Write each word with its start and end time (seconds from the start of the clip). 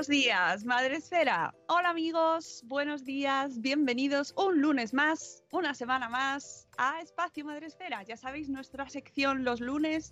Buenos 0.00 0.08
días, 0.18 0.64
Madre 0.64 0.96
Esfera. 0.96 1.54
Hola 1.68 1.90
amigos, 1.90 2.62
buenos 2.64 3.04
días, 3.04 3.60
bienvenidos 3.60 4.32
un 4.34 4.62
lunes 4.62 4.94
más, 4.94 5.42
una 5.52 5.74
semana 5.74 6.08
más 6.08 6.66
a 6.78 7.02
Espacio 7.02 7.44
Madre 7.44 7.66
Esfera. 7.66 8.02
Ya 8.04 8.16
sabéis, 8.16 8.48
nuestra 8.48 8.88
sección 8.88 9.44
los 9.44 9.60
lunes 9.60 10.10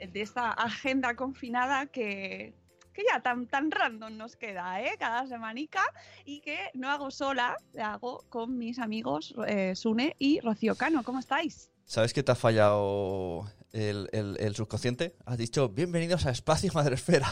eh, 0.00 0.08
de 0.08 0.22
esta 0.22 0.50
agenda 0.50 1.14
confinada 1.14 1.86
que, 1.86 2.52
que 2.92 3.04
ya 3.08 3.20
tan, 3.20 3.46
tan 3.46 3.70
random 3.70 4.16
nos 4.16 4.34
queda, 4.34 4.82
¿eh? 4.82 4.96
Cada 4.98 5.24
semanica 5.28 5.82
y 6.24 6.40
que 6.40 6.58
no 6.74 6.90
hago 6.90 7.12
sola, 7.12 7.56
la 7.74 7.92
hago 7.94 8.24
con 8.28 8.58
mis 8.58 8.80
amigos 8.80 9.36
eh, 9.46 9.76
Sune 9.76 10.16
y 10.18 10.40
Rocío 10.40 10.74
Cano. 10.74 11.04
¿Cómo 11.04 11.20
estáis? 11.20 11.70
¿Sabes 11.84 12.12
que 12.12 12.24
te 12.24 12.32
ha 12.32 12.34
fallado 12.34 13.44
el, 13.70 14.08
el- 14.10 14.36
el 14.40 14.56
subconsciente? 14.56 15.14
Has 15.26 15.38
dicho, 15.38 15.68
bienvenidos 15.68 16.26
a 16.26 16.30
Espacio 16.32 16.72
Madresfera. 16.74 17.30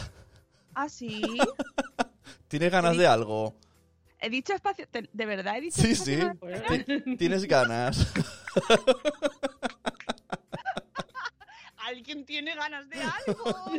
¿Ah, 0.73 0.87
sí? 0.87 1.21
¿Tienes 2.51 2.69
ganas 2.69 2.97
de 2.97 3.07
algo? 3.07 3.55
He 4.19 4.29
dicho 4.29 4.53
espacio... 4.53 4.85
¿De 4.91 5.25
verdad 5.25 5.55
he 5.57 5.61
dicho 5.61 5.81
Sí, 5.81 5.91
espacio 5.91 6.19
sí. 6.33 6.37
Madresfera? 6.41 6.83
Ti- 7.05 7.15
¿Tienes 7.15 7.45
ganas? 7.47 8.11
¿Alguien 11.77 12.25
tiene 12.25 12.53
ganas 12.55 12.89
de 12.89 13.01
algo? 13.01 13.71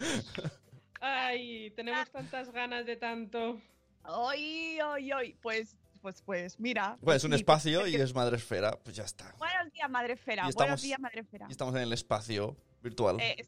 Ay, 1.00 1.70
tenemos 1.76 2.10
tantas 2.10 2.50
ganas 2.50 2.86
de 2.86 2.96
tanto. 2.96 3.60
Ay, 4.04 4.78
ay, 4.82 5.10
ay. 5.12 5.36
Pues, 5.40 5.76
pues, 6.02 6.22
pues, 6.22 6.58
mira. 6.60 6.96
Pues 7.02 7.18
es 7.18 7.24
un 7.24 7.32
sí, 7.32 7.36
espacio 7.36 7.80
pues, 7.80 7.92
y 7.92 7.96
es 7.96 8.14
Madresfera. 8.14 8.72
Pues 8.82 8.96
ya 8.96 9.04
está. 9.04 9.34
Buenos 9.38 9.72
días, 9.72 9.90
Madre 9.90 10.14
Esfera. 10.14 10.42
Y 10.42 10.52
Buenos 10.52 10.60
estamos- 10.60 10.82
días, 10.82 11.00
Madre 11.00 11.20
Esfera. 11.20 11.46
Y 11.48 11.52
estamos 11.52 11.74
en 11.74 11.82
el 11.82 11.92
espacio 11.92 12.56
virtual. 12.82 13.18
Eh, 13.20 13.46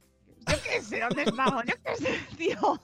yo 0.48 0.56
qué 0.62 0.80
sé, 0.82 1.00
¿dónde 1.00 1.22
estamos? 1.22 1.64
Yo 1.66 1.74
qué 1.84 1.96
sé, 1.96 2.18
tío. 2.36 2.56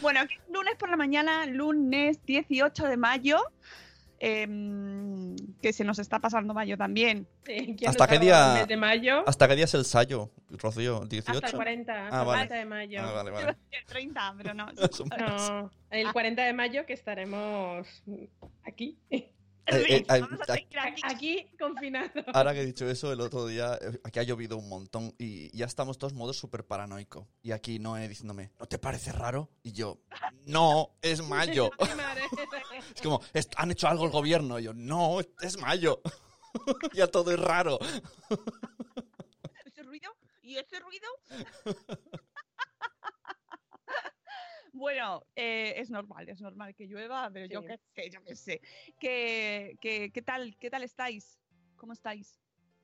bueno, 0.00 0.20
aquí 0.20 0.34
es 0.34 0.40
lunes 0.52 0.74
por 0.78 0.88
la 0.88 0.96
mañana, 0.96 1.46
lunes 1.46 2.24
18 2.24 2.84
de 2.86 2.96
mayo. 2.96 3.38
em, 4.20 5.36
que 5.62 5.72
se 5.72 5.84
nos 5.84 5.98
está 6.00 6.18
pasando 6.18 6.52
mayo 6.54 6.76
también. 6.76 7.28
Sí, 7.46 7.76
¿quién 7.78 7.88
¿Hasta 7.90 8.08
qué 8.08 8.18
día- 8.18 8.66
de 8.66 8.76
mayo? 8.76 9.22
¿Hasta 9.28 9.46
qué 9.46 9.54
día 9.54 9.66
es 9.66 9.74
el 9.74 9.84
sayo, 9.84 10.30
Rocío? 10.50 11.02
¿El 11.02 11.08
18? 11.08 11.36
Hasta 11.38 11.48
el 11.50 11.54
40, 11.56 12.04
hasta 12.06 12.16
Ah, 12.16 12.20
el 12.22 12.26
vale. 12.26 12.48
40 12.48 12.54
de 12.56 12.64
mayo. 12.64 13.00
Ah, 13.00 13.12
vale, 13.12 13.30
vale. 13.30 13.56
El 13.70 13.84
30, 13.86 14.34
pero 14.36 14.54
no. 14.54 14.66
No, 14.72 15.70
el 15.90 16.12
40 16.12 16.42
de 16.44 16.52
mayo 16.52 16.84
que 16.84 16.94
estaremos 16.94 17.86
aquí. 18.66 18.98
Eh, 19.70 19.96
eh, 19.98 20.04
Vamos 20.20 20.40
a 20.48 20.54
seguir 20.54 20.78
aquí. 20.78 21.02
Aquí 21.04 21.46
confinados. 21.58 22.24
Ahora 22.32 22.54
que 22.54 22.62
he 22.62 22.66
dicho 22.66 22.88
eso, 22.88 23.12
el 23.12 23.20
otro 23.20 23.46
día, 23.46 23.78
eh, 23.80 24.00
aquí 24.04 24.18
ha 24.18 24.22
llovido 24.22 24.56
un 24.56 24.68
montón 24.68 25.14
y 25.18 25.54
ya 25.56 25.66
estamos 25.66 25.98
todos 25.98 26.14
modos 26.14 26.36
súper 26.38 26.64
paranoico. 26.64 27.28
Y 27.42 27.52
aquí 27.52 27.78
Noé 27.78 28.08
diciéndome, 28.08 28.50
¿no 28.58 28.66
te 28.66 28.78
parece 28.78 29.12
raro? 29.12 29.50
Y 29.62 29.72
yo, 29.72 29.98
no, 30.46 30.96
es 31.02 31.20
mayo. 31.28 31.70
Es 32.94 33.02
como, 33.02 33.20
"Est- 33.32 33.52
¿han 33.56 33.70
hecho 33.70 33.86
algo 33.88 34.04
el 34.06 34.10
gobierno? 34.10 34.58
Y 34.58 34.64
yo, 34.64 34.72
no, 34.74 35.18
es 35.40 35.58
mayo. 35.60 36.00
ya 36.94 37.06
todo 37.06 37.30
es 37.32 37.38
raro. 37.38 37.78
¿Ese 39.64 39.82
ruido? 39.82 40.10
¿Y 40.42 40.56
ese 40.56 40.80
ruido? 40.80 41.06
Bueno, 45.08 45.26
eh, 45.36 45.74
es 45.76 45.90
normal, 45.90 46.28
es 46.28 46.40
normal 46.40 46.74
que 46.74 46.86
llueva, 46.86 47.30
pero 47.32 47.46
yo 47.46 47.62
Sí. 47.62 47.66
qué 47.66 47.78
sé, 47.78 48.10
yo 48.10 48.24
qué 48.24 48.36
sé. 48.36 48.60
¿Qué, 49.00 49.76
qué, 49.80 50.10
qué 50.12 50.22
tal, 50.22 50.56
¿Qué 50.58 50.70
tal 50.70 50.82
estáis? 50.82 51.38
¿Cómo 51.76 51.92
estáis? 51.92 52.40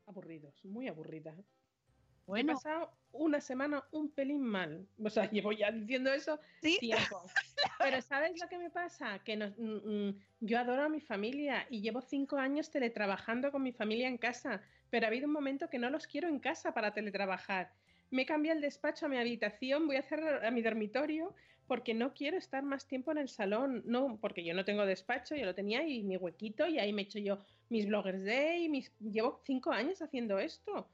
Aburridos, 0.07 0.65
muy 0.65 0.89
aburridas. 0.89 1.39
He 1.39 2.27
Bueno, 2.27 2.55
pasado 2.55 2.91
una 3.12 3.41
semana 3.41 3.85
un 3.93 4.11
pelín 4.11 4.43
mal. 4.43 4.87
O 5.03 5.11
sea, 5.11 5.25
llevo 5.31 5.53
ya 5.53 5.71
diciendo 5.71 6.12
eso 6.12 6.41
sí, 6.62 6.79
tiempo. 6.79 7.23
Pero 7.79 8.01
¿sabes 8.01 8.41
lo 8.41 8.49
que 8.49 8.59
me 8.59 8.71
pasa? 8.71 9.19
Que 9.25 9.37
mm, 9.37 10.09
mm, 10.09 10.23
yo 10.41 10.59
adoro 10.59 10.85
a 10.85 10.89
mi 10.89 11.01
familia 11.01 11.67
y 11.71 11.81
llevo 11.81 12.01
cinco 12.01 12.37
años 12.37 12.71
teletrabajando 12.71 13.51
con 13.53 13.62
mi 13.62 13.73
familia 13.73 14.09
en 14.09 14.19
casa, 14.19 14.62
pero 14.91 15.06
ha 15.06 15.09
habido 15.09 15.27
un 15.27 15.33
momento 15.33 15.69
que 15.69 15.79
no 15.79 15.91
los 15.91 16.06
quiero 16.06 16.29
en 16.29 16.39
casa 16.39 16.73
para 16.73 16.95
teletrabajar. 16.95 17.73
Me 18.11 18.27
cambié 18.27 18.53
el 18.53 18.61
despacho 18.61 19.06
a 19.06 19.09
mi 19.09 19.19
habitación, 19.19 19.87
voy 19.87 19.97
a 19.97 20.01
hacer 20.01 20.21
a 20.23 20.51
mi 20.51 20.62
dormitorio 20.62 21.35
porque 21.67 21.95
no 21.95 22.15
quiero 22.15 22.37
estar 22.37 22.63
más 22.63 22.87
tiempo 22.87 23.13
en 23.13 23.19
el 23.19 23.29
salón. 23.29 23.83
No, 23.87 24.19
porque 24.21 24.44
yo 24.44 24.55
no 24.55 24.65
tengo 24.65 24.87
despacho, 24.87 25.35
yo 25.35 25.44
lo 25.44 25.55
tenía 25.55 25.87
y 25.87 26.03
mi 26.03 26.17
huequito 26.17 26.67
y 26.67 26.79
ahí 26.79 26.93
me 26.93 27.03
echo 27.03 27.19
yo 27.19 27.38
mis 27.69 27.87
bloggers 27.87 28.25
day, 28.25 28.69
mis... 28.69 28.93
llevo 29.00 29.41
cinco 29.44 29.73
años 29.73 30.03
haciendo 30.03 30.38
esto. 30.38 30.88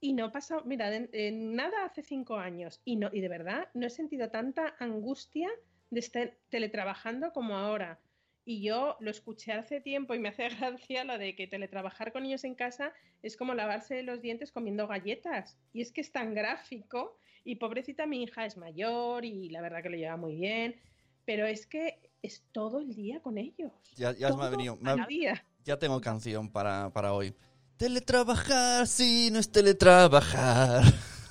Y 0.00 0.12
no 0.12 0.30
pasa, 0.30 0.60
mira, 0.64 0.90
nada 1.32 1.84
hace 1.84 2.02
cinco 2.02 2.36
años. 2.36 2.80
Y, 2.84 2.96
no, 2.96 3.10
y 3.12 3.20
de 3.20 3.28
verdad 3.28 3.68
no 3.74 3.86
he 3.86 3.90
sentido 3.90 4.30
tanta 4.30 4.76
angustia 4.78 5.50
de 5.90 6.00
estar 6.00 6.34
teletrabajando 6.50 7.32
como 7.32 7.56
ahora. 7.56 7.98
Y 8.48 8.62
yo 8.62 8.96
lo 9.00 9.10
escuché 9.10 9.52
hace 9.52 9.82
tiempo 9.82 10.14
y 10.14 10.18
me 10.18 10.30
hace 10.30 10.48
gracia 10.58 11.04
lo 11.04 11.18
de 11.18 11.36
que 11.36 11.46
teletrabajar 11.46 12.12
con 12.12 12.22
niños 12.22 12.44
en 12.44 12.54
casa 12.54 12.94
es 13.22 13.36
como 13.36 13.52
lavarse 13.52 14.02
los 14.02 14.22
dientes 14.22 14.52
comiendo 14.52 14.88
galletas. 14.88 15.58
Y 15.74 15.82
es 15.82 15.92
que 15.92 16.00
es 16.00 16.10
tan 16.10 16.32
gráfico. 16.32 17.18
Y 17.44 17.56
pobrecita 17.56 18.06
mi 18.06 18.22
hija 18.22 18.46
es 18.46 18.56
mayor 18.56 19.26
y 19.26 19.50
la 19.50 19.60
verdad 19.60 19.82
que 19.82 19.90
lo 19.90 19.98
lleva 19.98 20.16
muy 20.16 20.36
bien. 20.36 20.80
Pero 21.26 21.46
es 21.46 21.66
que 21.66 21.98
es 22.22 22.42
todo 22.52 22.80
el 22.80 22.94
día 22.94 23.20
con 23.20 23.36
ellos. 23.36 23.70
Ya, 23.96 24.12
ya 24.12 24.34
me 24.34 24.42
ha 24.44 24.48
venido. 24.48 24.76
me 24.76 24.92
ha- 24.92 24.94
el 24.94 25.06
día. 25.06 25.44
ya 25.66 25.78
tengo 25.78 26.00
canción 26.00 26.50
para, 26.50 26.88
para 26.90 27.12
hoy. 27.12 27.34
Teletrabajar, 27.76 28.86
sí, 28.86 29.28
no 29.30 29.40
es 29.40 29.52
teletrabajar. 29.52 30.84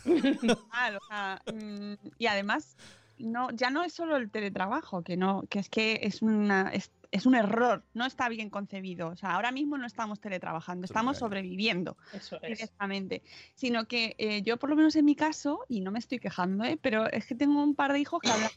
mal, 0.05 0.97
o 1.01 1.07
sea, 1.09 1.41
mm, 1.51 1.93
y 2.19 2.27
además, 2.27 2.77
no, 3.17 3.49
ya 3.51 3.71
no 3.71 3.83
es 3.83 3.93
solo 3.93 4.17
el 4.17 4.29
teletrabajo, 4.29 5.01
que 5.03 5.17
no, 5.17 5.43
que 5.49 5.59
es 5.59 5.69
que 5.69 5.99
es 6.03 6.21
una 6.21 6.69
es, 6.71 6.91
es 7.11 7.25
un 7.25 7.35
error, 7.35 7.83
no 7.93 8.05
está 8.05 8.29
bien 8.29 8.49
concebido. 8.49 9.09
O 9.09 9.15
sea, 9.15 9.31
ahora 9.35 9.51
mismo 9.51 9.77
no 9.77 9.85
estamos 9.85 10.19
teletrabajando, 10.19 10.85
estamos 10.85 11.17
sobreviviendo 11.17 11.97
Eso 12.13 12.37
es. 12.41 12.57
directamente. 12.57 13.23
Sino 13.55 13.87
que 13.87 14.15
eh, 14.17 14.41
yo, 14.41 14.57
por 14.57 14.69
lo 14.69 14.75
menos 14.75 14.95
en 14.95 15.05
mi 15.05 15.15
caso, 15.15 15.65
y 15.67 15.81
no 15.81 15.91
me 15.91 15.99
estoy 15.99 16.19
quejando, 16.19 16.63
¿eh? 16.63 16.77
pero 16.81 17.09
es 17.11 17.25
que 17.25 17.35
tengo 17.35 17.61
un 17.63 17.75
par 17.75 17.93
de 17.93 17.99
hijos 17.99 18.21
que 18.21 18.29
hablan 18.29 18.49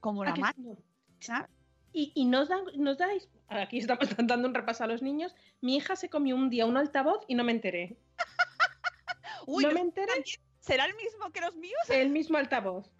como 0.00 0.22
Ah, 0.22 0.26
la 0.26 0.34
que 0.34 0.40
madre. 0.40 0.76
Y, 1.92 2.12
y 2.14 2.24
nos, 2.24 2.48
dan, 2.48 2.64
nos 2.76 2.98
dais, 2.98 3.28
aquí 3.48 3.78
estamos 3.78 4.08
dando 4.18 4.48
un 4.48 4.54
repaso 4.54 4.84
a 4.84 4.86
los 4.86 5.00
niños, 5.02 5.34
mi 5.60 5.76
hija 5.76 5.96
se 5.96 6.08
comió 6.08 6.34
un 6.36 6.50
día 6.50 6.66
un 6.66 6.76
altavoz 6.76 7.24
y 7.28 7.34
no 7.34 7.44
me 7.44 7.52
enteré. 7.52 7.96
Uy, 9.46 9.64
no 9.64 9.72
me 9.72 9.80
enteré 9.80 10.12
¿será 10.60 10.86
el 10.86 10.94
mismo 10.96 11.30
que 11.30 11.40
los 11.40 11.54
míos? 11.56 11.78
el 11.90 12.10
mismo 12.10 12.38
altavoz. 12.38 12.90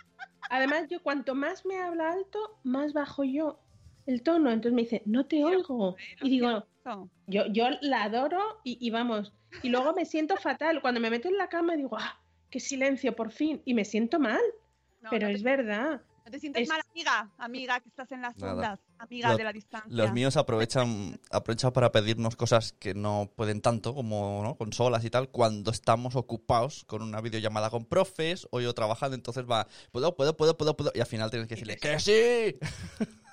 Además, 0.51 0.89
yo 0.91 1.03
cuanto 1.03 1.35
más 1.35 1.65
me 1.65 1.79
habla 1.79 2.13
alto, 2.13 2.61
más 2.63 2.93
bajo 2.93 3.25
yo 3.25 3.59
el 4.07 4.23
tono. 4.23 4.51
Entonces 4.51 4.75
me 4.75 4.83
dice, 4.83 5.03
no 5.07 5.25
te 5.27 5.37
Pero, 5.37 5.49
oigo. 5.49 5.97
pero, 5.97 6.27
Y 6.27 6.31
digo, 6.31 6.67
No. 6.85 7.11
yo, 7.27 7.47
yo 7.47 7.67
la 7.81 8.05
adoro 8.05 8.41
y, 8.65 8.79
y 8.81 8.91
vamos. 8.91 9.33
Y 9.63 9.69
luego 9.69 9.93
me 9.95 10.05
siento 10.05 10.37
fatal. 10.37 10.81
Cuando 10.83 11.01
me 11.01 11.11
meto 11.11 11.29
en 11.29 11.37
la 11.39 11.49
cama 11.49 11.77
digo, 11.77 11.97
ah, 11.99 12.21
qué 12.51 12.61
silencio, 12.61 13.15
por 13.17 13.31
fin. 13.33 13.63
Y 13.65 13.75
me 13.75 13.85
siento 13.85 14.19
mal, 14.21 14.41
No, 15.01 15.11
pero 15.11 15.27
no 15.27 15.33
te 15.33 15.37
es 15.37 15.43
verdad. 15.43 16.03
No 16.25 16.31
te 16.31 16.39
sientes 16.41 16.63
Es- 16.63 16.69
mal, 16.71 16.81
amiga, 16.91 17.31
amiga, 17.37 17.81
que 17.81 17.89
estás 17.91 18.11
en 18.11 18.23
las 18.23 18.35
Nada. 18.39 18.55
ondas, 18.55 18.81
amiga 18.99 19.29
Los- 19.29 19.37
de 19.37 19.45
la 19.45 19.53
distancia. 19.53 19.91
Los 19.95 20.11
míos 20.15 20.39
aprovechan, 20.39 21.21
aprovechan 21.31 21.71
para 21.73 21.93
pedirnos 21.93 22.35
cosas 22.35 22.73
que 22.73 22.95
no 22.95 23.31
pueden 23.37 23.61
tanto, 23.61 23.95
como 23.95 24.41
¿no? 24.43 24.55
consolas 24.57 25.05
y 25.05 25.11
tal, 25.11 25.29
cuando 25.29 25.71
estamos 25.71 26.17
ocupados 26.17 26.85
con 26.87 27.03
una 27.03 27.21
videollamada 27.21 27.69
con 27.69 27.85
profes 27.85 28.49
o 28.51 28.61
yo 28.63 28.73
trabajando, 28.73 29.15
entonces 29.17 29.45
va, 29.45 29.67
puedo, 29.93 30.17
puedo, 30.17 30.35
puedo, 30.35 30.57
puedo, 30.57 30.75
puedo, 30.75 30.93
y 30.95 31.01
al 31.01 31.07
final 31.07 31.31
tienes 31.31 31.47
que 31.47 31.57
decirle, 31.57 31.77
¡que 31.77 31.99
sí! 32.01 32.59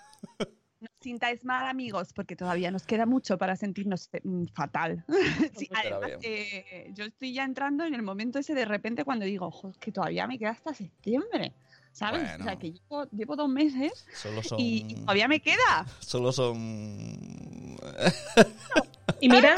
Os 1.01 1.05
sintáis 1.05 1.43
mal, 1.43 1.65
amigos, 1.65 2.13
porque 2.13 2.35
todavía 2.35 2.69
nos 2.69 2.85
queda 2.85 3.07
mucho 3.07 3.35
para 3.39 3.55
sentirnos 3.55 4.07
mm, 4.23 4.45
fatal. 4.53 5.03
Sí, 5.57 5.67
además, 5.73 6.11
eh, 6.21 6.91
yo 6.93 7.05
estoy 7.05 7.33
ya 7.33 7.43
entrando 7.43 7.83
en 7.85 7.95
el 7.95 8.03
momento 8.03 8.37
ese 8.37 8.53
de 8.53 8.65
repente 8.65 9.03
cuando 9.03 9.25
digo, 9.25 9.47
ojo, 9.47 9.69
es 9.69 9.79
que 9.79 9.91
todavía 9.91 10.27
me 10.27 10.37
queda 10.37 10.51
hasta 10.51 10.75
septiembre, 10.75 11.53
¿sabes? 11.91 12.21
O 12.39 12.43
sea, 12.43 12.55
que 12.55 12.73
llevo, 12.73 13.09
llevo 13.09 13.35
dos 13.35 13.49
meses 13.49 14.05
Solo 14.13 14.43
son... 14.43 14.59
y, 14.59 14.85
y 14.89 14.93
todavía 14.93 15.27
me 15.27 15.39
queda. 15.39 15.87
Solo 16.01 16.31
son... 16.31 17.77
Y 19.19 19.29
mira, 19.29 19.55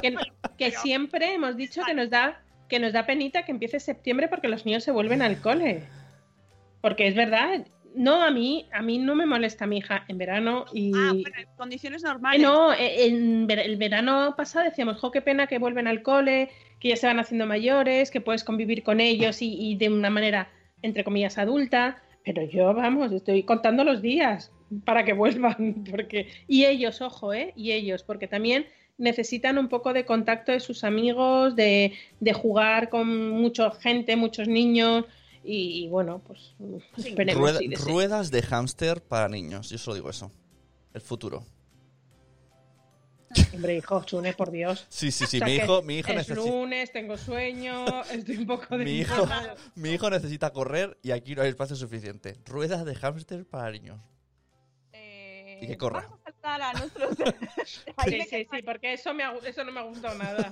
que, 0.00 0.16
que 0.58 0.70
siempre 0.70 1.34
hemos 1.34 1.56
dicho 1.56 1.82
que 1.84 1.94
nos 1.94 2.10
da 2.10 2.42
que 2.68 2.78
nos 2.80 2.92
da 2.92 3.06
penita 3.06 3.44
que 3.44 3.52
empiece 3.52 3.80
septiembre 3.80 4.28
porque 4.28 4.48
los 4.48 4.66
niños 4.66 4.84
se 4.84 4.90
vuelven 4.92 5.22
al 5.22 5.40
cole. 5.40 5.84
Porque 6.82 7.06
es 7.06 7.14
verdad, 7.14 7.66
no 7.96 8.22
a 8.22 8.30
mí, 8.30 8.68
a 8.72 8.82
mí 8.82 8.98
no 8.98 9.14
me 9.14 9.26
molesta 9.26 9.66
mi 9.66 9.78
hija 9.78 10.04
en 10.08 10.18
verano 10.18 10.66
y 10.72 10.92
Ah, 10.94 11.12
bueno, 11.12 11.36
en 11.38 11.46
condiciones 11.56 12.02
Eh, 12.02 12.06
normales. 12.06 12.40
no, 12.42 12.72
eh, 12.72 13.06
en 13.06 13.50
el 13.50 13.76
verano 13.76 14.34
pasado 14.36 14.64
decíamos, 14.64 14.98
jo, 15.00 15.10
qué 15.10 15.22
pena 15.22 15.46
que 15.46 15.58
vuelven 15.58 15.86
al 15.88 16.02
cole, 16.02 16.50
que 16.80 16.88
ya 16.90 16.96
se 16.96 17.06
van 17.06 17.18
haciendo 17.20 17.46
mayores, 17.46 18.10
que 18.10 18.20
puedes 18.20 18.44
convivir 18.44 18.82
con 18.82 19.00
ellos 19.00 19.42
y, 19.42 19.54
y 19.58 19.76
de 19.76 19.88
una 19.88 20.10
manera, 20.10 20.48
entre 20.82 21.04
comillas, 21.04 21.38
adulta. 21.38 22.02
Pero 22.24 22.42
yo, 22.42 22.74
vamos, 22.74 23.12
estoy 23.12 23.44
contando 23.44 23.84
los 23.84 24.02
días 24.02 24.52
para 24.84 25.04
que 25.04 25.12
vuelvan. 25.12 25.84
porque 25.90 26.28
Y 26.46 26.64
ellos, 26.66 27.00
ojo, 27.00 27.32
¿eh? 27.32 27.52
Y 27.56 27.72
ellos, 27.72 28.02
porque 28.02 28.28
también 28.28 28.66
necesitan 28.98 29.58
un 29.58 29.68
poco 29.68 29.92
de 29.92 30.04
contacto 30.06 30.52
de 30.52 30.60
sus 30.60 30.82
amigos, 30.84 31.54
de, 31.54 31.92
de 32.20 32.32
jugar 32.32 32.88
con 32.88 33.30
mucha 33.30 33.70
gente, 33.72 34.16
muchos 34.16 34.48
niños. 34.48 35.04
Y, 35.48 35.84
y 35.84 35.88
bueno, 35.88 36.20
pues 36.26 36.54
esperemos. 36.96 37.40
Rueda- 37.40 37.58
sí, 37.60 37.68
de- 37.68 37.76
ruedas 37.76 38.30
de 38.32 38.42
hámster 38.42 39.00
para 39.02 39.28
niños, 39.28 39.70
yo 39.70 39.78
solo 39.78 39.94
digo 39.94 40.10
eso. 40.10 40.32
El 40.92 41.00
futuro. 41.00 41.44
Hombre, 43.54 43.76
hijo, 43.76 44.02
Chune, 44.04 44.32
por 44.32 44.50
Dios. 44.50 44.86
Sí, 44.88 45.10
sí, 45.12 45.26
sí, 45.26 45.36
O 45.36 45.40
sea 45.40 45.46
mi 45.46 45.54
hijo, 45.54 45.82
mi 45.82 45.98
hijo 45.98 46.08
es 46.10 46.16
necesita... 46.16 46.40
lunes, 46.50 46.90
tengo 46.92 47.16
sueño, 47.16 47.84
estoy 48.12 48.38
un 48.38 48.46
poco 48.46 48.76
de... 48.76 48.84
Mi 48.84 48.92
hijo, 48.98 49.26
mi 49.76 49.90
hijo 49.90 50.10
necesita 50.10 50.52
correr 50.52 50.98
y 51.02 51.10
aquí 51.12 51.34
no 51.36 51.42
hay 51.42 51.48
espacio 51.50 51.76
suficiente. 51.76 52.36
Ruedas 52.44 52.84
de 52.84 52.94
hámster 52.94 53.44
para 53.46 53.70
niños. 53.70 54.00
Eh, 54.92 55.60
Y 55.62 55.66
que 55.66 55.76
corra. 55.76 56.02
Vamos 56.02 56.20
a 56.20 56.24
saltar 56.32 56.62
a 56.62 56.72
nuestros... 56.72 57.16
Sí, 58.04 58.20
sí, 58.30 58.46
sí, 58.50 58.62
porque 58.64 58.92
eso, 58.94 59.12
me 59.14 59.22
ha 59.24 59.32
eso 59.44 59.64
no 59.64 59.72
me 59.72 59.80
ha 59.80 59.84
gustado 59.84 60.16
nada. 60.18 60.50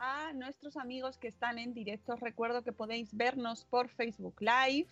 A 0.00 0.32
nuestros 0.32 0.76
amigos 0.76 1.18
que 1.18 1.28
están 1.28 1.58
en 1.58 1.74
directo. 1.74 2.14
Os 2.14 2.20
Recuerdo 2.20 2.62
que 2.62 2.72
podéis 2.72 3.14
vernos 3.16 3.64
por 3.64 3.88
Facebook 3.88 4.36
Live, 4.40 4.88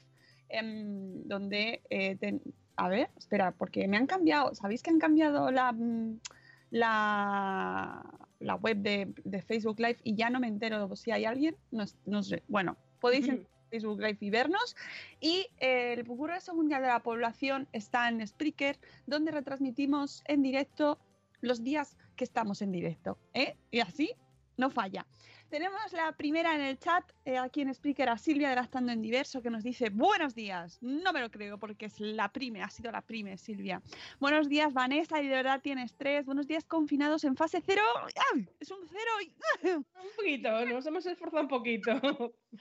em, 0.49 1.23
donde, 1.29 1.83
eh, 1.91 2.17
ten- 2.17 2.43
a 2.77 2.89
ver, 2.89 3.09
espera, 3.17 3.53
porque 3.53 3.87
me 3.89 3.97
han 3.97 4.07
cambiado, 4.07 4.55
¿sabéis 4.55 4.83
que 4.83 4.91
han 4.91 4.99
cambiado 4.99 5.51
la, 5.51 5.73
mm, 5.73 6.19
la, 6.71 8.03
la 8.41 8.55
web 8.57 8.79
de, 8.79 9.15
de 9.25 9.43
Facebook 9.43 9.79
Live 9.79 9.99
y 10.03 10.15
ya 10.15 10.31
no 10.31 10.41
me 10.41 10.49
entero 10.49 10.95
si 10.97 11.11
hay 11.11 11.25
alguien? 11.25 11.57
No, 11.71 11.85
no 12.05 12.23
sé. 12.23 12.43
Bueno, 12.49 12.77
podéis 13.01 13.29
en 13.29 13.47
Facebook 13.71 14.01
Live 14.01 14.19
y 14.21 14.31
vernos. 14.31 14.77
Y 15.21 15.47
eh, 15.59 15.95
el 15.95 16.07
Congreso 16.07 16.55
Mundial 16.55 16.83
de 16.83 16.89
la 16.89 17.01
Población 17.03 17.69
está 17.73 18.09
en 18.09 18.27
Spreaker, 18.27 18.79
donde 19.07 19.31
retransmitimos 19.31 20.23
en 20.27 20.43
directo 20.43 20.99
los 21.41 21.63
días 21.63 21.97
que 22.17 22.25
estamos 22.25 22.63
en 22.63 22.73
directo. 22.73 23.19
¿eh? 23.35 23.57
Y 23.71 23.81
así 23.81 24.13
no 24.57 24.71
falla. 24.71 25.07
Tenemos 25.49 25.93
la 25.93 26.11
primera 26.11 26.57
en 26.57 26.61
el 26.61 26.77
chat, 26.77 27.05
eh, 27.25 27.39
aquí 27.39 27.61
en 27.61 27.73
Spreaker, 27.73 28.09
a 28.09 28.19
Silvia 28.19 28.49
de 28.49 28.57
Gastando 28.57 28.91
en 28.91 29.01
Diverso, 29.01 29.43
que 29.43 29.49
nos 29.51 29.63
dice 29.63 29.91
buenos 29.91 30.35
días. 30.35 30.79
No 30.83 31.13
me 31.13 31.21
lo 31.21 31.31
creo 31.31 31.57
porque 31.57 31.87
es 31.87 32.01
la 32.01 32.33
prime, 32.33 32.63
ha 32.63 32.69
sido 32.71 32.91
la 32.91 33.01
prime, 33.01 33.37
Silvia. 33.39 33.81
Buenos 34.19 34.49
días, 34.49 34.73
Vanessa, 34.73 35.23
y 35.23 35.29
de 35.29 35.37
verdad 35.37 35.61
tienes 35.63 35.95
tres. 35.97 36.27
Buenos 36.27 36.49
días, 36.49 36.65
confinados 36.65 37.23
en 37.23 37.37
fase 37.37 37.63
cero. 37.65 37.83
Es 38.59 38.71
un 38.73 38.79
cero. 38.89 39.11
y- 39.23 39.69
Un 39.69 39.85
poquito, 40.17 40.67
nos 40.67 40.85
hemos 40.85 41.07
esforzado 41.07 41.43
un 41.45 41.49
poquito. 41.49 41.93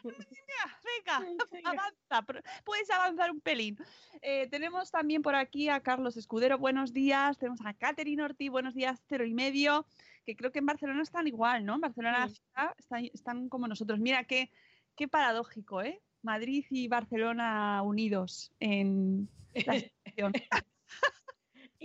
Venga, 0.03 1.25
avanza, 1.63 2.41
puedes 2.63 2.89
avanzar 2.91 3.31
un 3.31 3.41
pelín. 3.41 3.77
Eh, 4.21 4.47
tenemos 4.51 4.91
también 4.91 5.21
por 5.23 5.33
aquí 5.35 5.69
a 5.69 5.79
Carlos 5.81 6.17
Escudero, 6.17 6.57
buenos 6.59 6.93
días. 6.93 7.37
Tenemos 7.39 7.61
a 7.65 7.73
Catherine 7.73 8.21
Ortiz, 8.23 8.51
buenos 8.51 8.75
días, 8.75 9.01
cero 9.07 9.25
y 9.25 9.33
medio. 9.33 9.85
Que 10.25 10.35
creo 10.35 10.51
que 10.51 10.59
en 10.59 10.65
Barcelona 10.65 11.03
están 11.03 11.27
igual, 11.27 11.65
¿no? 11.65 11.75
En 11.75 11.81
Barcelona 11.81 12.27
Sí. 12.27 12.41
están, 12.77 13.05
están 13.13 13.49
como 13.49 13.67
nosotros. 13.67 13.99
Mira 13.99 14.23
qué, 14.23 14.49
qué 14.95 15.07
paradójico, 15.07 15.81
¿eh? 15.81 16.01
Madrid 16.23 16.65
y 16.71 16.87
Barcelona 16.87 17.81
unidos 17.83 18.51
en 18.59 19.29
la 19.53 19.73
situación. 20.03 20.33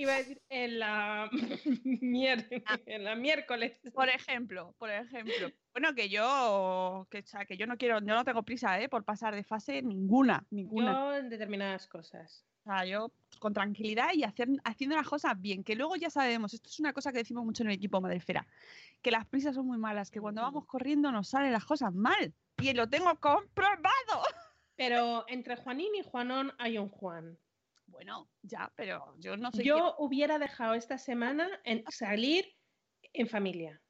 Iba 0.00 0.14
a 0.14 0.18
decir 0.18 0.40
en 0.48 0.78
la, 0.78 1.28
mier- 2.00 2.62
en 2.86 3.04
la 3.04 3.14
miércoles. 3.16 3.72
Por 3.92 4.08
ejemplo, 4.08 4.74
por 4.78 4.90
ejemplo. 4.90 5.50
Bueno, 5.72 5.94
que 5.94 6.08
yo, 6.08 7.06
que, 7.10 7.18
o 7.18 7.26
sea, 7.26 7.44
que 7.44 7.56
yo 7.58 7.66
no 7.66 7.76
quiero, 7.76 7.98
yo 8.00 8.14
no 8.14 8.24
tengo 8.24 8.42
prisa, 8.42 8.80
¿eh? 8.80 8.88
Por 8.88 9.04
pasar 9.04 9.34
de 9.34 9.44
fase 9.44 9.82
ninguna, 9.82 10.46
ninguna. 10.50 10.92
Yo 10.92 11.16
en 11.16 11.28
determinadas 11.28 11.86
cosas. 11.86 12.46
O 12.60 12.62
sea, 12.64 12.84
yo 12.86 13.12
con 13.38 13.52
tranquilidad 13.52 14.08
y 14.14 14.22
hacer, 14.24 14.48
haciendo 14.64 14.96
las 14.96 15.08
cosas 15.08 15.38
bien, 15.38 15.64
que 15.64 15.74
luego 15.74 15.96
ya 15.96 16.08
sabemos, 16.08 16.54
esto 16.54 16.68
es 16.70 16.80
una 16.80 16.92
cosa 16.94 17.12
que 17.12 17.18
decimos 17.18 17.44
mucho 17.44 17.62
en 17.62 17.68
el 17.70 17.76
equipo 17.76 18.00
Madrefera, 18.00 18.46
que 19.02 19.10
las 19.10 19.26
prisas 19.26 19.54
son 19.54 19.66
muy 19.66 19.78
malas, 19.78 20.10
que 20.10 20.20
cuando 20.20 20.40
vamos 20.42 20.64
corriendo 20.66 21.12
nos 21.12 21.28
salen 21.28 21.52
las 21.52 21.64
cosas 21.66 21.92
mal. 21.94 22.32
Y 22.62 22.72
lo 22.72 22.88
tengo 22.88 23.14
comprobado. 23.20 24.24
Pero 24.76 25.24
entre 25.28 25.56
Juanín 25.56 25.94
y 25.94 26.02
Juanón 26.02 26.52
hay 26.58 26.78
un 26.78 26.88
Juan. 26.88 27.38
Bueno, 27.90 28.30
ya, 28.42 28.72
pero 28.76 29.14
yo 29.18 29.36
no 29.36 29.50
sé. 29.52 29.62
Yo 29.64 29.94
hubiera 29.98 30.38
dejado 30.38 30.74
esta 30.74 30.96
semana 30.98 31.48
en 31.64 31.84
salir 31.90 32.46
en 33.12 33.26
familia. 33.28 33.82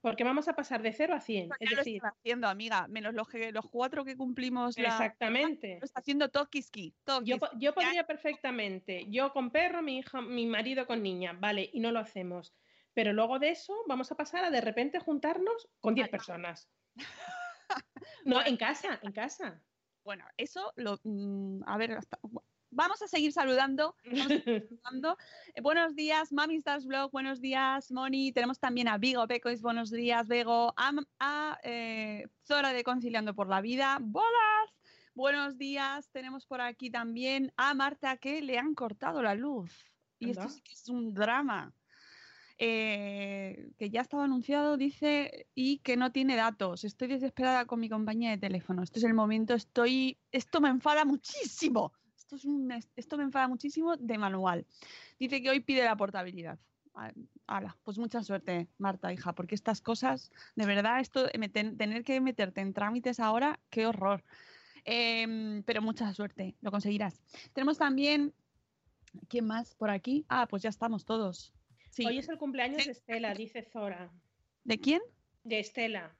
Porque 0.00 0.22
vamos 0.22 0.48
a 0.48 0.54
pasar 0.54 0.82
de 0.82 0.92
0 0.92 1.14
a 1.14 1.20
100. 1.20 1.48
quién- 1.48 1.56
Es 1.60 1.70
ya 1.70 1.76
lo 1.76 1.80
decir, 1.80 1.96
están 1.96 2.12
haciendo, 2.18 2.48
amiga, 2.48 2.86
menos 2.88 3.14
los, 3.14 3.26
que, 3.26 3.52
los 3.52 3.64
cuatro 3.70 4.04
que 4.04 4.18
cumplimos 4.18 4.76
la... 4.78 4.88
exactamente. 4.88 5.78
Lo 5.80 5.84
está 5.86 6.00
haciendo. 6.00 6.28
Yo, 7.24 7.38
po- 7.38 7.48
yo 7.58 7.72
podría 7.72 8.06
perfectamente, 8.06 9.06
yo 9.08 9.32
con 9.32 9.50
perro, 9.50 9.80
mi 9.80 9.98
hija, 9.98 10.20
mi 10.20 10.46
marido 10.46 10.86
con 10.86 11.02
niña, 11.02 11.32
vale, 11.32 11.70
y 11.72 11.80
no 11.80 11.90
lo 11.90 12.00
hacemos. 12.00 12.54
Pero 12.92 13.14
luego 13.14 13.38
de 13.38 13.48
eso 13.50 13.74
vamos 13.88 14.12
a 14.12 14.14
pasar 14.16 14.44
a 14.44 14.50
de 14.50 14.60
repente 14.60 14.98
juntarnos 14.98 15.70
con 15.80 15.94
10 15.94 16.04
Vale. 16.08 16.10
personas. 16.10 16.68
No, 18.26 18.44
en 18.44 18.56
casa, 18.58 19.00
en 19.02 19.12
casa. 19.12 19.62
Bueno, 20.04 20.26
eso 20.36 20.72
lo... 20.76 20.98
mm, 21.02 21.62
a 21.66 21.78
ver, 21.78 21.92
hasta- 21.92 22.18
vamos 22.74 23.00
a 23.02 23.08
seguir 23.08 23.32
saludando. 23.32 23.96
Vamos 24.04 24.32
a 24.32 24.40
seguir 24.40 24.68
saludando. 24.82 25.16
Eh, 25.54 25.60
buenos 25.62 25.94
días, 25.94 26.32
Mami 26.32 26.56
Stars 26.56 26.86
Blog. 26.86 27.10
Buenos 27.10 27.40
días, 27.40 27.90
Moni. 27.90 28.32
Tenemos 28.32 28.58
también 28.58 28.88
a 28.88 28.98
Vigo 28.98 29.26
Pecois. 29.26 29.62
Buenos 29.62 29.90
días, 29.90 30.28
Bego. 30.28 30.74
A, 30.76 30.92
a, 31.20 31.58
eh, 31.62 32.26
Zora 32.46 32.72
de 32.72 32.84
Conciliando 32.84 33.34
por 33.34 33.48
la 33.48 33.60
Vida. 33.60 33.98
¡Bolas! 34.00 34.70
Buenos 35.14 35.56
días. 35.56 36.10
Tenemos 36.10 36.46
por 36.46 36.60
aquí 36.60 36.90
también 36.90 37.52
a 37.56 37.72
Marta 37.74 38.16
que 38.16 38.42
le 38.42 38.58
han 38.58 38.74
cortado 38.74 39.22
la 39.22 39.34
luz. 39.34 39.72
Y 40.18 40.30
esto 40.30 40.48
sí 40.48 40.60
que 40.62 40.72
es 40.74 40.88
un 40.88 41.14
drama. 41.14 41.72
eh, 42.58 43.70
que 43.78 43.90
ya 43.90 44.00
estaba 44.00 44.24
anunciado, 44.24 44.76
dice, 44.76 45.48
y 45.54 45.78
que 45.80 45.96
no 45.96 46.12
tiene 46.12 46.36
datos. 46.36 46.84
Estoy 46.84 47.08
desesperada 47.08 47.66
con 47.66 47.80
mi 47.80 47.88
compañía 47.88 48.30
de 48.30 48.38
teléfono. 48.38 48.82
Este 48.82 48.98
es 49.00 49.04
el 49.04 49.14
momento, 49.14 49.54
estoy. 49.54 50.18
Esto 50.32 50.60
me 50.60 50.68
enfada 50.68 51.04
muchísimo. 51.04 51.92
Esto, 52.34 52.48
es 52.48 52.52
un, 52.52 52.72
esto 52.96 53.16
me 53.16 53.22
enfada 53.22 53.46
muchísimo 53.46 53.96
de 53.96 54.18
manual. 54.18 54.66
Dice 55.18 55.40
que 55.40 55.50
hoy 55.50 55.60
pide 55.60 55.84
la 55.84 55.96
portabilidad. 55.96 56.58
Hala, 57.46 57.76
pues 57.82 57.98
mucha 57.98 58.22
suerte, 58.22 58.68
Marta, 58.78 59.12
hija, 59.12 59.34
porque 59.34 59.54
estas 59.54 59.80
cosas, 59.80 60.30
de 60.54 60.66
verdad, 60.66 61.00
esto, 61.00 61.28
tener 61.28 62.04
que 62.04 62.20
meterte 62.20 62.60
en 62.60 62.72
trámites 62.72 63.20
ahora, 63.20 63.60
qué 63.70 63.86
horror. 63.86 64.24
Em, 64.84 65.62
pero 65.62 65.80
mucha 65.80 66.12
suerte, 66.12 66.56
lo 66.60 66.70
conseguirás. 66.70 67.20
Tenemos 67.52 67.78
también, 67.78 68.32
¿quién 69.28 69.46
más 69.46 69.74
por 69.74 69.90
aquí? 69.90 70.24
Ah, 70.28 70.46
pues 70.48 70.62
ya 70.62 70.70
estamos 70.70 71.04
todos. 71.04 71.52
Hoy 72.04 72.18
es 72.18 72.28
el 72.28 72.38
cumpleaños 72.38 72.84
de 72.84 72.92
Estela, 72.92 73.34
dice 73.34 73.62
Zora. 73.62 74.12
¿De 74.64 74.78
quién? 74.78 75.00
De 75.44 75.60
Estela. 75.60 76.16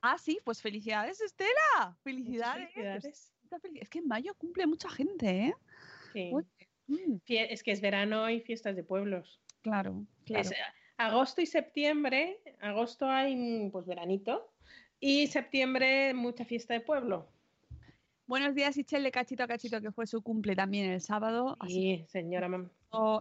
Ah, 0.00 0.16
sí, 0.18 0.38
pues 0.44 0.62
felicidades, 0.62 1.20
Estela. 1.20 1.98
Felicidades. 2.02 3.32
Es 3.74 3.88
que 3.88 3.98
en 3.98 4.06
mayo 4.06 4.34
cumple 4.34 4.66
mucha 4.66 4.88
gente, 4.88 5.46
¿eh? 5.46 5.54
Sí. 6.12 6.32
Mm. 6.86 7.16
Es 7.26 7.62
que 7.62 7.72
es 7.72 7.80
verano 7.80 8.28
y 8.30 8.40
fiestas 8.40 8.76
de 8.76 8.82
pueblos. 8.82 9.40
Claro, 9.62 10.04
claro. 10.24 10.50
agosto 10.96 11.40
y 11.40 11.46
septiembre, 11.46 12.40
agosto 12.60 13.08
hay 13.08 13.68
pues 13.70 13.86
veranito 13.86 14.52
y 14.98 15.26
septiembre 15.26 16.14
mucha 16.14 16.44
fiesta 16.44 16.74
de 16.74 16.80
pueblo. 16.80 17.28
Buenos 18.26 18.54
días, 18.54 18.76
Ichel, 18.76 19.02
de 19.02 19.10
cachito 19.10 19.42
a 19.42 19.48
cachito, 19.48 19.80
que 19.80 19.90
fue 19.90 20.06
su 20.06 20.22
cumple 20.22 20.54
también 20.54 20.90
el 20.90 21.00
sábado. 21.00 21.56
Sí, 21.66 22.04
señora 22.08 22.48
mamá. 22.48 22.70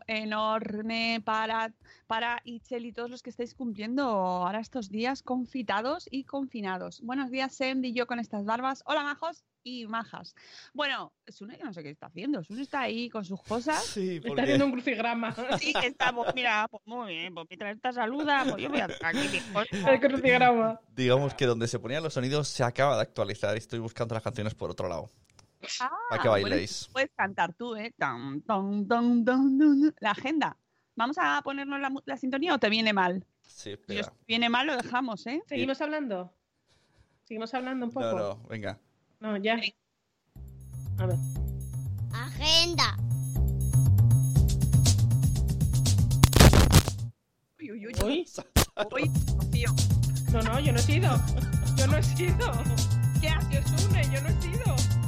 Enorme 0.08 1.22
para, 1.26 1.74
para 2.06 2.42
Ichel 2.44 2.86
y 2.86 2.92
todos 2.92 3.10
los 3.10 3.24
que 3.24 3.32
estáis 3.32 3.56
cumpliendo 3.56 4.04
ahora 4.04 4.60
estos 4.60 4.90
días 4.90 5.24
confitados 5.24 6.08
y 6.12 6.26
confinados. 6.26 7.02
Buenos 7.02 7.32
días, 7.32 7.56
Sem 7.56 7.84
y 7.84 7.94
yo 7.94 8.06
con 8.06 8.20
estas 8.20 8.46
barbas. 8.46 8.84
Hola, 8.86 9.04
majos 9.04 9.44
y 9.64 9.88
majas. 9.88 10.36
Bueno, 10.74 11.14
Sune 11.28 11.58
yo 11.58 11.66
no 11.66 11.74
sé 11.74 11.84
qué 11.84 11.90
está 11.90 12.08
haciendo. 12.08 12.44
Sune 12.44 12.62
está 12.62 12.82
ahí 12.82 13.10
con 13.10 13.26
sus 13.26 13.42
cosas. 13.42 13.84
Sí, 13.84 14.22
Está 14.24 14.44
haciendo 14.44 14.66
un 14.66 14.72
crucigrama. 14.72 15.36
Sí, 15.60 15.74
está, 15.84 16.14
pues 16.14 16.34
mira, 16.34 16.68
pues 16.70 16.84
muy 16.86 17.14
bien, 17.14 17.34
pues 17.34 17.48
mientras 17.50 17.76
esta 17.76 17.94
saluda, 17.94 18.46
pues 18.50 18.64
yo 18.64 18.70
voy 18.70 18.80
a 18.80 18.86
aquí 18.86 19.20
El 19.88 20.00
crucigrama. 20.00 20.80
Digamos 20.96 21.34
que 21.34 21.46
donde 21.46 21.68
se 21.68 21.80
ponían 21.80 22.04
los 22.04 22.14
sonidos 22.14 22.48
se 22.48 22.64
acaba 22.64 22.96
de 22.96 23.02
actualizar 23.02 23.56
y 23.56 23.60
estoy 23.60 23.80
buscando 23.80 24.14
las 24.14 24.24
canciones 24.24 24.56
por 24.56 24.72
otro 24.72 24.88
lado. 24.88 25.10
Ah, 25.82 25.92
para 26.10 26.22
que 26.22 26.30
bailéis. 26.30 26.90
puedes 26.92 27.12
cantar 27.16 27.54
tú, 27.54 27.76
¿eh? 27.76 27.94
la 27.98 30.12
agenda. 30.12 30.58
¿Vamos 30.96 31.18
a 31.20 31.42
ponernos 31.44 31.80
la, 31.80 31.92
la, 32.06 32.18
sintonía 32.18 32.54
o 32.54 32.60
te 32.60 32.70
viene 32.70 32.94
mal? 32.94 33.26
Sí, 33.48 33.72
espera. 33.72 34.04
Si 34.04 34.10
viene 34.28 34.50
mal, 34.50 34.68
lo 34.68 34.78
dejamos, 34.78 35.26
¿eh? 35.28 35.42
¿Seguimos 35.48 35.82
hablando? 35.82 36.34
¿Seguimos 37.24 37.54
hablando 37.54 37.86
un 37.86 37.92
poco? 37.92 38.06
No, 38.06 38.18
no, 38.18 38.48
venga. 38.48 38.80
No, 39.22 39.36
ya. 39.36 39.60
A 40.98 41.06
ver. 41.06 41.18
Agenda. 42.14 42.96
Uy, 47.60 47.72
uy, 47.72 47.86
uy. 47.86 47.94
Uy. 48.02 48.26
Uy, 48.92 49.12
tío. 49.52 49.70
No, 50.32 50.42
no, 50.42 50.60
yo 50.62 50.72
no 50.72 50.80
he 50.80 50.82
sido. 50.82 51.22
Yo 51.76 51.88
no 51.88 51.98
he 51.98 52.04
sido. 52.04 52.52
¿Qué 53.20 53.28
haces, 53.28 53.66
Sune? 53.82 54.04
Yo 54.10 54.22
no 54.22 54.30
he 54.30 54.42
sido. 54.42 54.99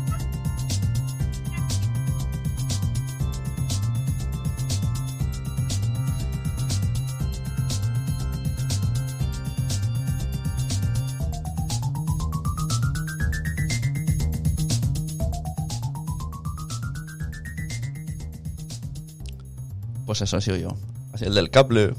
Pues 20.11 20.23
eso 20.23 20.35
ha 20.35 20.41
sido 20.41 20.57
yo. 20.57 20.77
Así, 21.13 21.23
el 21.23 21.33
del 21.33 21.49
cable. 21.49 21.93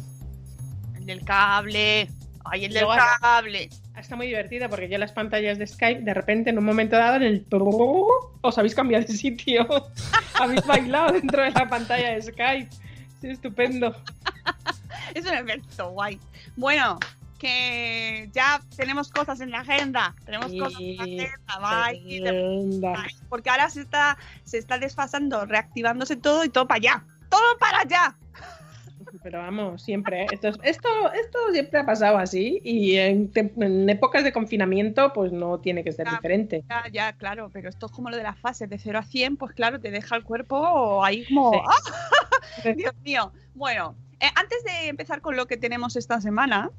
El 0.97 1.07
del 1.07 1.25
cable. 1.25 2.11
Ay, 2.45 2.67
el 2.67 2.75
del 2.75 2.85
Luego- 2.85 3.01
cable. 3.23 3.71
Está 3.97 4.17
muy 4.17 4.27
divertida 4.27 4.69
porque 4.69 4.87
yo 4.91 4.99
las 4.99 5.13
pantallas 5.13 5.57
de 5.57 5.67
Skype, 5.67 6.03
de 6.03 6.13
repente, 6.13 6.51
en 6.51 6.59
un 6.59 6.65
momento 6.67 6.95
dado, 6.97 7.17
en 7.17 7.23
el... 7.23 7.47
Os 8.43 8.59
habéis 8.59 8.75
cambiado 8.75 9.07
de 9.07 9.15
sitio. 9.15 9.67
habéis 10.39 10.67
bailado 10.67 11.15
dentro 11.15 11.43
de 11.43 11.53
la 11.53 11.67
pantalla 11.71 12.11
de 12.11 12.21
Skype. 12.21 12.69
Sí, 13.23 13.29
estupendo. 13.29 13.97
Es 15.15 15.25
un 15.25 15.33
efecto 15.33 15.89
guay. 15.93 16.21
Bueno, 16.57 16.99
que 17.39 18.29
ya 18.35 18.61
tenemos 18.77 19.09
cosas 19.09 19.41
en 19.41 19.53
la 19.53 19.61
agenda. 19.61 20.15
Tenemos 20.27 20.53
cosas 20.53 20.79
en 20.83 20.97
la 20.99 21.03
agenda. 21.85 22.93
Bye. 22.93 23.17
Porque 23.31 23.49
ahora 23.49 23.71
se 23.71 23.81
está, 23.81 24.19
se 24.45 24.59
está 24.59 24.77
desfasando, 24.77 25.47
reactivándose 25.47 26.17
todo 26.17 26.45
y 26.45 26.51
todo 26.51 26.69
para 26.69 26.77
allá. 26.77 27.05
¡Todo 27.33 27.59
para 27.59 27.81
allá! 27.81 28.17
Pero 29.23 29.39
vamos, 29.39 29.83
siempre. 29.83 30.23
¿eh? 30.23 30.27
Esto, 30.33 30.49
es- 30.49 30.59
esto, 30.63 30.89
esto 31.13 31.39
siempre 31.53 31.81
ha 31.81 31.87
pasado 31.87 32.19
así 32.19 32.61
y 32.63 32.97
en, 32.97 33.31
épocas 33.89 34.23
de 34.25 34.33
confinamiento 34.33 35.13
pues 35.13 35.33
no 35.33 35.59
tiene 35.59 35.83
que 35.83 35.93
ser 35.93 36.07
Ya. 36.07 36.13
diferente. 36.13 36.65
Ya, 36.69 36.85
ya, 36.93 37.13
claro, 37.15 37.49
pero 37.53 37.69
esto 37.69 37.87
es 37.87 37.93
como 37.93 38.11
lo 38.11 38.17
de 38.17 38.23
las 38.23 38.39
fases 38.39 38.69
de 38.69 38.79
0 38.79 38.99
a 38.99 39.03
100, 39.03 39.37
pues 39.39 39.55
claro, 39.55 39.81
te 39.81 39.91
deja 39.91 40.15
el 40.17 40.25
cuerpo 40.25 41.03
ahí 41.05 41.25
como... 41.27 41.53
Sí. 41.53 41.59
¡Ah! 41.65 42.73
Dios 42.77 42.95
mío. 43.03 43.33
Bueno, 43.55 43.97
eh, 44.21 44.29
antes 44.35 44.63
de 44.65 44.89
empezar 44.89 45.21
con 45.21 45.37
lo 45.37 45.47
que 45.47 45.57
tenemos 45.57 45.97
esta 45.97 46.21
semana, 46.21 46.71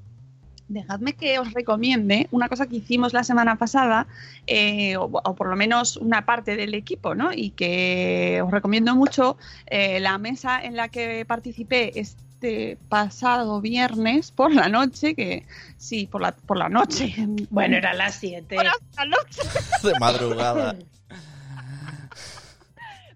dejadme 0.67 1.13
que 1.13 1.39
os 1.39 1.53
recomiende 1.53 2.27
una 2.32 2.50
cosa 2.50 2.67
que 2.67 2.77
hicimos 2.77 3.13
la 3.13 3.24
semana 3.24 3.58
pasada, 3.58 4.08
eh, 4.48 4.98
o, 4.98 5.03
o 5.03 5.36
por 5.36 5.48
lo 5.48 5.55
menos 5.55 5.98
una 5.98 6.25
parte 6.25 6.55
del 6.55 6.74
equipo, 6.74 7.15
¿no? 7.15 7.32
Y 7.34 7.51
que 7.51 8.41
os 8.43 8.51
recomiendo 8.51 8.96
mucho 8.96 9.38
eh, 9.67 10.00
la 10.00 10.17
mesa 10.17 10.62
en 10.63 10.75
la 10.75 10.89
que 10.89 11.25
participé 11.25 12.00
este 12.00 12.77
pasado 12.89 13.62
viernes 13.62 14.32
por 14.32 14.53
la 14.53 14.67
noche, 14.67 15.15
que 15.15 15.46
sí, 15.77 16.08
por 16.08 16.22
la, 16.22 16.34
por 16.34 16.58
la 16.58 16.70
noche. 16.70 17.15
Bueno, 17.50 17.77
era 17.77 17.93
las 17.93 18.15
7. 18.15 18.58
Horas 18.58 18.74
de 18.79 18.98
la 18.98 19.05
noche. 19.05 19.41
De 19.84 20.00
madrugada. 20.00 20.75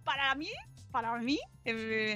para 0.03 0.35
mí, 0.35 0.49
para 0.97 1.15
mí, 1.19 1.39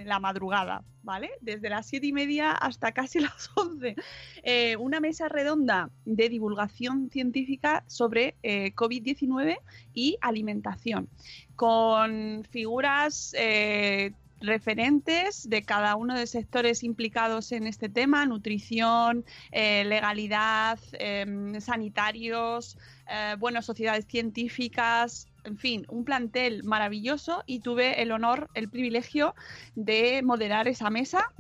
la 0.06 0.20
madrugada, 0.20 0.84
¿vale? 1.04 1.30
Desde 1.40 1.70
las 1.70 1.86
siete 1.86 2.08
y 2.08 2.14
media 2.14 2.52
hasta 2.52 2.92
casi 2.94 3.20
las 3.30 3.52
11. 3.54 3.96
Eh, 4.42 4.76
una 4.78 5.00
mesa 5.00 5.30
redonda 5.30 5.92
de 6.06 6.30
divulgación 6.30 7.12
científica 7.12 7.84
sobre 7.86 8.34
eh, 8.42 8.74
COVID-19 8.74 9.60
y 9.94 10.18
alimentación, 10.20 11.10
con 11.56 12.44
figuras 12.50 13.36
eh, 13.38 14.14
referentes 14.42 15.48
de 15.48 15.62
cada 15.62 15.96
uno 15.96 16.16
de 16.16 16.22
los 16.22 16.30
sectores 16.32 16.84
implicados 16.84 17.52
en 17.52 17.68
este 17.68 17.88
tema, 17.88 18.26
nutrición, 18.26 19.24
eh, 19.52 19.84
legalidad, 19.86 20.80
em, 20.94 21.62
sanitarios, 21.62 22.78
eh, 23.08 23.36
bueno, 23.40 23.62
sociedades 23.62 24.06
científicas, 24.08 25.28
en 25.44 25.58
fin, 25.58 25.86
un 25.90 26.06
plantel 26.06 26.64
maravilloso 26.64 27.44
y 27.46 27.60
tuve 27.60 28.02
el 28.02 28.12
honor, 28.12 28.50
el 28.54 28.70
privilegio 28.70 29.36
de 29.76 30.22
moderar 30.24 30.68
esa 30.68 30.90
mesa. 30.90 31.32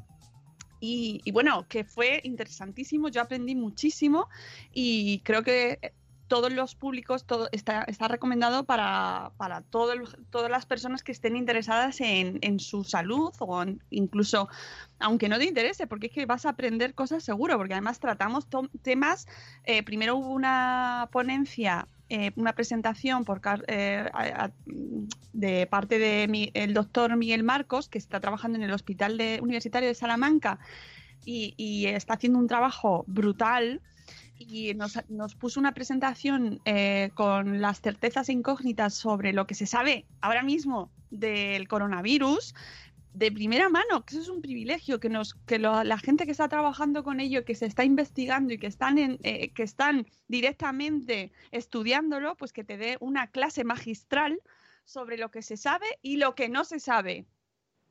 Y, 0.83 1.21
bueno, 1.31 1.67
que 1.69 1.83
fue 1.83 2.21
interesantísimo, 2.23 3.09
yo 3.09 3.21
aprendí 3.21 3.53
muchísimo 3.53 4.29
y 4.73 5.19
creo 5.19 5.43
que 5.43 5.93
todos 6.27 6.51
los 6.51 6.73
públicos, 6.75 7.23
está, 7.51 7.83
está 7.83 8.07
recomendado 8.07 8.63
para, 8.63 9.31
para 9.37 9.61
todas 9.61 9.99
las 10.49 10.65
personas 10.65 11.03
que 11.03 11.11
estén 11.11 11.35
interesadas 11.35 11.99
en, 12.01 12.39
en 12.41 12.59
su 12.59 12.83
salud 12.83 13.31
o 13.39 13.65
incluso, 13.91 14.47
aunque 14.97 15.27
no 15.29 15.37
te 15.37 15.43
interese, 15.43 15.87
porque 15.87 16.07
es 16.07 16.13
que 16.13 16.25
vas 16.25 16.45
a 16.45 16.51
aprender 16.51 16.95
cosas 16.95 17.21
seguro, 17.21 17.57
porque 17.57 17.73
además 17.73 17.99
tratamos 17.99 18.47
temas, 18.81 19.27
eh, 19.65 19.83
primero 19.83 20.15
hubo 20.15 20.29
una 20.29 21.09
ponencia, 21.11 21.85
eh, 22.13 22.33
una 22.35 22.51
presentación 22.51 23.23
por, 23.23 23.39
eh, 23.67 24.11
de 25.31 25.65
parte 25.67 25.97
del 25.97 26.73
doctor 26.73 27.15
Miguel 27.15 27.41
Marcos, 27.41 27.87
que 27.87 27.97
está 27.97 28.19
trabajando 28.19 28.57
en 28.57 28.65
el 28.65 28.73
Hospital 28.73 29.17
de- 29.17 29.39
Universitario 29.41 29.87
de 29.87 29.95
Salamanca 29.95 30.59
y, 31.23 31.85
está 31.85 32.15
haciendo 32.15 32.37
un 32.37 32.47
trabajo 32.47 33.05
brutal 33.07 33.79
y 34.37 34.73
nos, 34.73 35.35
puso 35.35 35.61
una 35.61 35.73
presentación 35.73 36.59
eh, 36.65 37.11
con 37.13 37.61
las 37.61 37.79
certezas 37.79 38.27
incógnitas 38.27 38.93
sobre 38.93 39.31
lo 39.31 39.47
que 39.47 39.55
se 39.55 39.65
sabe 39.65 40.03
ahora 40.19 40.43
mismo 40.43 40.91
del 41.11 41.69
coronavirus 41.69 42.53
de 43.13 43.31
primera 43.31 43.69
mano, 43.69 44.05
que 44.05 44.15
eso 44.15 44.21
es 44.21 44.29
un 44.29 44.41
privilegio, 44.41 44.99
que 44.99 45.09
nos, 45.09 45.33
que 45.45 45.59
lo- 45.59 45.83
la 45.83 45.97
gente 45.97 46.25
que 46.25 46.31
está 46.31 46.47
trabajando 46.47 47.03
con 47.03 47.19
ello, 47.19 47.43
que 47.45 47.55
se 47.55 47.65
está 47.65 47.83
investigando 47.83 48.53
y 48.53 48.57
que 48.57 48.67
están 48.67 48.97
en, 48.97 49.19
eh, 49.23 49.51
que 49.53 49.63
están 49.63 50.07
directamente 50.27 51.31
estudiándolo, 51.51 52.35
pues 52.37 52.53
que 52.53 52.63
te 52.63 52.77
dé 52.77 52.97
una 52.99 53.27
clase 53.27 53.63
magistral 53.63 54.39
sobre 54.85 55.17
lo 55.17 55.29
que 55.31 55.41
se 55.41 55.57
sabe 55.57 55.85
y 56.01 56.17
lo 56.17 56.35
que 56.35 56.49
no 56.49 56.63
se 56.63 56.79
sabe. 56.79 57.25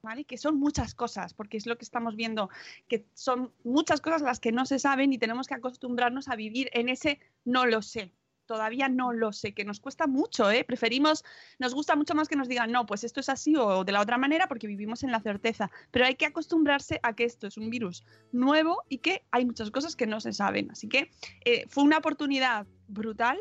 ¿Vale? 0.02 0.24
Que 0.24 0.38
son 0.38 0.58
muchas 0.58 0.94
cosas, 0.94 1.34
porque 1.34 1.58
es 1.58 1.66
lo 1.66 1.76
que 1.76 1.84
estamos 1.84 2.16
viendo, 2.16 2.48
que 2.88 3.04
son 3.12 3.52
muchas 3.64 4.00
cosas 4.00 4.22
las 4.22 4.40
que 4.40 4.50
no 4.50 4.64
se 4.64 4.78
saben 4.78 5.12
y 5.12 5.18
tenemos 5.18 5.46
que 5.46 5.52
acostumbrarnos 5.52 6.28
a 6.28 6.36
vivir 6.36 6.70
en 6.72 6.88
ese 6.88 7.20
no 7.44 7.66
lo 7.66 7.82
sé, 7.82 8.14
todavía 8.50 8.88
no 8.88 9.12
lo 9.12 9.32
sé, 9.32 9.54
que 9.54 9.64
nos 9.64 9.78
cuesta 9.78 10.08
mucho, 10.08 10.50
¿eh? 10.50 10.64
Preferimos, 10.64 11.24
nos 11.60 11.72
gusta 11.72 11.94
mucho 11.94 12.16
más 12.16 12.26
que 12.26 12.34
nos 12.34 12.48
digan, 12.48 12.72
no, 12.72 12.84
pues 12.84 13.04
esto 13.04 13.20
es 13.20 13.28
así 13.28 13.54
o 13.54 13.84
de 13.84 13.92
la 13.92 14.00
otra 14.00 14.18
manera 14.18 14.48
porque 14.48 14.66
vivimos 14.66 15.04
en 15.04 15.12
la 15.12 15.20
certeza, 15.20 15.70
pero 15.92 16.04
hay 16.04 16.16
que 16.16 16.26
acostumbrarse 16.26 16.98
a 17.04 17.14
que 17.14 17.22
esto 17.22 17.46
es 17.46 17.56
un 17.56 17.70
virus 17.70 18.04
nuevo 18.32 18.82
y 18.88 18.98
que 18.98 19.22
hay 19.30 19.44
muchas 19.44 19.70
cosas 19.70 19.94
que 19.94 20.08
no 20.08 20.18
se 20.18 20.32
saben. 20.32 20.68
Así 20.72 20.88
que 20.88 21.12
eh, 21.44 21.64
fue 21.68 21.84
una 21.84 21.98
oportunidad 21.98 22.66
brutal 22.88 23.38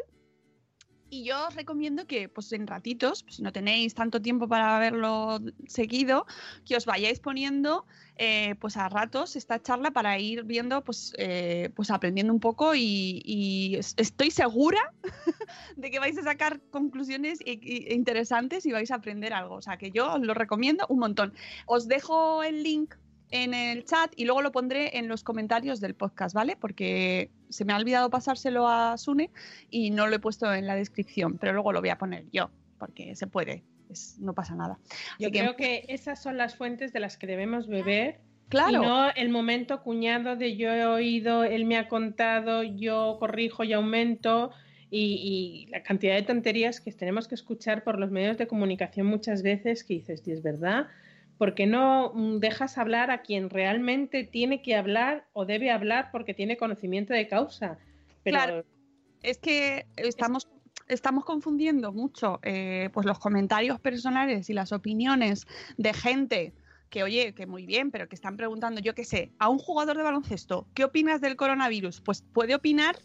y 1.10 1.24
yo 1.24 1.48
os 1.48 1.56
recomiendo 1.56 2.06
que, 2.08 2.30
pues 2.30 2.52
en 2.54 2.68
ratitos, 2.68 3.24
pues, 3.24 3.36
si 3.38 3.42
no 3.42 3.52
tenéis 3.52 3.94
tanto 3.96 4.22
tiempo 4.22 4.48
para 4.48 4.78
verlo 4.80 5.40
seguido, 5.68 6.26
que 6.66 6.76
os 6.76 6.86
vayáis 6.86 7.20
poniendo, 7.20 7.86
eh, 8.16 8.56
pues 8.60 8.78
a 8.78 8.90
ratos 8.90 9.36
esta 9.36 9.62
charla 9.62 9.92
para 9.92 10.20
ir 10.20 10.44
viendo, 10.44 10.84
pues, 10.84 11.14
eh, 11.18 11.70
pues 11.76 11.90
aprendiendo 11.92 12.34
un 12.34 12.40
poco 12.40 12.76
y, 12.76 13.22
y 13.26 13.76
es- 13.78 13.94
estoy 13.98 14.32
segura 14.32 14.94
de 15.78 15.90
que 15.92 16.00
vais 16.00 16.18
a 16.18 16.24
sacar 16.24 16.62
conclusiones 16.70 17.40
interesantes 17.46 18.66
y 18.66 18.72
vais 18.72 18.92
a 18.92 18.96
aprender 18.96 19.34
algo. 19.34 19.56
O 19.56 19.62
sea, 19.62 19.78
que 19.78 19.92
yo 19.92 20.14
os 20.14 20.22
lo 20.22 20.34
recomiendo 20.34 20.86
un 20.90 21.00
montón. 21.00 21.34
Os 21.66 21.88
dejo 21.88 22.44
el 22.44 22.64
link 22.64 22.96
en 23.32 23.54
el 23.54 23.86
chat 23.86 24.12
y 24.16 24.26
luego 24.26 24.42
lo 24.42 24.52
pondré 24.52 24.98
en 24.98 25.08
los 25.08 25.24
comentarios 25.24 25.80
del 25.80 25.94
podcast, 25.96 26.34
¿vale? 26.36 26.56
Porque 26.60 27.30
se 27.50 27.66
me 27.66 27.74
ha 27.74 27.78
olvidado 27.78 28.10
pasárselo 28.10 28.68
a 28.68 28.98
Sune 28.98 29.30
y 29.70 29.92
no 29.92 30.08
lo 30.08 30.16
he 30.16 30.20
puesto 30.20 30.52
en 30.54 30.66
la 30.68 30.76
descripción, 30.76 31.38
pero 31.38 31.54
luego 31.54 31.72
lo 31.74 31.80
voy 31.82 31.90
a 31.90 31.98
poner 31.98 32.26
yo, 32.32 32.50
porque 32.80 33.16
se 33.16 33.28
puede, 33.28 33.64
es- 33.90 34.18
no 34.20 34.34
pasa 34.34 34.56
nada. 34.56 34.80
Yo 35.20 35.28
Así 35.28 35.32
que- 35.32 35.40
creo 35.40 35.56
que 35.56 35.86
esas 35.90 36.22
son 36.22 36.38
las 36.38 36.56
fuentes 36.56 36.92
de 36.94 37.00
las 37.00 37.18
que 37.18 37.28
debemos 37.28 37.68
beber 37.68 38.20
Claro, 38.50 38.72
y 38.72 38.86
no 38.86 39.12
el 39.12 39.30
momento 39.30 39.84
cuñado 39.84 40.36
de 40.36 40.56
yo 40.58 40.72
he 40.72 40.84
oído, 40.86 41.44
él 41.44 41.66
me 41.66 41.78
ha 41.78 41.88
contado, 41.88 42.64
yo 42.64 43.18
corrijo 43.20 43.64
y 43.64 43.74
aumento 43.74 44.50
y, 44.90 45.66
y 45.68 45.72
la 45.72 45.84
cantidad 45.84 46.16
de 46.16 46.24
tonterías 46.24 46.82
que 46.82 46.92
tenemos 46.92 47.28
que 47.28 47.36
escuchar 47.36 47.84
por 47.84 48.00
los 48.00 48.10
medios 48.10 48.40
de 48.40 48.48
comunicación 48.48 49.06
muchas 49.06 49.44
veces 49.44 49.84
que 49.84 49.94
dices, 49.94 50.24
"Di, 50.24 50.32
es 50.32 50.42
verdad, 50.42 50.88
porque 51.40 51.66
no 51.66 52.12
mm, 52.14 52.38
dejas 52.40 52.78
hablar 52.78 53.10
a 53.10 53.22
quien 53.24 53.50
realmente 53.50 54.24
tiene 54.26 54.62
que 54.62 54.76
hablar 54.76 55.26
o 55.34 55.46
debe 55.46 55.72
hablar 55.72 56.10
porque 56.12 56.34
tiene 56.36 56.58
conocimiento 56.58 57.14
de 57.14 57.28
causa. 57.28 57.80
Pero 58.24 58.36
Claro. 58.38 58.66
es 59.24 59.38
que 59.40 59.86
estamos, 59.96 60.50
estamos 60.90 61.24
confundiendo 61.24 61.94
mucho 61.94 62.40
eh, 62.44 62.90
pues 62.94 63.06
los 63.06 63.18
comentarios 63.20 63.80
personales 63.80 64.50
y 64.50 64.54
las 64.54 64.72
opiniones 64.74 65.48
de 65.78 65.94
gente 65.94 66.54
que, 66.90 67.04
oye, 67.04 67.34
que 67.34 67.46
muy 67.46 67.66
bien, 67.66 67.90
pero 67.90 68.10
que 68.10 68.16
están 68.16 68.36
preguntando, 68.36 68.82
yo 68.82 68.94
qué 68.94 69.06
sé, 69.06 69.32
a 69.40 69.48
un 69.48 69.60
jugador 69.60 69.96
de 69.96 70.04
baloncesto, 70.04 70.68
¿qué 70.74 70.84
opinas 70.84 71.22
del 71.22 71.36
coronavirus? 71.38 72.02
Pues 72.02 72.22
puede 72.34 72.54
opinar 72.54 72.98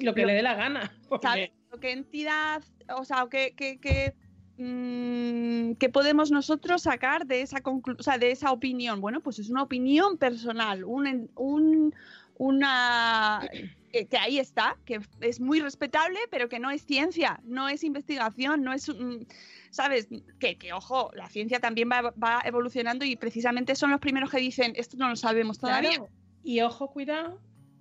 lo 0.00 0.14
que 0.14 0.22
lo- 0.22 0.26
le 0.28 0.34
dé 0.34 0.42
la 0.42 0.54
gana. 0.54 0.92
porque- 1.08 1.26
¿sabes? 1.26 1.50
O 1.70 1.78
¿Qué 1.78 1.92
entidad, 1.92 2.62
o 2.96 3.04
sea, 3.04 3.26
qué, 3.30 3.52
qué- 3.54 3.78
qué, 3.78 4.14
qué 4.58 5.88
podemos 5.92 6.30
nosotros 6.30 6.82
sacar 6.82 7.26
de 7.26 7.42
esa, 7.42 7.58
o 7.64 8.18
de 8.18 8.30
esa 8.30 8.50
opinión? 8.52 9.00
Bueno, 9.00 9.20
pues 9.20 9.38
es 9.38 9.48
una 9.50 9.62
opinión 9.62 10.18
personal, 10.18 10.84
un, 10.84 11.30
un- 11.36 11.94
una 12.40 13.48
que, 13.92 14.06
ahí 14.20 14.38
está, 14.38 14.76
que 14.84 15.00
es 15.20 15.40
muy 15.40 15.60
respetable, 15.60 16.18
pero 16.30 16.48
que 16.48 16.58
no 16.60 16.70
es 16.70 16.82
ciencia, 16.84 17.40
no 17.44 17.68
es 17.68 17.82
investigación, 17.82 18.62
no 18.62 18.72
es, 18.72 18.88
mm, 18.88 19.22
¿sabes? 19.70 20.08
Que, 20.38 20.56
que, 20.56 20.72
ojo, 20.72 21.10
la 21.14 21.28
ciencia 21.28 21.58
también 21.58 21.88
va, 21.90 22.12
va 22.22 22.40
evolucionando 22.44 23.04
y 23.04 23.16
precisamente 23.16 23.74
son 23.74 23.90
los 23.90 24.00
primeros 24.00 24.30
que 24.30 24.38
dicen, 24.38 24.72
esto 24.76 24.96
no 24.98 25.08
lo 25.08 25.16
sabemos 25.16 25.58
todavía. 25.58 26.00
Y 26.44 26.60
ojo, 26.60 26.92
cuidado, 26.92 27.40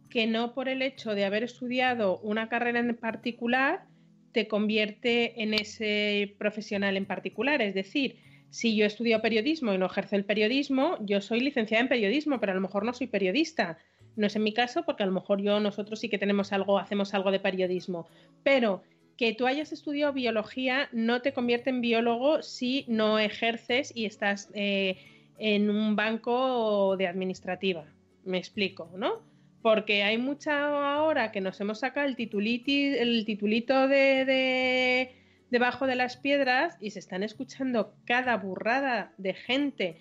que 0.10 0.26
no 0.26 0.54
por 0.54 0.70
el 0.70 0.82
hecho 0.82 1.12
de 1.14 1.26
haber 1.26 1.44
estudiado 1.44 2.18
una 2.20 2.50
carrera 2.50 2.80
en 2.80 2.96
particular 2.96 3.86
te 4.32 4.48
convierte 4.48 5.42
en 5.42 5.54
ese 5.54 6.36
profesional 6.38 6.98
en 6.98 7.06
particular. 7.06 7.62
Es 7.62 7.74
decir, 7.74 8.18
si 8.50 8.76
yo 8.76 8.86
estudio 8.86 9.22
periodismo 9.22 9.74
y 9.74 9.78
no 9.78 9.86
ejerzo 9.86 10.16
el 10.16 10.26
periodismo, 10.26 10.98
yo 11.02 11.22
soy 11.22 11.42
licenciada 11.42 11.82
en 11.82 11.90
periodismo, 11.90 12.40
pero 12.40 12.54
a 12.54 12.56
lo 12.56 12.62
mejor 12.62 12.86
no 12.86 12.94
soy 12.94 13.08
periodista. 13.08 13.78
No 14.16 14.28
es 14.28 14.36
en 14.36 14.44
mi 14.44 14.54
caso, 14.54 14.84
porque 14.84 15.04
a 15.04 15.06
lo 15.06 15.12
mejor 15.12 15.42
yo, 15.42 15.60
nosotros 15.60 16.00
sí 16.00 16.10
que 16.10 16.18
tenemos 16.18 16.52
algo, 16.54 16.80
hacemos 16.80 17.13
algo 17.13 17.32
de 17.32 17.40
periodismo. 17.40 18.08
Pero 18.44 18.82
que 19.18 19.34
tú 19.34 19.48
hayas 19.48 19.74
estudiado 19.74 20.13
biología 20.13 20.90
no 20.92 21.22
te 21.22 21.34
convierte 21.34 21.72
en 21.72 21.82
biólogo 21.82 22.44
si 22.44 22.86
no 22.88 23.20
ejerces 23.20 23.92
y 23.96 24.06
estás 24.06 24.50
eh, 24.54 24.98
en 25.40 25.70
un 25.70 25.96
banco 25.96 26.96
de 26.98 27.08
administrativa. 27.08 27.86
Me 28.24 28.38
explico, 28.38 28.90
¿no? 28.96 29.22
Porque 29.67 30.01
hay 30.01 30.17
mucha 30.17 30.95
ahora 30.95 31.34
que 31.34 31.41
nos 31.41 31.60
hemos 31.60 31.80
sacado 31.80 32.08
el, 32.08 32.15
tituliti, 32.15 32.86
el 32.86 33.25
titulito 33.25 33.89
de, 33.89 34.23
de, 34.23 35.12
debajo 35.51 35.88
de 35.88 35.97
las 35.97 36.15
piedras 36.15 36.77
y 36.80 36.91
se 36.91 36.99
están 36.99 37.21
escuchando 37.21 37.93
cada 38.06 38.38
burrada 38.38 39.12
de 39.17 39.34
gente 39.34 39.97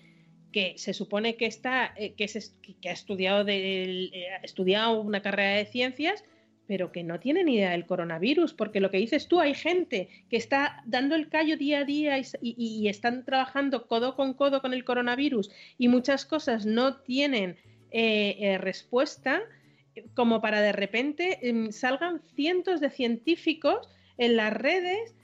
que 0.53 0.75
se 0.77 0.93
supone 0.93 1.35
que 1.35 1.47
está 1.47 1.93
eh, 1.97 2.13
que, 2.13 2.29
ha 2.87 2.93
estudiado 2.93 3.43
de, 3.43 4.05
eh, 4.05 4.29
ha 4.41 4.45
estudiado 4.45 5.01
una 5.01 5.21
carrera 5.21 5.57
de 5.57 5.65
ciencias 5.65 6.23
pero 6.65 6.93
que 6.93 7.03
no 7.03 7.19
tiene 7.19 7.43
ni 7.43 7.55
idea 7.55 7.71
del 7.71 7.85
coronavirus, 7.85 8.53
porque 8.53 8.79
lo 8.79 8.89
que 8.89 8.99
dices 8.99 9.27
tú, 9.27 9.41
hay 9.41 9.53
gente 9.53 10.07
que 10.29 10.37
está 10.37 10.81
dando 10.85 11.15
el 11.15 11.27
callo 11.27 11.57
día 11.57 11.79
a 11.79 11.83
día 11.83 12.21
y, 12.41 12.87
están 12.87 13.25
trabajando 13.25 13.85
codo 13.87 14.15
con 14.15 14.33
codo 14.33 14.61
con 14.61 14.73
el 14.73 14.85
coronavirus 14.85 15.49
y 15.77 15.89
muchas 15.89 16.25
cosas 16.25 16.65
no 16.65 17.01
tienen 17.01 17.57
eh, 17.91 18.57
respuesta, 18.59 19.41
como 20.15 20.41
para 20.41 20.61
de 20.61 20.71
repente 20.71 21.39
eh, 21.41 21.71
salgan 21.71 22.21
cientos 22.35 22.79
de 22.79 22.89
científicos 22.89 23.89
en 24.17 24.37
las 24.37 24.53
redes 24.53 25.15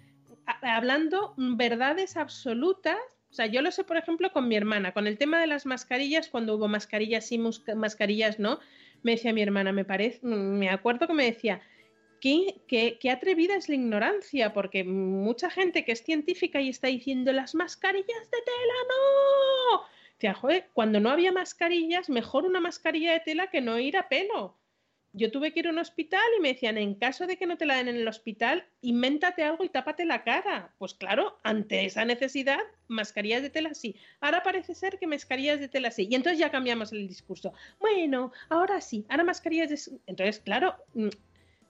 hablando 0.45 1.33
verdades 1.37 2.17
absolutas. 2.17 2.97
O 3.31 3.33
sea, 3.33 3.47
yo 3.47 3.61
lo 3.61 3.71
sé, 3.71 3.83
por 3.83 3.97
ejemplo, 3.97 4.31
con 4.31 4.47
mi 4.47 4.55
hermana, 4.55 4.91
con 4.91 5.07
el 5.07 5.17
tema 5.17 5.39
de 5.39 5.47
las 5.47 5.65
mascarillas, 5.65 6.29
cuando 6.29 6.55
hubo 6.55 6.67
mascarillas 6.67 7.31
y 7.31 7.39
mascarillas 7.75 8.39
no, 8.39 8.59
me 9.01 9.13
decía 9.13 9.33
mi 9.33 9.41
hermana, 9.41 9.71
me 9.71 9.85
parece, 9.85 10.19
me 10.23 10.69
acuerdo 10.69 11.07
que 11.07 11.13
me 11.13 11.25
decía, 11.25 11.61
¿qué, 12.21 12.61
qué, 12.67 12.97
qué 12.99 13.09
atrevida 13.09 13.55
es 13.55 13.69
la 13.69 13.75
ignorancia, 13.75 14.53
porque 14.53 14.83
mucha 14.83 15.49
gente 15.49 15.83
que 15.83 15.93
es 15.93 16.03
científica 16.03 16.61
y 16.61 16.69
está 16.69 16.87
diciendo 16.87 17.33
las 17.33 17.55
mascarillas 17.55 18.31
de 18.31 18.37
tela, 18.45 18.73
no. 18.89 19.81
Decía, 20.13 20.33
joder, 20.35 20.69
cuando 20.73 20.99
no 20.99 21.09
había 21.09 21.31
mascarillas, 21.31 22.09
mejor 22.09 22.45
una 22.45 22.61
mascarilla 22.61 23.13
de 23.13 23.19
tela 23.21 23.47
que 23.47 23.61
no 23.61 23.79
ir 23.79 23.97
a 23.97 24.09
pelo. 24.09 24.57
Yo 25.15 25.31
tuve 25.31 25.53
que 25.53 25.59
ir 25.59 25.67
a 25.67 25.69
un 25.69 25.77
hospital 25.77 26.23
y 26.37 26.41
me 26.41 26.49
decían, 26.49 26.77
en 26.77 26.95
caso 26.95 27.27
de 27.27 27.37
que 27.37 27.45
no 27.45 27.55
te 27.55 27.67
la 27.67 27.75
den 27.75 27.87
en 27.87 27.97
el 27.97 28.07
hospital, 28.07 28.65
invéntate 28.81 29.43
algo 29.43 29.63
y 29.63 29.69
tápate 29.69 30.05
la 30.05 30.23
cara. 30.23 30.73
Pues 30.79 30.95
claro, 30.95 31.39
ante 31.43 31.85
esa 31.85 32.03
necesidad, 32.03 32.59
mascarillas 32.87 33.43
de 33.43 33.51
tela 33.51 33.75
sí. 33.75 33.95
Ahora 34.21 34.41
parece 34.41 34.73
ser 34.73 34.97
que 34.97 35.05
mascarillas 35.05 35.59
de 35.59 35.67
tela 35.67 35.91
sí. 35.91 36.07
Y 36.09 36.15
entonces 36.15 36.39
ya 36.39 36.49
cambiamos 36.49 36.91
el 36.93 37.07
discurso. 37.07 37.53
Bueno, 37.79 38.31
ahora 38.49 38.81
sí, 38.81 39.05
ahora 39.07 39.23
mascarillas 39.23 39.69
de... 39.69 39.99
Entonces, 40.07 40.39
claro, 40.39 40.75
mm, 40.95 41.09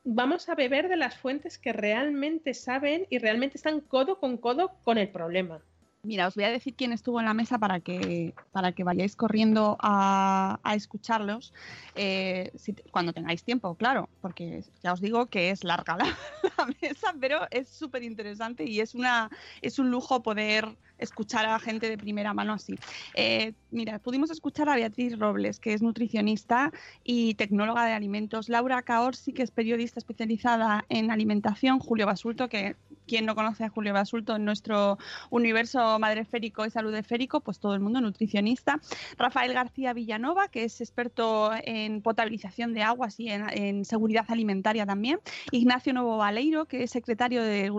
vamos 0.06 0.48
a 0.48 0.56
beber 0.56 0.88
de 0.88 0.96
las 0.96 1.18
fuentes 1.18 1.58
que 1.58 1.74
realmente 1.74 2.54
saben 2.54 3.08
y 3.10 3.18
realmente 3.18 3.58
están 3.58 3.82
codo 3.82 4.20
con 4.20 4.38
codo 4.38 4.78
con 4.84 4.98
el 4.98 5.10
problema. 5.10 5.62
Mira, 6.06 6.28
os 6.28 6.36
voy 6.36 6.44
a 6.44 6.52
decir 6.52 6.76
quién 6.76 6.92
estuvo 6.92 7.20
en 7.22 7.26
la 7.26 7.34
mesa 7.34 7.60
para 7.60 7.80
que, 7.80 8.36
para 8.52 8.74
que 8.74 8.84
vayáis 8.84 9.16
corriendo 9.16 9.78
a, 9.80 10.60
a 10.62 10.76
escucharlos 10.76 11.54
eh, 11.96 12.52
cuando 12.92 13.14
tengáis 13.14 13.46
tiempo, 13.46 13.78
claro, 13.78 14.12
porque 14.20 14.60
ya 14.84 14.92
os 14.92 15.00
digo 15.00 15.30
que 15.30 15.50
es 15.52 15.64
larga 15.64 15.96
la, 15.96 16.04
la 16.58 16.66
mesa, 16.82 17.14
pero 17.22 17.48
es 17.52 17.70
súper 17.70 18.04
interesante 18.04 18.66
y 18.66 18.82
es, 18.82 18.96
una, 18.96 19.30
es 19.62 19.80
un 19.80 19.92
lujo 19.92 20.22
poder 20.24 20.78
escuchar 21.04 21.46
a 21.46 21.60
gente 21.60 21.90
de 21.90 21.98
primera 21.98 22.34
mano 22.34 22.54
así. 22.54 22.76
Eh, 23.14 23.54
mira, 23.72 24.00
pudimos 24.00 24.32
escuchar 24.32 24.70
a 24.70 24.76
Beatriz 24.76 25.18
Robles, 25.18 25.60
que 25.60 25.74
es 25.74 25.82
nutricionista 25.82 26.72
y 27.04 27.36
tecnóloga 27.36 27.86
de 27.86 27.94
alimentos, 27.94 28.50
Laura 28.50 28.82
Caorsi, 28.82 29.34
que 29.34 29.44
es 29.44 29.52
periodista 29.52 30.00
especializada 30.00 30.86
en 30.90 31.12
alimentación, 31.12 31.80
Julio 31.80 32.06
Basulto, 32.06 32.50
que 32.50 32.76
quien 33.08 33.26
no 33.26 33.36
conoce 33.36 33.66
a 33.66 33.70
Julio 33.70 33.94
Basulto 33.94 34.36
en 34.36 34.46
nuestro 34.46 34.98
universo 35.30 36.00
madreférico 36.00 36.66
y 36.66 36.72
salud 36.72 36.94
esférico, 36.96 37.42
pues 37.42 37.60
todo 37.60 37.74
el 37.74 37.80
mundo 37.80 38.02
nutricionista. 38.02 38.80
Rafael 39.18 39.54
García 39.54 39.94
Villanova, 39.94 40.48
que 40.48 40.64
es 40.64 40.82
experto 40.82 41.52
en 41.64 42.02
potabilización 42.02 42.74
de 42.74 42.84
aguas 42.84 43.20
y 43.20 43.30
en, 43.30 43.86
seguridad 43.86 44.26
alimentaria 44.30 44.86
también. 44.86 45.20
Ignacio 45.52 45.94
Novo 45.94 46.18
Valeiro, 46.18 46.66
que 46.66 46.84
es 46.84 46.92
secretario 46.92 47.44
de, 47.44 47.72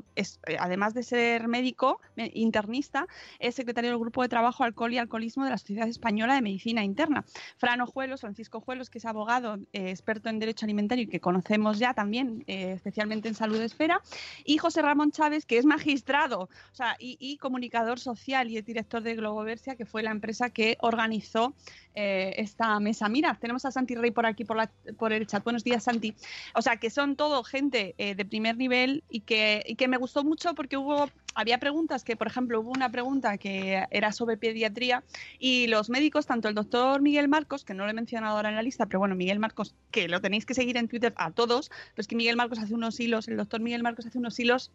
además 0.59 0.95
de 0.95 1.03
ser 1.03 1.49
médico, 1.49 2.01
internista, 2.17 3.07
es 3.39 3.55
secretario 3.55 3.91
del 3.91 3.99
Grupo 3.99 4.23
de 4.23 4.29
Trabajo 4.29 4.65
Alcohol 4.65 4.93
y 4.93 4.99
Alcoholismo 4.99 5.45
de 5.45 5.51
la 5.51 5.59
Sociedad 5.59 5.89
Española 5.89 6.35
de 6.35 6.43
Medicina 6.43 6.85
Interna. 6.85 7.25
Fran 7.57 7.81
Ojuelos, 7.81 8.21
Francisco 8.21 8.61
Juelos, 8.61 8.91
que 8.91 8.99
es 8.99 9.05
abogado, 9.05 9.59
eh, 9.73 9.91
experto 9.91 10.29
en 10.29 10.39
Derecho 10.39 10.67
Alimentario 10.67 11.05
y 11.05 11.09
que 11.09 11.21
conocemos 11.21 11.79
ya 11.79 11.95
también, 11.95 12.45
eh, 12.47 12.73
especialmente 12.73 13.29
en 13.29 13.35
Salud 13.35 13.61
Esfera. 13.61 14.01
Y 14.45 14.59
José 14.59 14.83
Ramón 14.83 15.11
Chávez, 15.11 15.47
que 15.47 15.59
es 15.59 15.65
magistrado 15.65 16.15
o 16.43 16.49
sea, 16.73 16.97
y, 16.99 17.37
comunicador 17.39 17.99
social 17.99 18.51
y 18.51 18.57
es 18.57 18.65
director 18.65 19.03
de 19.03 19.15
Globoversia, 19.15 19.77
que 19.77 19.85
fue 19.85 20.03
la 20.03 20.11
empresa 20.11 20.51
que 20.51 20.77
organizó 20.81 21.55
eh, 21.95 22.35
esta 22.39 22.81
mesa. 22.81 23.09
Mira, 23.09 23.37
tenemos 23.41 23.65
a 23.65 23.71
Santi 23.71 23.95
Rey 23.95 24.11
por 24.11 24.27
aquí, 24.27 24.45
por, 24.45 24.57
la, 24.57 24.71
por 24.99 25.13
el 25.13 25.27
chat. 25.27 25.45
Buenos 25.45 25.65
días, 25.65 25.85
Santi. 25.85 26.15
O 26.55 26.63
sea, 26.63 26.77
que 26.77 26.91
son 26.91 27.17
todo 27.17 27.45
gente 27.45 27.95
eh, 27.99 28.15
de 28.15 28.25
primer 28.25 28.57
nivel 28.57 29.05
y 29.09 29.21
que, 29.21 29.63
y 29.67 29.77
que 29.77 29.89
me 29.89 29.97
gustó 29.97 30.25
mucho 30.25 30.55
porque 30.55 30.77
hubo 30.77 31.09
había 31.35 31.59
preguntas 31.59 32.05
que, 32.05 32.17
por 32.17 32.27
ejemplo, 32.27 32.61
hubo 32.61 32.71
una 32.71 32.91
pregunta 32.91 33.39
que 33.39 33.85
era 33.91 34.13
sobre 34.13 34.37
pediatría 34.37 35.03
y 35.39 35.67
los 35.67 35.91
médicos, 35.91 36.27
tanto 36.27 36.49
el 36.49 36.55
doctor 36.55 37.03
Miguel 37.03 37.29
Marcos, 37.29 37.65
que 37.65 37.75
no 37.75 37.85
lo 37.85 37.91
he 37.91 37.95
mencionado 37.95 38.37
ahora 38.37 38.51
en 38.51 38.55
la 38.55 38.63
lista, 38.63 38.87
pero 38.87 39.01
bueno, 39.01 39.15
Miguel 39.15 39.39
Marcos, 39.39 39.75
que 39.91 40.09
lo 40.09 40.21
tenéis 40.21 40.47
que 40.47 40.55
seguir 40.55 40.77
en 40.77 40.89
Twitter 40.89 41.13
a 41.17 41.33
todos, 41.33 41.71
pues 41.95 42.07
que 42.07 42.17
Miguel 42.17 42.37
Marcos 42.37 42.59
hace 42.59 42.75
unos 42.75 42.99
hilos, 43.01 43.29
el 43.29 43.37
doctor 43.37 43.61
Miguel 43.61 43.83
Marcos 43.83 44.07
hace 44.07 44.19
unos 44.19 44.39
hilos 44.39 44.71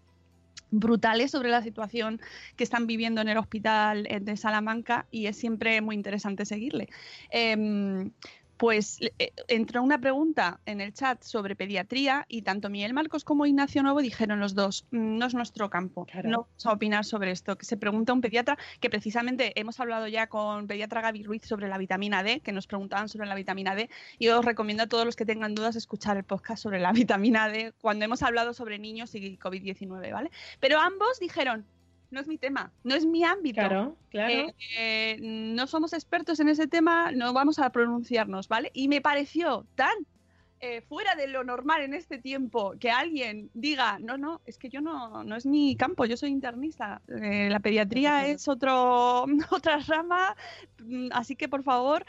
brutales 0.71 1.31
sobre 1.31 1.49
la 1.49 1.61
situación 1.61 2.21
que 2.55 2.63
están 2.63 2.87
viviendo 2.87 3.21
en 3.21 3.29
el 3.29 3.37
hospital 3.37 4.07
de 4.21 4.37
Salamanca 4.37 5.07
y 5.11 5.27
es 5.27 5.37
siempre 5.37 5.81
muy 5.81 5.95
interesante 5.95 6.45
seguirle. 6.45 6.89
Em, 7.31 8.11
pues 8.59 8.99
eh, 9.19 9.31
entró 9.47 9.81
una 9.81 10.01
pregunta 10.01 10.59
en 10.65 10.81
el 10.81 10.93
chat 10.93 11.23
sobre 11.23 11.55
pediatría 11.55 12.25
y 12.27 12.41
tanto 12.41 12.69
Miguel 12.69 12.93
Marcos 12.93 13.23
como 13.23 13.45
Ignacio 13.45 13.81
Nuevo 13.83 14.01
dijeron 14.01 14.41
los 14.41 14.53
dos, 14.53 14.85
mm, 14.91 15.17
no 15.17 15.25
es 15.27 15.33
nuestro 15.33 15.69
campo, 15.69 16.05
no 16.25 16.39
vamos 16.41 16.65
a 16.65 16.73
opinar 16.73 17.05
sobre 17.05 17.31
esto. 17.31 17.57
Que 17.57 17.65
se 17.65 17.77
pregunta 17.77 18.11
un 18.11 18.19
pediatra, 18.19 18.57
que 18.81 18.89
precisamente 18.89 19.57
hemos 19.57 19.79
hablado 19.79 20.09
ya 20.09 20.27
con 20.27 20.67
pediatra 20.67 20.99
Gaby 20.99 21.23
Ruiz 21.23 21.43
sobre 21.45 21.69
la 21.69 21.77
vitamina 21.77 22.21
D, 22.21 22.41
que 22.41 22.51
nos 22.51 22.67
preguntaban 22.67 23.07
sobre 23.07 23.27
la 23.27 23.35
vitamina 23.35 23.75
D, 23.75 23.89
y 24.17 24.27
os 24.27 24.43
recomiendo 24.43 24.83
a 24.83 24.87
todos 24.87 25.05
los 25.05 25.15
que 25.15 25.25
tengan 25.25 25.55
dudas 25.55 25.77
escuchar 25.77 26.17
el 26.17 26.25
podcast 26.25 26.61
sobre 26.61 26.79
la 26.79 26.91
vitamina 26.91 27.47
D 27.47 27.71
cuando 27.79 28.03
hemos 28.03 28.23
hablado 28.23 28.53
sobre 28.53 28.77
niños 28.77 29.15
y 29.15 29.37
COVID-19, 29.37 30.11
¿vale? 30.11 30.31
Pero 30.59 30.79
ambos 30.79 31.17
dijeron, 31.21 31.65
no 32.11 32.19
es 32.19 32.27
mi 32.27 32.37
tema, 32.37 32.71
no 32.83 32.95
es 32.95 33.05
mi 33.05 33.23
ámbito. 33.23 33.61
Claro, 33.61 33.97
claro. 34.09 34.33
Eh, 34.33 34.55
eh, 34.77 35.17
no 35.21 35.67
somos 35.67 35.93
expertos 35.93 36.39
en 36.39 36.49
ese 36.49 36.67
tema, 36.67 37.11
no 37.11 37.33
vamos 37.33 37.59
a 37.59 37.69
pronunciarnos, 37.71 38.47
¿vale? 38.47 38.71
Y 38.73 38.87
me 38.87 39.01
pareció 39.01 39.65
tan 39.75 39.93
eh, 40.59 40.81
fuera 40.81 41.15
de 41.15 41.27
lo 41.27 41.43
normal 41.43 41.81
en 41.81 41.93
este 41.93 42.17
tiempo 42.17 42.73
que 42.79 42.91
alguien 42.91 43.49
diga, 43.53 43.99
no, 43.99 44.17
no, 44.17 44.41
es 44.45 44.57
que 44.57 44.69
yo 44.69 44.81
no, 44.81 45.23
no 45.23 45.35
es 45.35 45.45
mi 45.45 45.75
campo, 45.75 46.05
yo 46.05 46.17
soy 46.17 46.31
internista, 46.31 47.01
la 47.07 47.59
pediatría 47.59 48.27
es 48.27 48.47
otro, 48.47 49.25
otra 49.51 49.79
rama, 49.87 50.35
mm, 50.83 51.09
así 51.11 51.35
que 51.35 51.47
por 51.47 51.63
favor, 51.63 52.05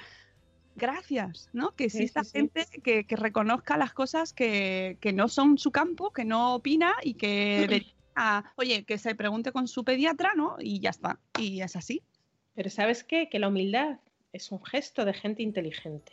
gracias, 0.77 1.51
¿no? 1.53 1.73
Que 1.73 1.85
exista 1.85 2.25
gente 2.25 2.67
Que, 2.83 3.05
reconozca 3.11 3.77
las 3.77 3.93
cosas 3.93 4.33
que, 4.33 4.97
que, 5.01 5.13
no 5.13 5.29
son 5.29 5.59
su 5.59 5.71
campo, 5.71 6.11
que 6.11 6.25
no 6.25 6.55
opina 6.55 6.95
y 7.03 7.15
que 7.15 7.85
oye, 8.57 8.85
que 8.85 8.99
se 8.99 9.15
pregunte 9.15 9.53
con 9.53 9.69
su 9.69 9.85
pediatra, 9.85 10.33
¿no? 10.37 10.57
Y 10.59 10.81
ya 10.81 10.91
está. 10.91 11.19
Y 11.39 11.61
es 11.63 11.77
así. 11.77 12.03
Pero 12.55 12.71
¿sabes 12.71 13.05
qué? 13.05 13.29
Que 13.29 13.39
la 13.39 13.49
humildad 13.49 13.99
es 14.33 14.53
un 14.53 14.65
gesto 14.65 15.05
de 15.05 15.13
gente 15.13 15.43
inteligente. 15.43 16.13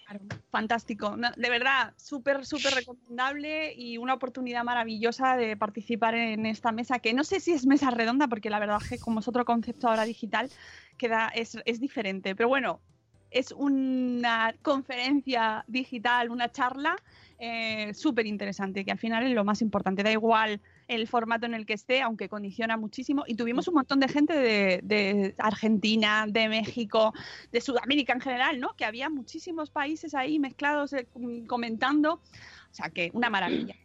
fantástico. 0.49 1.15
de 1.15 1.49
verdad, 1.49 1.93
súper, 1.97 2.45
súper 2.45 2.73
recomendable 2.73 3.73
y 3.75 3.97
una 3.97 4.15
oportunidad 4.15 4.63
maravillosa 4.63 5.37
de 5.37 5.55
participar 5.55 6.15
en 6.15 6.45
esta 6.45 6.71
mesa, 6.71 6.99
que 6.99 7.13
no 7.13 7.23
sé 7.23 7.39
si 7.39 7.51
es 7.51 7.67
mesa 7.67 7.91
redonda, 7.91 8.27
porque 8.27 8.49
la 8.49 8.59
verdad 8.59 8.79
es 8.81 8.89
que 8.89 8.97
como 8.97 9.19
es 9.19 9.27
otro 9.27 9.45
concepto 9.45 9.87
ahora 9.87 10.03
digital, 10.05 10.49
queda, 10.97 11.29
es, 11.29 11.57
es 11.65 11.79
diferente. 11.79 12.35
Pero 12.35 12.49
bueno, 12.49 12.81
es 13.29 13.51
una 13.51 14.55
conferencia 14.61 15.63
digital, 15.67 16.31
una 16.31 16.51
charla 16.51 16.95
eh, 17.37 17.93
súper 17.93 18.25
interesante, 18.25 18.83
que 18.83 18.91
al 18.91 18.97
final 18.97 19.25
es 19.27 19.33
lo 19.33 19.43
más 19.43 19.61
importante. 19.61 20.01
Da 20.01 20.11
igual 20.11 20.59
el 20.87 21.07
formato 21.07 21.45
en 21.45 21.53
el 21.53 21.65
que 21.65 21.73
esté, 21.73 22.01
aunque 22.01 22.29
condiciona 22.29 22.77
muchísimo. 22.77 23.23
Y 23.27 23.35
tuvimos 23.35 23.67
un 23.67 23.75
montón 23.75 23.99
de 23.99 24.07
gente 24.07 24.33
de, 24.33 25.35
Argentina, 25.37 26.25
de 26.27 26.49
México, 26.49 27.13
de 27.51 27.61
Sudamérica 27.61 28.13
en 28.13 28.21
general, 28.21 28.59
¿no? 28.59 28.75
Que 28.75 28.85
había 28.85 29.09
muchísimos 29.09 29.69
países 29.69 30.13
ahí 30.13 30.39
mezclados 30.39 30.93
eh, 30.93 31.07
comentando. 31.47 32.13
O 32.13 32.73
sea 32.73 32.89
que 32.89 33.11
una 33.13 33.29
maravilla. 33.29 33.75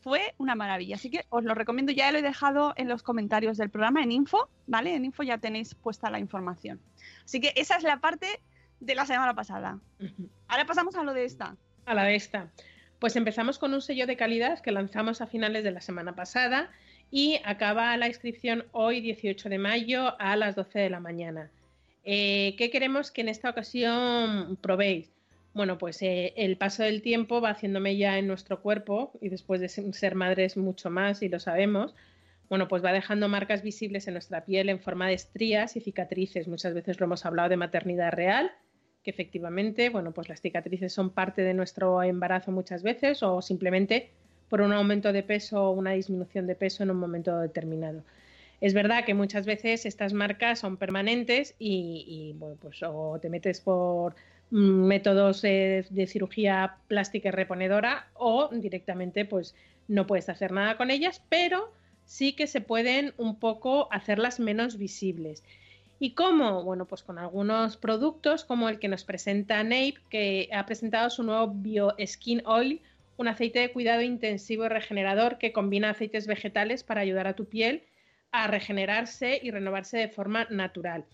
Fue 0.00 0.34
una 0.38 0.54
maravilla. 0.54 0.96
Así 0.96 1.10
que 1.10 1.26
os 1.28 1.44
lo 1.44 1.54
recomiendo. 1.54 1.92
Ya 1.92 2.10
lo 2.10 2.18
he 2.18 2.22
dejado 2.22 2.72
en 2.76 2.88
los 2.88 3.02
comentarios 3.02 3.58
del 3.58 3.68
programa, 3.68 4.02
en 4.02 4.10
info, 4.10 4.48
¿vale? 4.66 4.94
En 4.94 5.04
info 5.04 5.22
ya 5.22 5.36
tenéis 5.38 5.74
puesta 5.74 6.10
la 6.10 6.18
información. 6.18 6.80
Así 7.24 7.40
que 7.40 7.52
esa 7.56 7.76
es 7.76 7.82
la 7.82 8.00
parte 8.00 8.40
de 8.80 8.94
la 8.94 9.04
semana 9.04 9.34
pasada. 9.34 9.78
Ahora 10.48 10.64
pasamos 10.64 10.94
a 10.96 11.02
lo 11.02 11.12
de 11.12 11.24
esta. 11.26 11.56
A 11.84 11.94
la 11.94 12.04
de 12.04 12.14
esta. 12.14 12.50
Pues 12.98 13.14
empezamos 13.14 13.58
con 13.58 13.74
un 13.74 13.82
sello 13.82 14.06
de 14.06 14.16
calidad 14.16 14.60
que 14.60 14.72
lanzamos 14.72 15.20
a 15.20 15.26
finales 15.26 15.64
de 15.64 15.70
la 15.70 15.82
semana 15.82 16.14
pasada 16.14 16.70
y 17.10 17.38
acaba 17.44 17.96
la 17.98 18.08
inscripción 18.08 18.64
hoy 18.72 19.00
18 19.00 19.48
de 19.50 19.58
mayo 19.58 20.18
a 20.18 20.34
las 20.36 20.56
12 20.56 20.78
de 20.78 20.90
la 20.90 21.00
mañana. 21.00 21.50
Eh, 22.04 22.54
¿Qué 22.56 22.70
queremos 22.70 23.10
que 23.10 23.20
en 23.20 23.28
esta 23.28 23.50
ocasión 23.50 24.56
probéis? 24.62 25.12
Bueno, 25.52 25.76
pues 25.76 26.00
eh, 26.02 26.32
el 26.36 26.56
paso 26.56 26.84
del 26.84 27.02
tiempo 27.02 27.40
va 27.40 27.50
haciéndome 27.50 27.96
ya 27.96 28.18
en 28.18 28.26
nuestro 28.26 28.62
cuerpo 28.62 29.12
y 29.20 29.28
después 29.28 29.60
de 29.60 29.68
ser 29.68 30.14
madres 30.14 30.56
mucho 30.56 30.88
más 30.88 31.22
y 31.22 31.28
lo 31.28 31.38
sabemos, 31.38 31.94
bueno, 32.48 32.68
pues 32.68 32.84
va 32.84 32.92
dejando 32.92 33.28
marcas 33.28 33.62
visibles 33.62 34.06
en 34.06 34.14
nuestra 34.14 34.44
piel 34.44 34.68
en 34.68 34.80
forma 34.80 35.08
de 35.08 35.14
estrías 35.14 35.76
y 35.76 35.80
cicatrices. 35.80 36.48
Muchas 36.48 36.74
veces 36.74 37.00
lo 37.00 37.06
hemos 37.06 37.26
hablado 37.26 37.48
de 37.48 37.56
maternidad 37.56 38.12
real 38.12 38.52
que 39.06 39.12
efectivamente, 39.12 39.88
bueno, 39.88 40.10
pues 40.10 40.28
las 40.28 40.40
cicatrices 40.40 40.92
son 40.92 41.10
parte 41.10 41.42
de 41.42 41.54
nuestro 41.54 42.02
embarazo 42.02 42.50
muchas 42.50 42.82
veces 42.82 43.22
o 43.22 43.40
simplemente 43.40 44.10
por 44.48 44.62
un 44.62 44.72
aumento 44.72 45.12
de 45.12 45.22
peso 45.22 45.62
o 45.62 45.70
una 45.70 45.92
disminución 45.92 46.48
de 46.48 46.56
peso 46.56 46.82
en 46.82 46.90
un 46.90 46.96
momento 46.96 47.38
determinado. 47.38 48.02
Es 48.60 48.74
verdad 48.74 49.04
que 49.04 49.14
muchas 49.14 49.46
veces 49.46 49.86
estas 49.86 50.12
marcas 50.12 50.58
son 50.58 50.76
permanentes 50.76 51.54
y, 51.60 52.34
bueno, 52.36 52.56
pues 52.60 52.82
o 52.82 53.20
te 53.22 53.30
metes 53.30 53.60
por 53.60 54.16
métodos 54.50 55.40
de, 55.40 55.86
de, 55.88 56.06
cirugía 56.08 56.78
plástica 56.88 57.28
y 57.28 57.32
reponedora 57.32 58.08
o 58.14 58.48
directamente 58.52 59.24
pues 59.24 59.54
no 59.86 60.08
puedes 60.08 60.28
hacer 60.28 60.50
nada 60.50 60.76
con 60.76 60.90
ellas, 60.90 61.22
pero 61.28 61.72
sí 62.06 62.32
que 62.32 62.48
se 62.48 62.60
pueden 62.60 63.14
un 63.18 63.38
poco 63.38 63.86
hacerlas 63.92 64.40
menos 64.40 64.78
visibles. 64.78 65.44
¿Y 65.98 66.14
cómo? 66.14 66.62
Bueno, 66.62 66.86
pues 66.86 67.02
con 67.02 67.18
algunos 67.18 67.76
productos 67.76 68.44
como 68.44 68.68
el 68.68 68.78
que 68.78 68.88
nos 68.88 69.04
presenta 69.04 69.62
Nape, 69.64 69.94
que 70.10 70.48
ha 70.52 70.66
presentado 70.66 71.08
su 71.08 71.22
nuevo 71.22 71.52
Bio 71.54 71.94
Skin 72.04 72.42
Oil, 72.44 72.82
un 73.16 73.28
aceite 73.28 73.60
de 73.60 73.72
cuidado 73.72 74.02
intensivo 74.02 74.66
y 74.66 74.68
regenerador 74.68 75.38
que 75.38 75.52
combina 75.52 75.90
aceites 75.90 76.26
vegetales 76.26 76.82
para 76.82 77.00
ayudar 77.00 77.26
a 77.26 77.34
tu 77.34 77.46
piel 77.46 77.82
a 78.30 78.46
regenerarse 78.46 79.40
y 79.42 79.50
renovarse 79.50 79.96
de 79.96 80.08
forma 80.08 80.46
natural. 80.50 81.06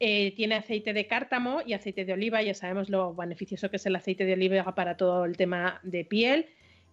Eh, 0.00 0.32
tiene 0.34 0.54
aceite 0.54 0.92
de 0.94 1.06
cártamo 1.06 1.60
y 1.64 1.74
aceite 1.74 2.04
de 2.04 2.14
oliva, 2.14 2.42
ya 2.42 2.54
sabemos 2.54 2.88
lo 2.88 3.14
beneficioso 3.14 3.70
que 3.70 3.76
es 3.76 3.86
el 3.86 3.94
aceite 3.94 4.24
de 4.24 4.32
oliva 4.32 4.74
para 4.74 4.96
todo 4.96 5.26
el 5.26 5.36
tema 5.36 5.80
de 5.82 6.04
piel, 6.04 6.46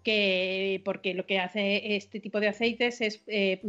que, 0.03 0.81
porque 0.83 1.13
lo 1.13 1.25
que 1.25 1.39
hace 1.39 1.95
este 1.95 2.19
tipo 2.19 2.39
de 2.39 2.49
aceites 2.49 3.01
es 3.01 3.23
eh, 3.27 3.61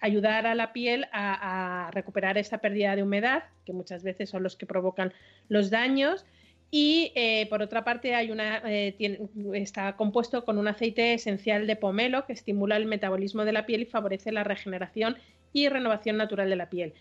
ayudar 0.00 0.46
a 0.46 0.54
la 0.54 0.72
piel 0.72 1.06
a, 1.12 1.90
recuperar 1.92 2.38
esa 2.38 2.58
pérdida 2.58 2.96
de 2.96 3.02
humedad, 3.02 3.44
que 3.64 3.72
muchas 3.72 4.02
veces 4.02 4.30
son 4.30 4.42
los 4.42 4.56
que 4.56 4.66
provocan 4.66 5.12
los 5.48 5.70
daños. 5.70 6.24
Y 6.70 7.12
eh, 7.14 7.46
por 7.48 7.62
otra 7.62 7.82
parte, 7.82 8.12
eh, 8.14 9.28
está 9.54 9.96
compuesto 9.96 10.44
con 10.44 10.58
un 10.58 10.68
aceite 10.68 11.14
esencial 11.14 11.66
de 11.66 11.76
pomelo 11.76 12.26
que 12.26 12.34
estimula 12.34 12.76
el 12.76 12.86
metabolismo 12.86 13.44
de 13.44 13.52
la 13.52 13.64
piel 13.64 13.82
y 13.82 13.86
favorece 13.86 14.32
la 14.32 14.44
regeneración 14.44 15.16
y 15.52 15.68
renovación 15.68 16.18
natural 16.18 16.50
de 16.50 16.56
la 16.56 16.68
piel. 16.68 16.92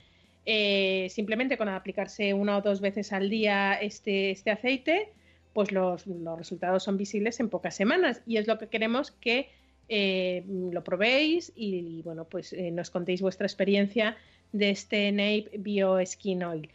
Eh, 0.45 1.07
simplemente 1.10 1.57
con 1.57 1.67
aplicarse 1.67 2.33
una 2.33 2.57
o 2.57 2.62
dos 2.62 2.79
veces 2.79 3.12
al 3.12 3.29
día 3.29 3.73
este, 3.73 4.31
este 4.31 4.51
aceite, 4.51 5.12
pues 5.51 5.73
los, 5.73 6.07
los 6.07 6.38
resultados 6.38 6.83
son 6.83 6.95
visibles 6.95 7.41
en 7.41 7.49
pocas 7.49 7.75
semanas 7.75 8.21
y 8.25 8.38
es 8.38 8.47
lo 8.47 8.57
que 8.57 8.67
queremos 8.67 9.12
que 9.12 9.49
eh, 9.89 10.43
lo 10.47 10.84
probéis 10.84 11.52
y, 11.56 12.02
bueno, 12.04 12.26
pues 12.26 12.54
eh, 12.54 12.71
nos 12.71 12.89
contéis 12.89 13.21
vuestra 13.21 13.47
experiencia 13.47 14.17
de 14.52 14.69
este 14.69 15.12
Nape 15.12 15.52
Bio 15.58 16.04
Skin 16.06 16.43
Oil. 16.43 16.69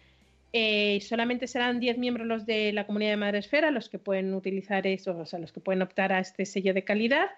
Eh, 0.54 1.00
solamente 1.00 1.46
serán 1.46 1.80
10 1.80 1.98
miembros 1.98 2.26
los 2.26 2.44
de 2.44 2.72
la 2.72 2.86
comunidad 2.86 3.12
de 3.12 3.16
Madresfera 3.16 3.70
los 3.70 3.88
que 3.88 3.98
pueden 3.98 4.34
utilizar 4.34 4.86
eso, 4.86 5.16
o 5.16 5.26
sea, 5.26 5.38
los 5.38 5.52
que 5.52 5.60
pueden 5.60 5.80
optar 5.80 6.12
a 6.12 6.20
este 6.20 6.44
sello 6.44 6.74
de 6.74 6.84
calidad. 6.84 7.30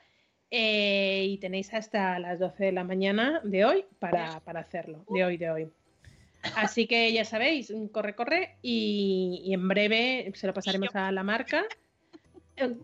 y 0.50 1.38
tenéis 1.38 1.74
hasta 1.74 2.18
las 2.20 2.38
12 2.38 2.66
de 2.66 2.72
la 2.72 2.84
mañana 2.84 3.40
de 3.42 3.64
hoy 3.64 3.84
para, 3.98 4.40
hacerlo, 4.44 5.04
de 5.10 5.24
hoy, 5.24 5.36
de 5.36 5.50
hoy. 5.50 5.68
Así 6.56 6.86
que 6.86 7.12
ya 7.12 7.24
sabéis, 7.24 7.72
corre, 7.90 8.14
corre 8.14 8.56
y 8.62 9.50
en 9.52 9.66
breve 9.66 10.30
se 10.34 10.46
lo 10.46 10.54
pasaremos 10.54 10.94
a 10.94 11.10
la 11.10 11.24
marca 11.24 11.64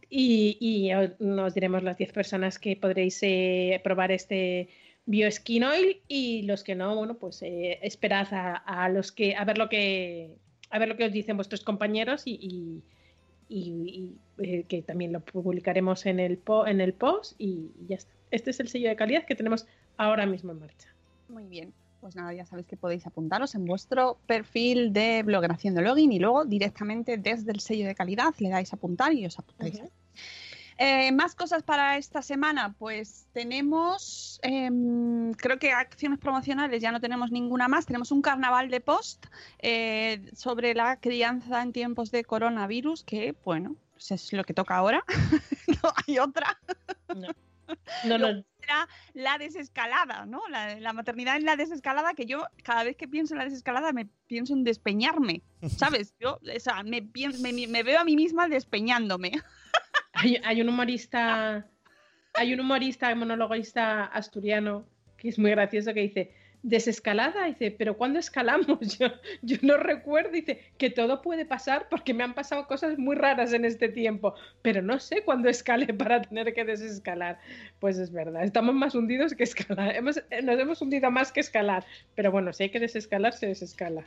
y, 0.09 0.90
nos 1.18 1.54
diremos 1.54 1.83
las 1.83 1.96
10 1.96 2.12
personas 2.12 2.59
que 2.59 2.76
podréis 2.76 3.18
eh, 3.22 3.80
probar 3.85 4.11
este 4.11 4.68
BioSkin 5.06 5.64
Oil 5.64 6.00
y 6.09 6.42
los 6.42 6.64
que 6.64 6.74
no, 6.74 6.94
bueno, 6.96 7.14
pues 7.14 7.42
eh, 7.42 7.78
esperad 7.83 8.28
a, 8.30 8.88
los 8.88 9.12
que 9.12 9.35
a 9.35 9.44
ver 9.44 9.59
lo 9.59 9.68
que 9.68 10.37
a 10.70 10.78
ver 10.78 10.88
lo 10.88 10.96
que 10.96 11.04
os 11.04 11.12
dicen 11.12 11.37
vuestros 11.37 11.62
compañeros 11.62 12.22
y, 12.26 12.83
eh, 13.48 14.64
que 14.68 14.83
también 14.83 15.12
lo 15.12 15.20
publicaremos 15.20 16.06
en 16.06 16.20
el 16.20 16.40
en 16.66 16.80
el 16.80 16.92
post 16.92 17.35
y 17.38 17.70
ya 17.88 17.96
está. 17.96 18.12
Este 18.30 18.50
es 18.50 18.61
el 18.61 18.68
sello 18.68 18.88
de 18.88 18.96
calidad 18.96 19.24
que 19.24 19.35
tenemos 19.35 19.66
ahora 19.96 20.26
mismo 20.26 20.52
en 20.52 20.61
marcha. 20.61 20.88
Muy 21.28 21.44
bien. 21.44 21.72
Pues 22.00 22.16
nada, 22.16 22.32
ya 22.32 22.46
sabéis 22.46 22.66
que 22.66 22.76
podéis 22.76 23.06
apuntaros 23.06 23.54
en 23.54 23.66
vuestro 23.66 24.18
perfil 24.26 24.92
de 24.92 25.22
blogger 25.22 25.52
haciendo 25.52 25.82
login 25.82 26.12
y 26.12 26.18
luego 26.18 26.44
directamente 26.46 27.18
desde 27.18 27.52
el 27.52 27.60
sello 27.60 27.86
de 27.86 27.94
calidad 27.94 28.34
le 28.38 28.48
dais 28.48 28.72
a 28.72 28.76
apuntar 28.76 29.12
y 29.12 29.26
os 29.26 29.38
apuntáis. 29.38 29.82
Eh, 30.82 31.12
más 31.12 31.34
cosas 31.34 31.62
para 31.62 31.98
esta 31.98 32.22
semana, 32.22 32.74
pues 32.78 33.26
tenemos, 33.34 34.40
em, 34.42 35.34
creo 35.34 35.58
que 35.58 35.72
acciones 35.72 36.18
promocionales 36.18 36.80
ya 36.80 36.90
no 36.90 37.02
tenemos 37.02 37.30
ninguna 37.30 37.68
más, 37.68 37.84
tenemos 37.84 38.10
un 38.10 38.22
carnaval 38.22 38.70
de 38.70 38.80
post 38.80 39.26
eh, 39.58 40.30
sobre 40.32 40.74
la 40.74 40.98
crianza 40.98 41.60
en 41.60 41.74
tiempos 41.74 42.10
de 42.10 42.24
coronavirus, 42.24 43.04
que 43.04 43.36
bueno, 43.44 43.76
pues 43.92 44.10
es 44.12 44.32
lo 44.32 44.42
que 44.44 44.54
toca 44.54 44.74
ahora, 44.74 45.04
no 45.82 45.92
hay 46.06 46.18
otra. 46.18 46.58
No. 47.14 47.28
No, 48.04 48.18
no, 48.18 48.28
Era 48.62 48.88
la 49.14 49.38
desescalada, 49.38 50.26
¿no? 50.26 50.40
La, 50.50 50.78
la 50.80 50.92
maternidad 50.92 51.37
en 51.37 51.44
la 51.44 51.56
desescalada, 51.56 52.14
que 52.14 52.26
yo 52.26 52.46
cada 52.62 52.85
vez 52.85 52.96
que 52.96 53.09
pienso 53.09 53.35
en 53.35 53.38
la 53.38 53.44
desescalada 53.44 53.92
me 53.92 54.06
pienso 54.26 54.52
en 54.54 54.64
despeñarme, 54.64 55.42
¿sabes? 55.78 56.14
Yo, 56.20 56.38
o 56.42 56.61
sea, 56.61 56.83
me, 56.83 57.02
pien- 57.02 57.40
me, 57.40 57.66
me 57.66 57.83
veo 57.83 58.00
a 58.00 58.04
mí 58.04 58.16
misma 58.16 58.48
despeñándome. 58.48 59.33
Hay, 60.12 60.37
hay 60.44 60.61
un 60.61 60.68
humorista, 60.68 61.64
hay 62.35 62.52
un 62.52 62.61
humorista, 62.61 63.14
monologuista 63.14 64.04
asturiano 64.06 64.85
que 65.16 65.28
es 65.28 65.38
muy 65.38 65.50
gracioso 65.52 65.94
que 65.94 66.00
dice 66.00 66.35
desescalada, 66.62 67.46
dice, 67.46 67.70
pero 67.70 67.96
¿cuándo 67.96 68.18
escalamos? 68.18 68.79
Yo, 68.99 69.09
yo 69.42 69.57
no 69.62 69.77
recuerdo, 69.77 70.31
dice 70.33 70.61
que 70.79 70.90
todo 70.90 71.23
puede 71.23 71.44
pasar 71.44 71.88
porque 71.88 72.12
me 72.12 72.23
han 72.23 72.35
pasado 72.35 72.66
cosas 72.66 72.99
muy 72.99 73.16
raras 73.16 73.53
en 73.53 73.64
este 73.64 73.88
tiempo, 73.88 74.35
pero 74.62 74.83
no 74.83 74.99
sé 75.01 75.23
cuándo 75.25 75.49
escale 75.49 75.87
para 75.94 76.23
tener 76.23 76.53
que 76.53 76.64
desescalar. 76.64 77.38
Pues 77.79 77.99
es 77.99 78.12
verdad, 78.12 78.44
estamos 78.44 78.75
más 78.75 78.94
hundidos 78.94 79.35
que 79.35 79.44
escalar, 79.44 79.94
hemos, 79.96 80.18
eh, 80.31 80.42
nos 80.42 80.59
hemos 80.59 80.83
hundido 80.83 81.11
más 81.11 81.33
que 81.33 81.40
escalar, 81.40 81.85
pero 82.14 82.31
bueno, 82.31 82.53
si 82.53 82.64
hay 82.64 82.70
que 82.70 82.81
desescalar, 82.81 83.33
se 83.33 83.46
desescala. 83.46 84.05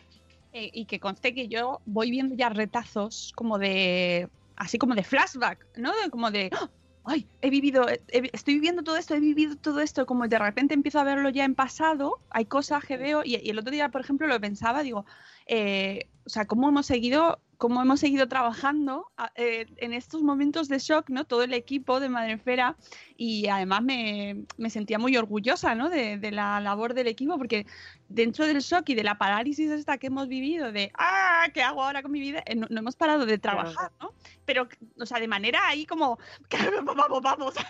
Eh, 0.54 0.70
y 0.72 0.86
que 0.86 1.00
conste 1.00 1.34
que 1.34 1.48
yo 1.48 1.82
voy 1.86 2.12
viendo 2.12 2.36
ya 2.36 2.50
retazos 2.50 3.32
como 3.36 3.58
de, 3.58 4.30
así 4.56 4.78
como 4.78 4.94
de 4.94 5.04
flashback, 5.04 5.66
¿no? 5.78 5.92
Como 6.12 6.30
de, 6.30 6.52
¡Ah! 6.54 6.70
Ay, 7.04 7.30
he 7.42 7.50
vivido, 7.50 7.88
he- 7.90 8.04
he- 8.10 8.30
estoy 8.34 8.56
viviendo 8.56 8.84
todo 8.84 8.98
esto, 8.98 9.14
he 9.16 9.20
vivido 9.20 9.58
todo 9.58 9.80
esto, 9.82 10.06
como 10.06 10.28
de 10.28 10.40
repente 10.40 10.74
empiezo 10.74 11.00
a 11.00 11.04
verlo 11.04 11.30
ya 11.30 11.46
en 11.46 11.56
pasado, 11.56 12.24
hay 12.30 12.46
cosas 12.46 12.86
que 12.86 12.98
veo, 12.98 13.24
y, 13.26 13.36
y 13.38 13.50
el 13.50 13.60
otro 13.60 13.72
día, 13.72 13.90
por 13.90 14.02
ejemplo, 14.02 14.28
lo 14.28 14.40
pensaba, 14.42 14.84
digo, 14.84 15.06
eh, 15.48 16.10
o 16.26 16.30
sea, 16.30 16.46
cómo 16.48 16.70
hemos 16.70 16.86
seguido, 16.86 17.44
cómo 17.64 17.82
hemos 17.82 18.02
seguido 18.02 18.28
trabajando 18.28 19.10
a- 19.16 19.32
eh, 19.36 19.68
en 19.78 19.94
estos 19.94 20.22
momentos 20.22 20.68
de 20.68 20.80
shock, 20.80 21.10
¿no? 21.10 21.24
Todo 21.24 21.44
el 21.44 21.54
equipo 21.54 22.02
de 22.02 22.10
Madrefera, 22.10 22.76
y 23.16 23.48
además 23.48 23.82
me, 23.84 24.44
me 24.58 24.70
sentía 24.70 25.00
muy 25.00 25.16
orgullosa, 25.16 25.74
¿no? 25.74 25.90
De, 25.90 26.18
de 26.18 26.32
la 26.32 26.60
labor 26.60 26.94
del 26.94 27.08
equipo, 27.08 27.38
porque 27.38 27.66
dentro 28.10 28.46
del 28.46 28.60
shock 28.60 28.90
y 28.90 28.96
de 28.96 29.06
la 29.06 29.18
parálisis 29.18 29.72
esta 29.72 29.98
que 29.98 30.08
hemos 30.08 30.28
vivido, 30.28 30.74
de, 30.74 30.92
ah, 31.00 31.48
¿qué 31.54 31.64
hago 31.64 31.82
ahora 31.82 32.02
con 32.02 32.12
mi 32.12 32.20
vida? 32.20 32.44
Eh, 32.46 32.56
no, 32.56 32.68
no 32.70 32.80
hemos 32.80 32.98
parado 32.98 33.26
de 33.26 33.38
trabajar, 33.38 33.94
¿no? 34.02 34.12
Pero, 34.44 34.68
o 35.00 35.06
sea, 35.06 35.22
de 35.22 35.30
manera 35.30 35.66
ahí 35.66 35.86
como, 35.86 36.20
vamos, 36.84 37.22
vamos. 37.22 37.54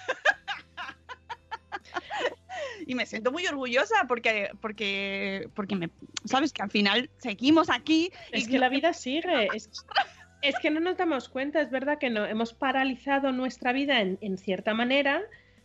y 2.87 2.95
me 2.95 3.05
siento 3.05 3.31
muy 3.31 3.45
orgullosa 3.47 4.05
porque, 4.07 4.49
porque, 4.61 5.49
porque 5.53 5.75
me, 5.75 5.89
sabes 6.25 6.53
que 6.53 6.61
al 6.61 6.71
final 6.71 7.09
seguimos 7.17 7.69
aquí. 7.69 8.11
Es 8.31 8.47
y 8.47 8.51
que 8.51 8.59
la 8.59 8.69
vida 8.69 8.93
sigue. 8.93 9.49
Es, 9.53 9.69
es 10.41 10.55
que 10.59 10.69
no 10.69 10.79
nos 10.79 10.97
damos 10.97 11.29
cuenta, 11.29 11.61
es 11.61 11.71
verdad 11.71 11.97
que 11.99 12.09
no 12.09 12.25
hemos 12.25 12.53
paralizado 12.53 13.31
nuestra 13.31 13.71
vida 13.71 14.01
en, 14.01 14.17
en 14.21 14.37
cierta 14.37 14.73
manera, 14.73 15.21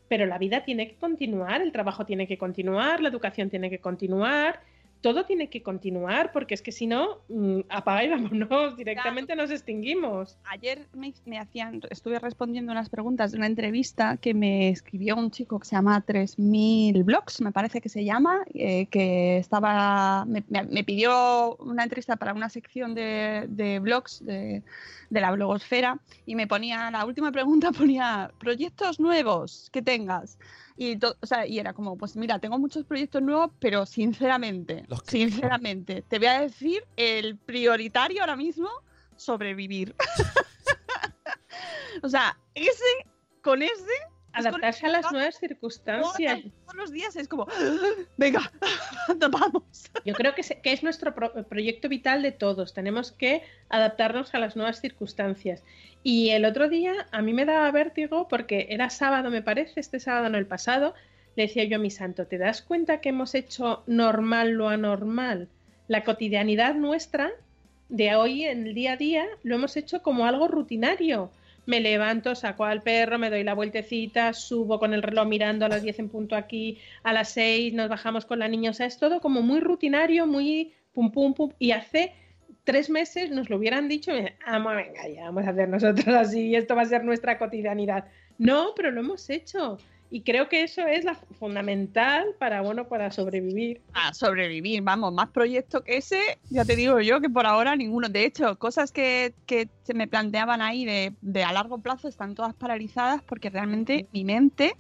pero 0.09 0.25
la 0.27 0.39
vida 0.39 0.65
tiene 0.65 0.89
que 0.89 0.97
continuar, 0.97 1.61
el 1.63 1.73
trabajo 1.73 2.07
tiene 2.07 2.27
que 2.27 2.39
continuar, 2.39 3.01
la 3.01 3.09
educación 3.09 3.51
tiene 3.51 3.71
que 3.71 3.81
continuar, 3.81 4.61
todo 5.01 5.25
tiene 5.25 5.49
que 5.49 5.63
continuar, 5.63 6.33
porque 6.33 6.55
es 6.55 6.63
que 6.63 6.73
si 6.73 6.87
no, 6.87 7.19
mm, 7.29 7.61
apaga 7.69 8.05
y 8.05 8.09
vámonos, 8.09 8.77
directamente 8.77 9.37
nos 9.37 9.51
extinguimos. 9.51 10.37
Ayer 10.45 10.87
me, 10.93 11.15
me 11.25 11.39
hacían, 11.39 11.81
estuve 11.91 12.19
respondiendo 12.19 12.73
unas 12.73 12.89
preguntas 12.89 13.31
de 13.33 13.39
una 13.39 13.47
entrevista 13.47 14.17
que 14.17 14.35
me 14.35 14.69
escribió 14.71 15.17
un 15.17 15.31
chico 15.31 15.59
que 15.61 15.67
se 15.67 15.77
llama 15.77 16.01
3000 16.01 17.05
Blogs, 17.05 17.41
me 17.41 17.53
parece 17.53 17.81
que 17.81 17.89
se 17.89 18.05
llama, 18.05 18.41
eh, 18.55 18.87
que 18.87 19.39
estaba, 19.39 20.25
me, 20.27 20.43
me- 20.49 20.65
me 20.65 20.85
pidió 20.85 21.57
una 21.57 21.85
entrevista 21.85 22.17
para 22.17 22.33
una 22.35 22.49
sección 22.49 22.95
de, 22.95 23.47
de 23.49 23.79
blogs 23.79 24.25
de, 24.25 24.63
de 25.11 25.21
la 25.21 25.31
blogosfera 25.31 26.01
y 26.27 26.35
me 26.35 26.47
ponía, 26.47 26.91
la 26.91 27.05
última 27.05 27.31
pregunta 27.33 27.71
ponía, 27.73 28.31
proyectos 28.39 28.99
nuevos 29.01 29.69
que 29.73 29.83
tengas. 29.83 30.39
Y, 30.81 30.97
to- 30.97 31.17
o 31.21 31.27
sea, 31.27 31.45
y 31.45 31.59
era 31.59 31.73
como, 31.73 31.99
pues 31.99 32.15
mira, 32.17 32.39
tengo 32.39 32.57
muchos 32.57 32.85
proyectos 32.85 33.21
nuevos, 33.21 33.51
pero 33.59 33.85
sinceramente, 33.85 34.85
Los 34.87 35.03
que- 35.03 35.11
sinceramente, 35.19 36.03
te 36.03 36.19
voy 36.19 36.29
a 36.29 36.41
decir 36.41 36.85
el 36.97 37.37
prioritario 37.37 38.21
ahora 38.21 38.37
mismo, 38.37 38.69
sobrevivir. 39.17 39.97
o 42.03 42.09
sea, 42.09 42.39
ese, 42.55 43.07
con 43.43 43.63
ese, 43.63 43.93
Adaptarse 44.33 44.87
a 44.87 44.91
las 44.91 45.11
nuevas 45.11 45.39
circunstancias. 45.39 46.41
todos 46.63 46.75
los 46.77 46.93
días 46.93 47.17
es 47.17 47.29
como, 47.29 47.47
venga, 48.17 48.53
vamos. 49.31 49.91
Yo 50.05 50.15
creo 50.15 50.35
que, 50.35 50.43
se- 50.43 50.61
que 50.61 50.73
es 50.73 50.83
nuestro 50.83 51.15
pro- 51.15 51.33
proyecto 51.45 51.89
vital 51.89 52.23
de 52.23 52.33
todos. 52.33 52.75
Tenemos 52.75 53.11
que 53.13 53.43
adaptarnos 53.69 54.35
a 54.35 54.39
las 54.39 54.55
nuevas 54.57 54.81
circunstancias. 54.81 55.63
Y 56.03 56.31
el 56.31 56.45
otro 56.45 56.69
día 56.69 57.09
a 57.11 57.23
mí 57.23 57.33
me 57.33 57.45
daba 57.45 57.71
vértigo 57.71 58.29
porque 58.29 58.67
era 58.71 58.91
sábado, 58.91 59.31
me 59.31 59.43
parece, 59.43 59.81
este 59.81 59.99
sábado 60.01 60.29
no 60.29 60.39
el 60.39 60.47
pasado. 60.47 60.95
Le 61.37 61.45
decía 61.45 61.65
yo 61.65 61.77
a 61.77 61.81
mi 61.81 61.91
santo, 61.91 62.27
¿te 62.27 62.39
das 62.39 62.63
cuenta 62.63 63.01
que 63.01 63.09
hemos 63.11 63.35
hecho 63.35 63.83
normal 63.87 64.51
lo 64.53 64.69
anormal? 64.69 65.49
La 65.89 66.05
cotidianidad 66.05 66.75
nuestra 66.75 67.31
de 67.89 68.15
hoy 68.15 68.45
en 68.45 68.67
el 68.67 68.75
día 68.75 68.93
a 68.93 68.97
día 68.97 69.27
lo 69.43 69.55
hemos 69.55 69.77
hecho 69.77 70.03
como 70.03 70.27
algo 70.27 70.49
rutinario. 70.49 71.31
Me 71.69 71.81
levanto, 71.81 72.35
saco 72.35 72.65
al 72.65 72.81
perro, 72.81 73.19
me 73.19 73.29
doy 73.29 73.45
la 73.45 73.53
vueltecita, 73.53 74.33
subo 74.33 74.79
con 74.79 74.95
el 74.95 75.03
reloj 75.03 75.27
mirando 75.29 75.67
a 75.67 75.69
las 75.69 75.83
10 75.83 75.99
en 75.99 76.09
punto 76.09 76.35
aquí, 76.35 76.79
a 77.03 77.13
las 77.13 77.29
6 77.33 77.75
nos 77.75 77.91
bajamos 77.91 78.25
con 78.25 78.39
la 78.39 78.49
niña. 78.49 78.71
O 78.71 78.73
sea, 78.73 78.87
es 78.87 78.99
todo 78.99 79.21
como 79.21 79.43
muy 79.43 79.61
rutinario, 79.61 80.27
muy 80.27 80.73
pum 80.95 81.13
pum 81.13 81.35
pum. 81.35 81.53
Y 81.59 81.73
hace 81.73 82.15
tres 82.65 82.89
meses 82.89 83.31
nos 83.31 83.51
lo 83.51 83.59
hubieran 83.59 83.87
dicho, 83.87 84.13
vamos, 84.47 84.77
venga, 84.77 85.07
ya 85.09 85.25
vamos 85.25 85.47
a 85.47 85.51
hacer 85.51 85.69
nosotros 85.69 86.09
así 86.09 86.55
esto 86.55 86.75
va 86.75 86.83
a 86.83 86.87
ser 86.87 87.05
nuestra 87.05 87.37
cotidianidad. 87.37 88.07
No, 88.39 88.69
pero 88.75 88.91
lo 88.91 89.01
hemos 89.01 89.29
hecho. 89.29 89.77
Y 90.11 90.23
creo 90.23 90.49
que 90.49 90.63
eso 90.63 90.87
es 90.87 91.05
la 91.05 91.15
fundamental 91.15 92.27
para, 92.39 92.63
bueno, 92.63 92.89
para 92.89 93.11
sobrevivir. 93.11 93.83
A 93.93 94.15
sobrevivir, 94.15 94.81
vamos, 94.83 95.13
más 95.13 95.29
proyecto 95.29 95.85
que 95.85 95.99
ese, 95.99 96.39
ya 96.49 96.65
te 96.65 96.77
digo 96.77 97.01
yo 97.01 97.21
que 97.21 97.29
por 97.29 97.47
ahora 97.47 97.77
ninguno. 97.77 98.09
De 98.09 98.25
hecho, 98.25 98.59
cosas 98.59 98.91
que, 98.91 99.35
que 99.45 99.69
se 99.83 99.93
me 99.93 100.09
planteaban 100.09 100.63
ahí 100.63 100.87
de, 100.87 101.15
de 101.21 101.45
a 101.45 101.53
largo 101.53 101.79
plazo 101.79 102.09
están 102.09 102.35
todas 102.35 102.55
paralizadas 102.55 103.23
porque 103.23 103.51
realmente 103.51 104.09
mi 104.13 104.25
mente 104.25 104.77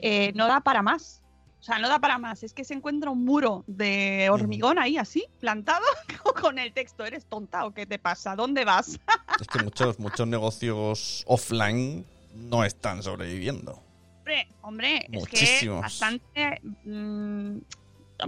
eh, 0.00 0.32
no 0.34 0.48
da 0.48 0.60
para 0.60 0.82
más. 0.82 1.22
O 1.60 1.64
sea, 1.64 1.78
no 1.78 1.88
da 1.88 2.00
para 2.00 2.18
más. 2.18 2.42
Es 2.42 2.52
que 2.52 2.64
se 2.64 2.74
encuentra 2.74 3.10
un 3.10 3.24
muro 3.24 3.62
de 3.68 4.28
hormigón 4.32 4.80
ahí, 4.80 4.96
así, 4.96 5.26
plantado, 5.38 5.86
con 6.40 6.58
el 6.58 6.72
texto. 6.72 7.04
¿Eres 7.04 7.24
tonta 7.26 7.64
o 7.66 7.72
qué 7.72 7.86
te 7.86 8.00
pasa? 8.00 8.34
¿Dónde 8.34 8.64
vas? 8.64 8.98
Es 9.40 9.46
que 9.46 9.62
muchos, 9.62 10.00
muchos 10.00 10.26
negocios 10.26 11.22
offline 11.28 12.04
no 12.34 12.64
están 12.64 13.04
sobreviviendo. 13.04 13.80
Hombre, 14.22 14.46
hombre, 14.62 15.06
es 15.10 15.24
que 15.26 15.68
bastante, 15.68 16.60
mm, 16.84 17.56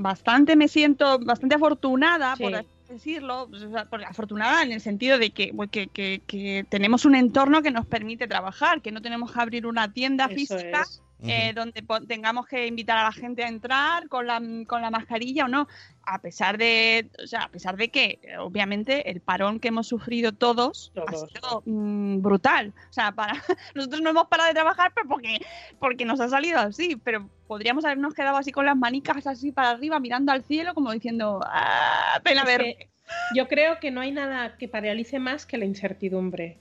bastante 0.00 0.56
me 0.56 0.66
siento 0.66 1.18
bastante 1.20 1.54
afortunada, 1.54 2.34
Sí. 2.36 2.42
por 2.42 2.54
así 2.56 2.68
decirlo, 2.88 3.48
porque 3.88 4.04
afortunada 4.04 4.62
en 4.64 4.72
el 4.72 4.80
sentido 4.80 5.18
de 5.18 5.30
que, 5.30 5.52
que, 5.70 5.86
que- 5.88 6.20
que 6.26 6.66
tenemos 6.68 7.04
un 7.04 7.14
entorno 7.14 7.62
que 7.62 7.70
nos 7.70 7.86
permite 7.86 8.26
trabajar, 8.26 8.82
que 8.82 8.90
no 8.92 9.00
tenemos 9.02 9.32
que 9.32 9.40
abrir 9.40 9.66
una 9.66 9.92
tienda 9.92 10.26
Eso 10.26 10.34
física 10.34 10.82
es. 10.82 11.00
Eh, 11.26 11.52
donde 11.54 11.84
tengamos 12.06 12.46
que 12.46 12.66
invitar 12.66 12.98
a 12.98 13.04
la 13.04 13.12
gente 13.12 13.44
a 13.44 13.48
entrar 13.48 14.08
con 14.08 14.26
la, 14.26 14.40
con 14.66 14.82
la 14.82 14.90
mascarilla 14.90 15.44
o 15.44 15.48
no, 15.48 15.68
a 16.02 16.20
pesar 16.20 16.58
de, 16.58 17.08
o 17.22 17.26
sea, 17.26 17.44
a 17.44 17.48
pesar 17.48 17.76
de 17.76 17.88
que 17.88 18.20
obviamente 18.38 19.10
el 19.10 19.20
parón 19.20 19.60
que 19.60 19.68
hemos 19.68 19.86
sufrido 19.86 20.32
todos, 20.32 20.92
ha 21.06 21.16
sido 21.16 21.62
mm, 21.64 22.20
brutal. 22.20 22.72
O 22.90 22.92
sea, 22.92 23.12
para 23.12 23.34
nosotros 23.74 24.02
no 24.02 24.10
hemos 24.10 24.26
parado 24.28 24.48
de 24.48 24.54
trabajar 24.54 24.92
pero 24.94 25.08
porque, 25.08 25.38
porque 25.78 26.04
nos 26.04 26.20
ha 26.20 26.28
salido 26.28 26.58
así, 26.58 26.96
pero 27.02 27.28
podríamos 27.46 27.84
habernos 27.84 28.14
quedado 28.14 28.36
así 28.36 28.52
con 28.52 28.66
las 28.66 28.76
manicas 28.76 29.26
así 29.26 29.52
para 29.52 29.70
arriba 29.70 30.00
mirando 30.00 30.32
al 30.32 30.44
cielo 30.44 30.74
como 30.74 30.92
diciendo, 30.92 31.40
ah, 31.44 32.20
pena 32.22 32.42
Es 32.42 32.46
ver. 32.46 32.60
que 32.60 32.88
yo 33.34 33.48
creo 33.48 33.78
que 33.80 33.90
no 33.90 34.00
hay 34.00 34.12
nada 34.12 34.56
que 34.56 34.68
paralice 34.68 35.18
más 35.18 35.46
que 35.46 35.58
la 35.58 35.64
incertidumbre. 35.64 36.58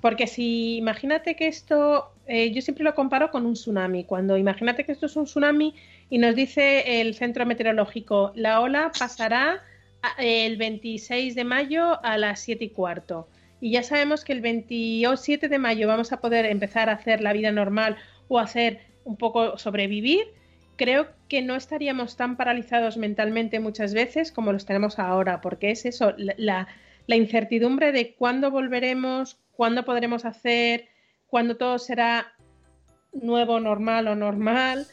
Porque 0.00 0.26
si 0.26 0.76
imagínate 0.78 1.36
que 1.36 1.46
esto, 1.46 2.10
eh, 2.32 2.52
yo 2.52 2.62
siempre 2.62 2.84
lo 2.84 2.94
comparo 2.94 3.32
con 3.32 3.44
un 3.44 3.54
tsunami. 3.54 4.04
Cuando 4.04 4.36
imagínate 4.36 4.84
que 4.84 4.92
esto 4.92 5.06
es 5.06 5.16
un 5.16 5.24
tsunami 5.24 5.74
y 6.08 6.18
nos 6.18 6.36
dice 6.36 7.00
el 7.00 7.16
centro 7.16 7.44
meteorológico, 7.44 8.30
la 8.36 8.60
ola 8.60 8.92
pasará 8.96 9.64
el 10.16 10.56
26 10.56 11.34
de 11.34 11.42
mayo 11.42 11.98
a 12.04 12.18
las 12.18 12.38
7 12.38 12.66
y 12.66 12.68
cuarto. 12.68 13.28
Y 13.60 13.72
ya 13.72 13.82
sabemos 13.82 14.22
que 14.22 14.32
el 14.32 14.42
27 14.42 15.48
de 15.48 15.58
mayo 15.58 15.88
vamos 15.88 16.12
a 16.12 16.20
poder 16.20 16.46
empezar 16.46 16.88
a 16.88 16.92
hacer 16.92 17.20
la 17.20 17.32
vida 17.32 17.50
normal 17.50 17.96
o 18.28 18.38
hacer 18.38 18.78
un 19.02 19.16
poco 19.16 19.58
sobrevivir. 19.58 20.22
creo 20.76 21.08
que 21.28 21.42
no 21.42 21.56
estaríamos 21.56 22.16
tan 22.16 22.36
paralizados 22.36 22.96
mentalmente 22.96 23.58
muchas 23.58 23.92
veces 23.92 24.30
como 24.30 24.52
los 24.52 24.66
tenemos 24.66 25.00
ahora, 25.00 25.40
porque 25.40 25.72
es 25.72 25.84
eso, 25.84 26.14
la 26.16 26.66
incertidumbre 27.08 27.90
de 27.90 28.14
cuándo 28.14 28.52
volveremos, 28.52 29.36
cuándo 29.50 29.84
podremos 29.84 30.24
hacer, 30.24 30.89
cuándo 31.30 31.56
todo 31.56 31.78
será 31.78 32.34
nuevo, 33.12 33.60
normal 33.60 34.08
o 34.08 34.14
normal. 34.14 34.86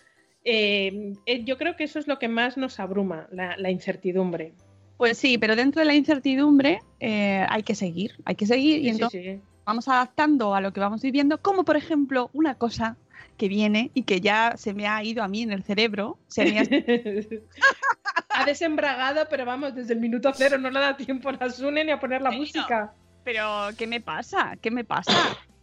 Eh, 0.43 1.13
eh, 1.26 1.43
yo 1.43 1.58
creo 1.58 1.76
que 1.76 1.84
eso 1.84 2.00
es 2.00 2.08
lo 2.08 2.19
que 2.19 2.28
más 2.28 2.58
nos 2.58 2.80
abruma, 2.80 3.28
la, 3.32 3.69
incertidumbre. 3.69 4.54
Pues 4.97 5.17
sí, 5.17 5.38
pero 5.38 5.56
dentro 5.56 5.82
de 5.82 5.86
la 5.86 5.95
incertidumbre 5.95 6.80
eh, 7.00 7.45
hay 7.50 7.63
que 7.63 7.76
seguir, 7.76 8.15
hay 8.26 8.36
que 8.36 8.45
seguir 8.45 8.82
y 8.82 8.89
entonces 8.89 9.41
vamos 9.65 9.88
adaptando 9.88 10.56
a 10.56 10.62
lo 10.62 10.71
que 10.71 10.80
vamos 10.80 11.02
viviendo, 11.02 11.41
como 11.41 11.65
por 11.65 11.76
ejemplo 11.76 12.30
una 12.34 12.56
cosa 12.56 12.97
que 13.38 13.47
viene 13.47 13.91
y 13.93 14.04
que 14.04 14.21
ya 14.21 14.56
se 14.58 14.73
me 14.73 14.88
ha 14.88 15.04
ido 15.04 15.21
a 15.23 15.28
mí 15.28 15.43
en 15.43 15.52
el 15.52 15.63
cerebro. 15.63 16.17
ha 18.30 18.45
desembragado, 18.45 19.28
pero 19.30 19.45
vamos, 19.45 19.76
desde 19.76 19.93
el 19.93 20.00
minuto 20.00 20.32
cero 20.34 20.58
no 20.58 20.69
le 20.69 20.80
da 20.80 20.95
tiempo 20.97 21.30
a 21.30 21.34
la 21.34 21.50
Sune 21.50 21.84
ni 21.84 21.91
a 21.91 22.00
poner 22.00 22.21
la 22.21 22.32
música. 22.32 22.93
Pero, 23.23 23.69
¿qué 23.78 23.88
me 23.88 24.00
pasa? 24.00 24.56
¿Qué 24.62 24.71
me 24.71 24.86
pasa? 24.86 25.12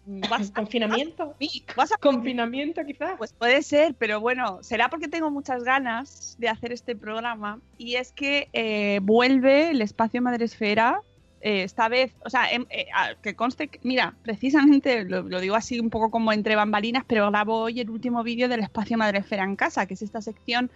¿Vas 0.07 0.51
¿Confinamiento? 0.51 1.35
¿Vas 1.77 1.93
a 1.93 1.97
¿Confinamiento 1.97 2.85
quizás? 2.85 3.15
Pues 3.17 3.33
puede 3.33 3.63
ser, 3.63 3.95
pero 3.95 4.21
bueno, 4.21 4.63
será 4.63 4.91
porque 4.91 5.09
tengo 5.09 5.31
muchas 5.31 5.65
ganas 5.65 6.37
de 6.39 6.49
hacer 6.49 6.73
este 6.73 6.95
programa 6.95 7.61
y 7.79 7.97
es 7.97 8.13
que 8.13 8.49
eh, 8.53 9.01
vuelve 9.03 9.71
el 9.71 9.81
espacio 9.81 10.21
Madresfera 10.21 11.01
eh, 11.41 11.63
esta 11.63 11.89
vez, 11.89 12.15
o 12.25 12.31
sea, 12.31 12.51
em, 12.51 12.65
eh, 12.71 12.87
que 13.23 13.35
conste, 13.35 13.69
que, 13.69 13.79
mira, 13.83 14.15
precisamente 14.23 15.05
lo, 15.05 15.23
digo 15.41 15.55
así 15.57 15.81
un 15.81 15.91
poco 15.91 16.11
como 16.11 16.33
entre 16.33 16.57
bambalinas, 16.57 17.05
pero 17.07 17.31
grabo 17.31 17.59
hoy 17.61 17.81
el 17.81 17.91
último 17.91 18.23
vídeo 18.23 18.49
del 18.49 18.61
espacio 18.61 18.97
Madresfera 18.99 19.45
en 19.45 19.57
casa, 19.57 19.87
que 19.87 19.95
es 19.95 20.03
esta 20.03 20.23
sección 20.23 20.71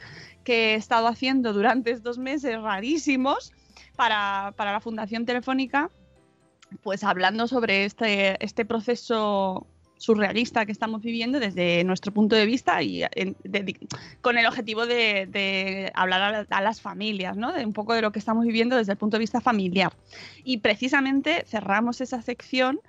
que 0.45 0.73
he 0.73 0.75
estado 0.75 1.07
haciendo 1.07 1.53
durante 1.53 1.91
estos 1.91 2.19
meses 2.19 2.61
rarísimos 2.61 3.53
para, 3.97 4.53
para 4.57 4.73
la 4.73 4.81
Fundación 4.81 5.25
Telefónica, 5.25 5.91
pues 6.83 7.05
hablando 7.05 7.47
sobre 7.47 7.85
este, 7.85 8.43
este 8.45 8.65
proceso 8.65 9.67
surrealista 9.99 10.65
que 10.65 10.73
estamos 10.73 11.03
viviendo 11.03 11.41
desde 11.41 11.85
nuestro 11.85 12.13
punto 12.13 12.37
de 12.37 12.47
vista 12.47 12.83
y 12.83 13.03
con 14.21 14.39
el 14.39 14.47
objetivo 14.47 14.87
de, 14.87 15.91
hablar 15.95 16.47
a, 16.49 16.63
las 16.63 16.81
familias, 16.81 17.37
¿no? 17.37 17.53
De 17.53 17.67
un 17.67 17.73
poco 17.73 17.95
de 17.95 18.03
lo 18.03 18.13
que 18.13 18.19
estamos 18.19 18.47
viviendo 18.47 18.77
desde 18.77 18.93
el 18.93 18.99
punto 18.99 19.17
de 19.17 19.21
vista 19.21 19.41
familiar. 19.41 19.93
Y 20.45 20.59
precisamente 20.59 21.45
cerramos 21.47 22.01
esa 22.01 22.23
sección 22.23 22.81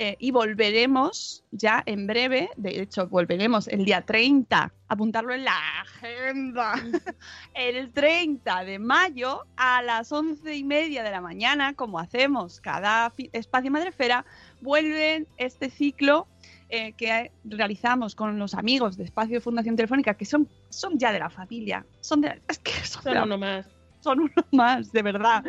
eh, 0.00 0.14
y 0.20 0.30
volveremos 0.30 1.42
ya 1.50 1.82
en 1.84 2.06
breve, 2.06 2.50
de 2.56 2.80
hecho 2.80 3.08
volveremos 3.08 3.66
el 3.66 3.84
día 3.84 4.02
30, 4.02 4.72
apuntarlo 4.86 5.34
en 5.34 5.42
la 5.42 5.58
agenda, 5.80 6.74
el 7.54 7.90
30 7.90 8.64
de 8.64 8.78
mayo 8.78 9.44
a 9.56 9.82
las 9.82 10.12
once 10.12 10.54
y 10.54 10.62
media 10.62 11.02
de 11.02 11.10
la 11.10 11.20
mañana, 11.20 11.74
como 11.74 11.98
hacemos 11.98 12.60
cada 12.60 13.12
espacio 13.32 13.72
madrefera, 13.72 14.24
vuelven 14.60 15.26
este 15.36 15.68
ciclo 15.68 16.28
eh, 16.68 16.92
que 16.92 17.32
realizamos 17.44 18.14
con 18.14 18.38
los 18.38 18.54
amigos 18.54 18.96
de 18.96 19.04
Espacio 19.04 19.40
Fundación 19.40 19.74
Telefónica, 19.74 20.14
que 20.14 20.26
son, 20.26 20.48
son 20.68 20.96
ya 20.96 21.12
de 21.12 21.18
la 21.18 21.30
familia. 21.30 21.84
Son 22.02 22.20
de, 22.20 22.40
es 22.46 22.60
que 22.60 22.72
son, 22.84 23.16
uno 23.16 23.36
más. 23.36 23.66
Son 23.98 24.20
uno 24.20 24.44
más, 24.52 24.92
de 24.92 25.02
verdad. 25.02 25.42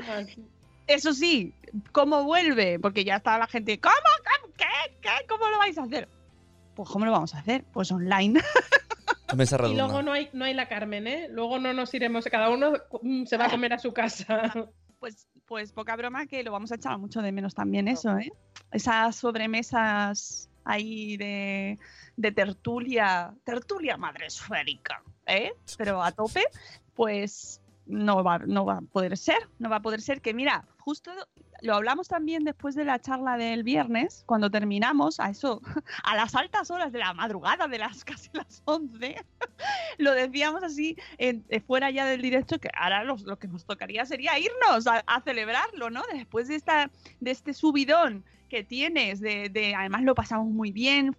Eso 0.90 1.14
sí, 1.14 1.54
¿cómo 1.92 2.24
vuelve? 2.24 2.80
Porque 2.80 3.04
ya 3.04 3.18
está 3.18 3.38
la 3.38 3.46
gente, 3.46 3.80
¿cómo? 3.80 3.94
¿Qué? 4.58 4.66
¿Qué? 5.02 5.28
¿Cómo 5.28 5.48
lo 5.48 5.60
vais 5.60 5.78
a 5.78 5.84
hacer? 5.84 6.10
Pues 6.74 6.90
¿cómo 6.90 7.06
lo 7.06 7.12
vamos 7.12 7.36
a 7.36 7.40
hacer? 7.40 7.64
Pues 7.72 7.92
online. 7.92 8.42
y 9.70 9.76
luego 9.76 10.02
no 10.02 10.14
hay, 10.14 10.30
no 10.34 10.46
hay 10.46 10.56
la 10.56 10.68
Carmen, 10.68 11.06
¿eh? 11.06 11.28
Luego 11.30 11.60
no 11.60 11.74
nos 11.74 11.94
iremos, 11.94 12.26
cada 12.26 12.50
uno 12.50 12.74
se 13.26 13.38
va 13.38 13.46
a 13.46 13.50
comer 13.52 13.74
a 13.74 13.80
su 13.80 13.94
casa. 13.94 14.52
Pues, 15.00 15.30
pues 15.46 15.72
poca 15.72 15.96
broma 15.96 16.26
que 16.26 16.44
lo 16.44 16.52
vamos 16.52 16.74
a 16.74 16.76
echar 16.76 16.98
mucho 16.98 17.22
de 17.22 17.32
menos 17.32 17.56
también 17.56 17.88
eso, 17.88 18.18
¿eh? 18.18 18.34
Esas 18.70 19.16
sobremesas 19.16 20.50
ahí 20.66 21.16
de, 21.16 21.78
tertulia, 22.36 23.34
tertulia 23.46 23.96
madre 23.96 24.26
esférica, 24.26 25.02
¿eh? 25.26 25.54
pero 25.78 26.04
a 26.04 26.12
tope, 26.12 26.44
pues 26.96 27.62
no 27.86 28.24
va, 28.24 28.40
no 28.40 28.66
va 28.66 28.80
a 28.80 28.82
poder 28.82 29.18
ser, 29.18 29.50
no 29.58 29.70
va 29.70 29.78
a 29.78 29.82
poder 29.82 30.02
ser 30.02 30.20
que 30.22 30.34
mira, 30.34 30.66
lo 31.62 31.76
hablamos 31.76 32.08
también 32.08 32.44
después 32.44 32.76
de 32.76 32.86
la 32.86 33.00
charla 33.00 33.38
del 33.38 33.64
viernes, 33.64 34.24
cuando 34.26 34.50
terminamos, 34.50 35.20
a 35.20 35.30
eso, 35.30 35.62
a 36.04 36.16
las 36.16 36.36
altas 36.36 36.72
horas 36.72 36.92
de 36.92 37.00
la 37.00 37.14
madrugada, 37.14 37.68
de 37.68 37.78
las 37.78 38.04
casi 38.06 38.30
las 38.34 38.62
11, 38.66 39.16
lo 39.98 40.14
decíamos 40.14 40.64
así, 40.64 40.96
en, 41.18 41.46
eh, 41.50 41.60
fuera 41.60 41.90
ya 41.92 42.06
del 42.06 42.22
directo, 42.22 42.60
que 42.60 42.70
ahora 42.76 43.04
lo, 43.04 43.18
que 43.38 43.48
nos 43.48 43.66
tocaría 43.66 44.06
sería 44.06 44.38
irnos 44.40 44.88
a, 44.88 45.04
a, 45.06 45.22
celebrarlo, 45.22 45.90
¿no? 45.90 46.04
Después 46.14 46.48
de, 46.48 46.56
esta, 46.56 46.90
de 47.20 47.32
este 47.32 47.54
subidón 47.54 48.24
que 48.50 48.64
tienes, 48.64 49.22
de, 49.22 49.74
además 49.78 50.04
lo 50.04 50.16
pasamos 50.16 50.48
muy 50.48 50.72
bien, 50.72 51.16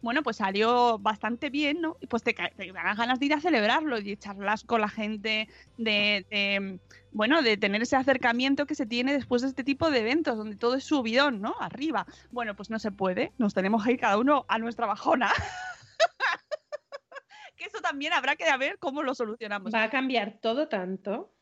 bueno, 0.00 0.22
pues 0.22 0.38
salió 0.38 0.98
bastante 0.98 1.50
bien, 1.50 1.80
¿no? 1.80 1.96
Y 2.00 2.08
pues 2.08 2.24
te, 2.24 2.34
te 2.34 2.72
dan 2.72 2.96
ganas 2.96 3.20
de 3.20 3.26
ir 3.26 3.34
a 3.34 3.40
celebrarlo 3.40 3.98
y 3.98 4.16
charlas 4.16 4.64
con 4.64 4.80
la 4.80 4.88
gente, 4.88 5.48
de, 5.78 6.80
bueno, 7.12 7.42
de 7.42 7.56
tener 7.56 7.82
ese 7.82 7.96
acercamiento 7.96 8.66
que 8.66 8.74
se 8.74 8.86
tiene 8.86 9.12
después 9.12 9.42
de 9.42 9.48
este 9.48 9.62
tipo 9.62 9.90
de 9.90 10.00
eventos, 10.00 10.36
donde 10.36 10.56
todo 10.56 10.74
es 10.74 10.84
subidón, 10.84 11.40
¿no? 11.40 11.54
Arriba. 11.60 12.06
Bueno, 12.32 12.56
pues 12.56 12.70
no 12.70 12.80
se 12.80 12.90
puede, 12.90 13.32
nos 13.38 13.54
tenemos 13.54 13.84
que 13.84 13.92
ir 13.92 14.00
cada 14.00 14.18
uno 14.18 14.44
a 14.48 14.58
nuestra 14.58 14.86
bajona. 14.86 15.30
que 17.56 17.66
eso 17.66 17.80
también 17.80 18.12
habrá 18.12 18.34
que 18.34 18.44
ver 18.58 18.78
cómo 18.78 19.02
lo 19.02 19.14
solucionamos. 19.14 19.72
Va 19.72 19.84
a 19.84 19.90
cambiar 19.90 20.38
todo 20.40 20.68
tanto. 20.68 21.32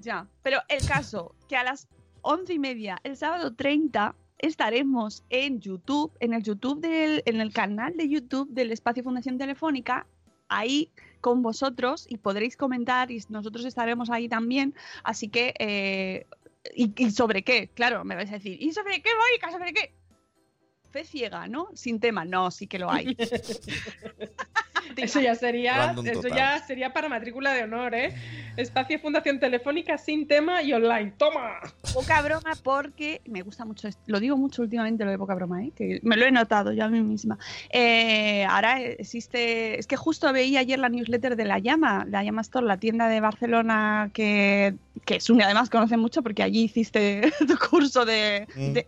Ya, 0.00 0.28
pero 0.42 0.60
el 0.68 0.86
caso, 0.86 1.34
que 1.48 1.56
a 1.56 1.64
las 1.64 1.88
once 2.22 2.52
y 2.52 2.58
media, 2.58 2.98
el 3.04 3.16
sábado 3.16 3.54
30, 3.54 4.14
estaremos 4.38 5.24
en 5.30 5.60
YouTube, 5.60 6.12
en 6.20 6.34
el 6.34 6.42
YouTube 6.42 6.80
del, 6.80 7.22
en 7.26 7.40
el 7.40 7.52
canal 7.52 7.96
de 7.96 8.08
YouTube 8.08 8.48
del 8.50 8.70
Espacio 8.72 9.02
Fundación 9.02 9.38
Telefónica, 9.38 10.06
ahí 10.48 10.90
con 11.20 11.42
vosotros 11.42 12.06
y 12.08 12.18
podréis 12.18 12.56
comentar 12.56 13.10
y 13.10 13.22
nosotros 13.28 13.64
estaremos 13.64 14.10
ahí 14.10 14.28
también. 14.28 14.74
Así 15.02 15.28
que, 15.28 15.54
eh, 15.58 16.26
y, 16.74 17.10
sobre 17.10 17.42
qué? 17.42 17.68
Claro, 17.68 18.04
me 18.04 18.14
vais 18.14 18.30
a 18.30 18.34
decir, 18.34 18.60
¿y 18.60 18.72
sobre 18.72 19.02
qué, 19.02 19.10
voy? 19.14 19.52
¿Sobre 19.52 19.72
qué? 19.72 19.92
Fe 20.90 21.04
ciega, 21.04 21.46
¿no? 21.48 21.68
Sin 21.74 22.00
tema, 22.00 22.24
no, 22.24 22.50
sí 22.50 22.66
que 22.66 22.78
lo 22.78 22.90
hay. 22.90 23.16
Eso 24.96 25.20
ya 25.20 25.34
sería, 25.34 25.94
eso 26.04 26.28
ya 26.28 26.58
sería 26.66 26.92
para 26.92 27.08
matrícula 27.08 27.52
de 27.52 27.64
honor, 27.64 27.94
¿eh? 27.94 28.14
Espacio 28.58 28.98
Fundación 28.98 29.38
Telefónica 29.38 29.96
sin 29.98 30.26
tema 30.26 30.64
y 30.64 30.72
online. 30.72 31.12
¡Toma! 31.16 31.60
Poca 31.94 32.20
broma 32.22 32.56
porque 32.64 33.20
me 33.24 33.42
gusta 33.42 33.64
mucho, 33.64 33.88
lo 34.06 34.18
digo 34.18 34.36
mucho 34.36 34.62
últimamente 34.62 35.04
lo 35.04 35.12
de 35.12 35.18
poca 35.18 35.36
broma, 35.36 35.62
¿eh? 35.62 35.70
Que 35.76 36.00
me 36.02 36.16
lo 36.16 36.26
he 36.26 36.32
notado 36.32 36.72
yo 36.72 36.84
a 36.84 36.88
mí 36.88 37.00
misma. 37.00 37.38
Eh, 37.70 38.44
ahora 38.46 38.80
existe, 38.80 39.78
es 39.78 39.86
que 39.86 39.96
justo 39.96 40.32
veía 40.32 40.58
ayer 40.58 40.80
la 40.80 40.88
newsletter 40.88 41.36
de 41.36 41.44
La 41.44 41.60
Llama, 41.60 42.04
La 42.08 42.24
Llama 42.24 42.42
Store, 42.42 42.66
la 42.66 42.78
tienda 42.78 43.06
de 43.06 43.20
Barcelona 43.20 44.10
que, 44.12 44.74
que 45.04 45.20
Sune 45.20 45.44
además 45.44 45.70
conoce 45.70 45.96
mucho 45.96 46.22
porque 46.22 46.42
allí 46.42 46.64
hiciste 46.64 47.32
tu 47.46 47.56
curso 47.58 48.04
de... 48.04 48.48
Mm 48.56 48.78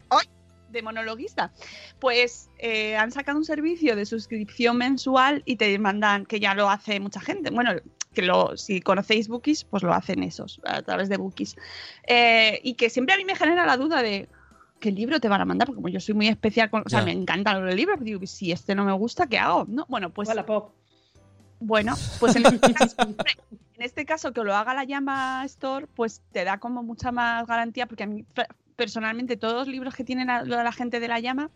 de 0.71 0.83
monologuista. 0.83 1.53
Pues 1.99 2.49
eh, 2.59 2.97
han 2.97 3.11
sacado 3.11 3.39
un 3.39 3.45
servicio 3.45 3.97
de 3.97 4.07
suscripción 4.07 4.77
mensual 4.77 5.43
y 5.45 5.57
te 5.57 5.77
mandan, 5.79 6.27
que 6.27 6.41
ya 6.41 6.55
lo 6.55 6.71
hace 6.71 7.01
mucha 7.01 7.21
gente. 7.21 7.51
Bueno, 7.51 7.73
que 8.13 8.23
lo, 8.23 8.57
si 8.57 8.81
conocéis 8.81 9.29
Bookies, 9.29 9.65
pues 9.65 9.83
lo 9.83 9.93
hacen 9.93 10.23
esos, 10.23 10.61
a 10.65 10.83
través 10.83 11.09
de 11.09 11.17
Bookies. 11.17 11.57
Eh, 12.07 12.61
y 12.63 12.75
que 12.75 12.91
siempre 12.91 13.15
a 13.15 13.19
mí 13.19 13.25
me 13.25 13.37
genera 13.37 13.67
la 13.67 13.77
duda 13.77 14.03
de 14.03 14.29
qué 14.81 14.91
libro 14.91 15.21
te 15.21 15.29
van 15.29 15.41
a 15.41 15.45
mandar, 15.45 15.67
porque 15.67 15.77
como 15.77 15.89
yo 15.89 16.01
soy 16.01 16.15
muy 16.15 16.29
especial, 16.29 16.71
con, 16.71 16.83
o 16.85 16.89
sea, 16.89 17.03
me 17.03 17.13
encantan 17.13 17.65
los 17.65 17.75
libros, 17.75 17.99
digo, 18.01 18.27
si 18.27 18.51
este 18.51 18.75
no 18.75 18.85
me 18.85 18.93
gusta, 18.93 19.27
¿qué 19.27 19.39
hago? 19.39 19.65
No, 19.69 19.87
bueno, 19.89 20.11
pues... 20.11 20.29
pop. 20.47 20.73
Bueno, 21.63 21.95
pues 22.19 22.37
en 22.37 22.47
este, 22.47 22.73
caso, 22.73 22.97
en 22.99 23.83
este 23.83 24.07
caso 24.07 24.33
que 24.33 24.43
lo 24.43 24.57
haga 24.57 24.73
la 24.73 24.85
llama 24.85 25.45
Store, 25.45 25.87
pues 25.95 26.23
te 26.33 26.43
da 26.45 26.59
como 26.59 26.83
mucha 26.83 27.13
más 27.13 27.47
garantía, 27.47 27.87
porque 27.87 28.05
a 28.05 28.07
mí 28.07 28.25
personalmente 28.77 29.37
todos 29.37 29.55
los 29.55 29.69
libros 29.69 29.95
que 29.95 30.03
tienen 30.03 30.29
la, 30.29 30.43
la 30.43 30.73
gente 30.73 31.01
de 31.01 31.09
la 31.09 31.21
llama 31.21 31.51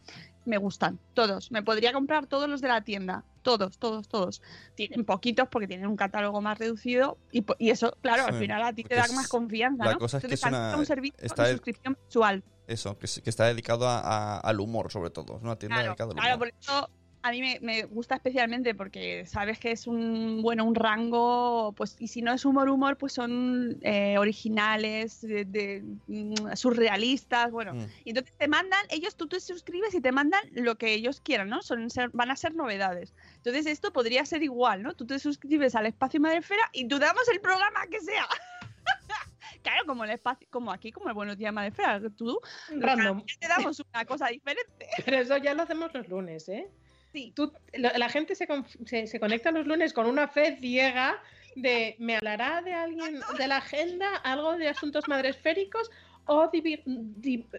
me 0.45 0.59
gustan, 0.59 0.99
todos. 1.15 1.51
Me 1.51 1.63
podría 1.63 1.95
comprar 1.95 2.27
todos 2.27 2.51
los 2.51 2.61
de 2.61 2.69
la 2.69 2.83
tienda, 2.83 3.25
todos, 3.45 3.79
todos, 3.79 4.09
todos. 4.09 4.43
Tienen 4.75 5.05
poquitos 5.05 5.47
porque 5.49 5.69
tienen 5.69 5.87
un 5.87 5.97
catálogo 5.97 6.41
más 6.41 6.59
reducido 6.59 7.19
y, 7.31 7.45
eso, 7.71 7.97
claro, 8.01 8.25
al 8.27 8.35
final 8.35 8.63
a 8.65 8.73
ti 8.73 8.83
te 8.83 8.97
da 8.97 9.07
más 9.15 9.29
confianza. 9.29 9.85
La 9.85 9.95
cosa 9.95 10.19
es 10.19 10.25
que 10.25 10.35
es 10.35 10.43
un 10.45 10.87
servicio 10.87 11.17
de 11.21 11.53
suscripción 11.53 11.97
mensual. 12.03 12.43
Eso, 12.67 12.99
que, 12.99 13.07
está 13.07 13.45
dedicado 13.45 13.87
al 13.89 14.59
humor, 14.59 14.91
sobre 14.91 15.11
todo. 15.11 15.37
Es 15.37 15.43
una 15.43 15.57
tienda 15.57 15.83
dedicada 15.83 16.11
al 16.11 16.17
humor. 16.17 16.25
Claro, 16.25 16.39
por 16.39 16.49
eso 16.49 16.91
a 17.27 17.31
mí 17.31 17.41
me, 17.41 17.59
me 17.63 17.85
gusta 17.85 18.17
especialmente 18.17 18.75
porque 18.75 19.25
sabes 19.25 19.59
que 19.59 19.71
es 19.71 19.87
un 19.87 20.43
bueno 20.43 20.65
un 20.67 20.75
rango, 20.75 21.73
pues 21.75 21.97
y 21.99 22.09
si 22.09 22.21
no 22.21 22.35
es 22.35 22.45
humor 22.45 22.69
humor, 22.69 22.99
pues 22.99 23.15
son 23.15 23.79
eh, 23.83 24.19
originales, 24.19 25.23
de, 25.23 25.47
de, 25.47 25.83
mm, 26.07 26.55
surrealistas, 26.55 27.51
bueno. 27.51 27.73
Mm. 27.75 27.87
Y 28.05 28.11
entonces 28.11 28.35
te 28.37 28.47
mandan, 28.47 28.81
ellos 28.91 29.17
tú 29.17 29.27
te 29.27 29.41
suscribes 29.41 29.95
y 29.95 30.03
te 30.03 30.13
mandan 30.13 30.43
lo 30.53 30.77
que 30.77 30.93
ellos 30.93 31.23
quieran, 31.23 31.49
¿no? 31.49 31.63
Son 31.63 31.89
ser- 31.89 32.11
van 32.13 32.31
a 32.31 32.37
ser 32.37 32.55
novedades. 32.55 33.15
Entonces 33.37 33.65
esto 33.65 33.91
podría 33.91 34.27
ser 34.27 34.43
igual, 34.43 34.83
¿no? 34.83 34.93
Tú 34.93 35.07
te 35.07 35.19
suscribes 35.19 35.75
al 35.75 35.87
espacio 35.87 36.21
Madrefera 36.21 36.69
y 36.75 36.87
tú 36.87 36.99
damos 36.99 37.27
el 37.33 37.41
programa 37.41 37.87
que 37.91 38.01
sea. 38.01 38.27
Claro, 39.63 39.87
como 39.87 40.05
el 40.05 40.11
espacio, 40.11 40.47
como 40.51 40.71
aquí, 40.71 40.93
como 40.93 41.09
el 41.09 41.15
Buenos 41.15 41.39
Días 41.39 41.53
Madrefera, 41.53 41.99
tú 42.15 42.39
Random. 42.71 43.25
te 43.41 43.49
damos 43.49 43.81
una 43.81 44.05
cosa 44.05 44.29
diferente. 44.29 44.87
Pero 45.07 45.17
eso 45.19 45.39
ya 45.39 45.55
lo 45.55 45.63
hacemos 45.63 45.93
los 45.95 46.07
lunes, 46.09 46.47
¿eh? 46.51 46.69
Sí. 47.15 47.33
Tú- 47.35 47.53
la 47.73 48.09
gente 48.11 48.35
se, 48.35 48.47
se, 48.85 49.07
se 49.07 49.21
conecta 49.21 49.51
los 49.53 49.67
lunes 49.67 49.93
con 49.95 50.07
una 50.07 50.29
fe 50.29 50.59
ciega 50.61 51.17
de 51.57 51.95
¿me 52.01 52.17
hablará 52.17 52.61
de 52.61 52.75
alguien 52.75 53.21
de 53.39 53.47
la 53.49 53.59
agenda, 53.59 54.17
algo 54.17 54.57
de 54.57 54.69
asuntos 54.69 55.07
madresféricos 55.09 55.91
o 56.27 56.51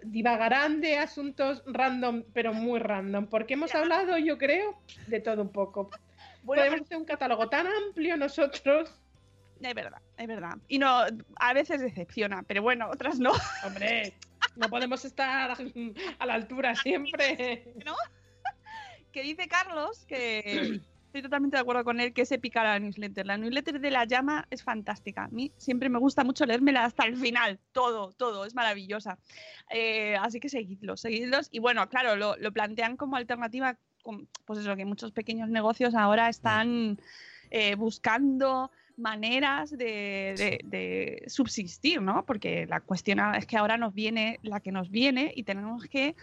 divagarán 0.03 0.81
de 0.81 0.97
asuntos 0.97 1.63
random, 1.65 2.23
pero 2.33 2.53
muy 2.53 2.79
random? 2.79 3.27
Porque 3.27 3.53
hemos 3.53 3.73
hablado, 3.73 4.17
yo 4.17 4.37
creo, 4.37 4.77
de 5.07 5.19
todo 5.21 5.41
un 5.41 5.51
poco. 5.51 5.89
Bueno, 6.43 6.63
Podemos 6.63 6.81
hacer 6.85 6.97
un 6.97 7.05
catálogo 7.05 7.49
tan 7.49 7.67
amplio 7.67 8.17
nosotros. 8.17 8.91
Es 9.61 9.73
verdad, 9.73 10.01
es 10.17 10.27
verdad. 10.27 10.57
Y 10.67 10.77
no, 10.79 11.03
a 11.37 11.53
veces 11.53 11.79
decepciona, 11.81 12.43
pero 12.43 12.61
bueno, 12.61 12.89
otras 12.89 13.19
no. 13.19 13.31
Hombre, 13.65 14.13
no 14.57 14.69
podemos 14.69 15.05
estar 15.05 15.51
a 16.19 16.25
la 16.25 16.33
altura 16.33 16.75
siempre. 16.75 17.63
Que 19.15 19.23
dice 19.23 19.47
Carlos 19.47 20.03
que 20.09 20.81
estoy 21.07 21.21
totalmente 21.21 21.55
de 21.55 21.61
acuerdo 21.61 21.85
con 21.85 22.01
él 22.01 22.11
que 22.13 22.23
es 22.23 22.31
épica 22.33 22.65
la 22.65 22.77
newsletter. 22.79 23.25
La 23.25 23.37
newsletter 23.37 23.79
de 23.79 23.89
la 23.89 24.03
llama 24.03 24.45
es 24.51 24.61
fantástica. 24.61 25.23
A 25.23 25.27
mí 25.29 25.53
siempre 25.55 25.87
me 25.87 25.99
gusta 25.99 26.25
mucho 26.25 26.45
leérmela 26.45 26.83
hasta 26.83 27.05
el 27.05 27.15
final. 27.15 27.57
Todo, 27.71 28.11
todo, 28.11 28.43
es 28.45 28.53
maravillosa. 28.53 29.17
Eh, 29.71 30.17
así 30.21 30.41
que 30.41 30.49
seguidlos, 30.49 30.99
seguidlos. 30.99 31.47
Y 31.49 31.59
bueno, 31.59 31.87
claro, 31.87 32.17
lo, 32.17 32.35
lo 32.35 32.51
plantean 32.51 32.97
como 32.97 33.15
alternativa, 33.15 33.77
con- 34.03 34.27
pues 34.45 34.59
eso, 34.59 34.75
que 34.75 34.83
muchos 34.83 35.13
pequeños 35.13 35.47
negocios 35.49 35.95
ahora 35.95 36.27
están 36.27 36.99
eh, 37.51 37.75
buscando 37.75 38.69
maneras 38.97 39.71
de, 39.71 40.35
de- 40.37 40.59
de 40.65 41.23
subsistir, 41.27 42.01
¿no? 42.01 42.25
Porque 42.25 42.65
la 42.67 42.81
cuestión 42.81 43.19
es 43.35 43.45
que 43.45 43.55
ahora 43.55 43.77
nos 43.77 43.93
viene 43.93 44.39
la 44.43 44.59
que 44.59 44.73
nos 44.73 44.89
viene 44.91 45.31
y 45.35 45.43
tenemos 45.43 45.85
que 45.85 46.15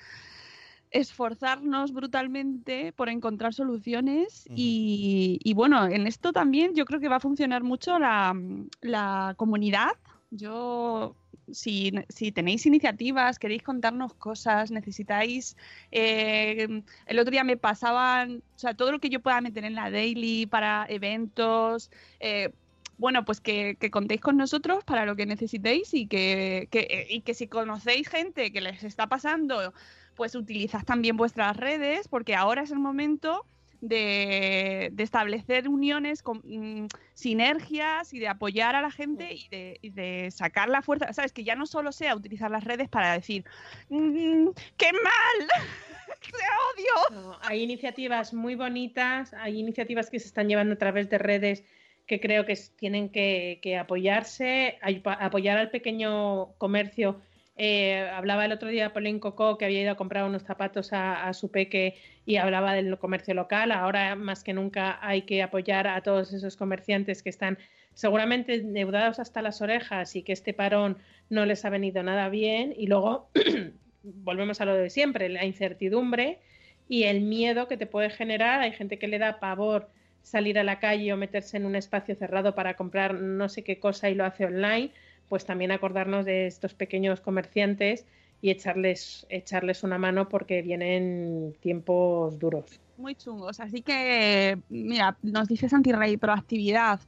esforzarnos 0.92 1.92
brutalmente 1.92 2.92
por 2.92 3.08
encontrar 3.08 3.54
soluciones 3.54 4.44
Ujú. 4.46 4.54
y, 4.56 5.40
y 5.42 5.54
bueno, 5.54 5.86
en 5.86 6.06
esto 6.06 6.32
también 6.32 6.74
yo 6.74 6.84
creo 6.84 7.00
que 7.00 7.08
va 7.08 7.16
a 7.16 7.20
funcionar 7.20 7.62
mucho 7.62 7.98
la, 7.98 8.34
la 8.80 9.34
comunidad. 9.36 9.90
Yo, 10.30 11.14
si, 11.50 11.92
si 12.08 12.32
tenéis 12.32 12.64
iniciativas, 12.64 13.38
queréis 13.38 13.62
contarnos 13.62 14.14
cosas, 14.14 14.70
necesitáis... 14.70 15.56
eh, 15.90 16.82
el 17.06 17.18
otro 17.18 17.30
día 17.30 17.44
me 17.44 17.56
pasaban, 17.58 18.42
o 18.56 18.58
sea, 18.58 18.74
todo 18.74 18.92
lo 18.92 18.98
que 18.98 19.10
yo 19.10 19.20
pueda 19.20 19.40
meter 19.40 19.64
en 19.64 19.74
la 19.74 19.90
daily 19.90 20.46
para 20.46 20.86
eventos, 20.88 21.90
eh, 22.20 22.50
bueno, 22.96 23.24
pues 23.24 23.40
que, 23.40 23.76
que 23.80 23.90
contéis 23.90 24.20
con 24.20 24.36
nosotros 24.36 24.84
para 24.84 25.04
lo 25.04 25.16
que 25.16 25.26
necesitéis 25.26 25.92
y 25.92 26.06
que, 26.06 26.68
que- 26.70 27.06
y 27.10 27.20
que 27.22 27.34
si 27.34 27.48
conocéis 27.48 28.08
gente 28.08 28.52
que 28.52 28.60
les 28.60 28.84
está 28.84 29.08
pasando, 29.08 29.74
pues 30.16 30.34
utilizad 30.34 30.84
también 30.84 31.16
vuestras 31.16 31.56
redes, 31.56 32.08
porque 32.08 32.34
ahora 32.34 32.62
es 32.62 32.70
el 32.70 32.78
momento 32.78 33.46
de, 33.82 34.90
de 34.92 35.02
establecer 35.02 35.68
uniones, 35.68 36.22
con, 36.22 36.40
mm, 36.44 36.86
sinergias 37.14 38.14
y 38.14 38.20
de 38.20 38.28
apoyar 38.28 38.76
a 38.76 38.80
la 38.80 38.90
gente 38.90 39.34
y 39.34 39.48
de, 39.48 39.78
y 39.82 39.90
de 39.90 40.30
sacar 40.30 40.68
la 40.68 40.82
fuerza. 40.82 41.12
Sabes, 41.12 41.32
que 41.32 41.44
ya 41.44 41.56
no 41.56 41.66
solo 41.66 41.92
sea 41.92 42.14
utilizar 42.14 42.50
las 42.50 42.64
redes 42.64 42.88
para 42.88 43.12
decir, 43.12 43.44
"Mm, 43.88 44.48
¡qué 44.76 44.92
mal! 44.92 45.48
¡Te 46.22 47.10
odio! 47.10 47.20
No, 47.22 47.38
hay 47.42 47.62
iniciativas 47.62 48.32
muy 48.32 48.54
bonitas, 48.54 49.34
hay 49.34 49.58
iniciativas 49.58 50.08
que 50.08 50.20
se 50.20 50.28
están 50.28 50.48
llevando 50.48 50.74
a 50.74 50.78
través 50.78 51.10
de 51.10 51.18
redes 51.18 51.64
que 52.06 52.20
creo 52.20 52.46
que 52.46 52.56
tienen 52.76 53.08
que, 53.08 53.58
que 53.62 53.76
apoyarse, 53.76 54.78
apoyar 55.04 55.58
al 55.58 55.70
pequeño 55.70 56.52
comercio. 56.58 57.20
Eh, 57.64 58.10
hablaba 58.12 58.44
el 58.44 58.50
otro 58.50 58.70
día 58.70 58.92
Pauline 58.92 59.20
Coco 59.20 59.56
que 59.56 59.64
había 59.64 59.82
ido 59.82 59.92
a 59.92 59.94
comprar 59.94 60.24
unos 60.24 60.42
zapatos 60.42 60.92
a, 60.92 61.28
a 61.28 61.32
su 61.32 61.52
peque 61.52 61.94
y 62.26 62.34
hablaba 62.34 62.72
del 62.74 62.98
comercio 62.98 63.34
local. 63.34 63.70
Ahora 63.70 64.16
más 64.16 64.42
que 64.42 64.52
nunca 64.52 64.98
hay 65.00 65.22
que 65.22 65.44
apoyar 65.44 65.86
a 65.86 66.02
todos 66.02 66.32
esos 66.32 66.56
comerciantes 66.56 67.22
que 67.22 67.30
están 67.30 67.58
seguramente 67.94 68.54
endeudados 68.54 69.20
hasta 69.20 69.42
las 69.42 69.62
orejas 69.62 70.16
y 70.16 70.24
que 70.24 70.32
este 70.32 70.54
parón 70.54 70.98
no 71.30 71.46
les 71.46 71.64
ha 71.64 71.70
venido 71.70 72.02
nada 72.02 72.28
bien. 72.30 72.74
Y 72.76 72.88
luego 72.88 73.30
volvemos 74.02 74.60
a 74.60 74.64
lo 74.64 74.74
de 74.74 74.90
siempre, 74.90 75.28
la 75.28 75.44
incertidumbre 75.44 76.40
y 76.88 77.04
el 77.04 77.20
miedo 77.20 77.68
que 77.68 77.76
te 77.76 77.86
puede 77.86 78.10
generar. 78.10 78.60
Hay 78.60 78.72
gente 78.72 78.98
que 78.98 79.06
le 79.06 79.20
da 79.20 79.38
pavor 79.38 79.88
salir 80.22 80.58
a 80.58 80.64
la 80.64 80.80
calle 80.80 81.12
o 81.12 81.16
meterse 81.16 81.58
en 81.58 81.66
un 81.66 81.76
espacio 81.76 82.16
cerrado 82.16 82.56
para 82.56 82.74
comprar 82.74 83.14
no 83.14 83.48
sé 83.48 83.62
qué 83.62 83.78
cosa 83.78 84.10
y 84.10 84.16
lo 84.16 84.24
hace 84.24 84.46
online, 84.46 84.90
pues 85.32 85.46
también 85.46 85.70
acordarnos 85.70 86.26
de 86.26 86.46
estos 86.46 86.74
pequeños 86.74 87.22
comerciantes 87.22 88.04
y 88.42 88.50
echarles, 88.50 89.26
echarles 89.30 89.82
una 89.82 89.96
mano 89.96 90.28
porque 90.28 90.60
vienen 90.60 91.56
tiempos 91.60 92.38
duros. 92.38 92.78
Muy 92.98 93.14
chungos. 93.14 93.58
Así 93.58 93.80
que, 93.80 94.58
mira, 94.68 95.16
nos 95.22 95.48
dice 95.48 95.70
Santi 95.70 95.90
Rey, 95.90 96.18
proactividad. 96.18 97.00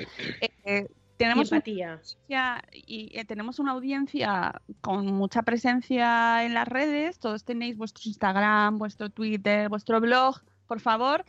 Eh, 0.64 0.86
Y 0.88 1.16
tenemos 1.18 1.52
empatía. 1.52 2.00
y 2.72 3.10
eh, 3.12 3.26
tenemos 3.26 3.58
una 3.58 3.72
audiencia 3.72 4.62
con 4.80 5.04
mucha 5.04 5.42
presencia 5.42 6.46
en 6.46 6.54
las 6.54 6.66
redes. 6.66 7.18
Todos 7.18 7.44
tenéis 7.44 7.76
vuestro 7.76 8.04
Instagram, 8.06 8.78
vuestro 8.78 9.10
Twitter, 9.10 9.68
vuestro 9.68 10.00
blog, 10.00 10.40
por 10.66 10.80
favor. 10.80 11.26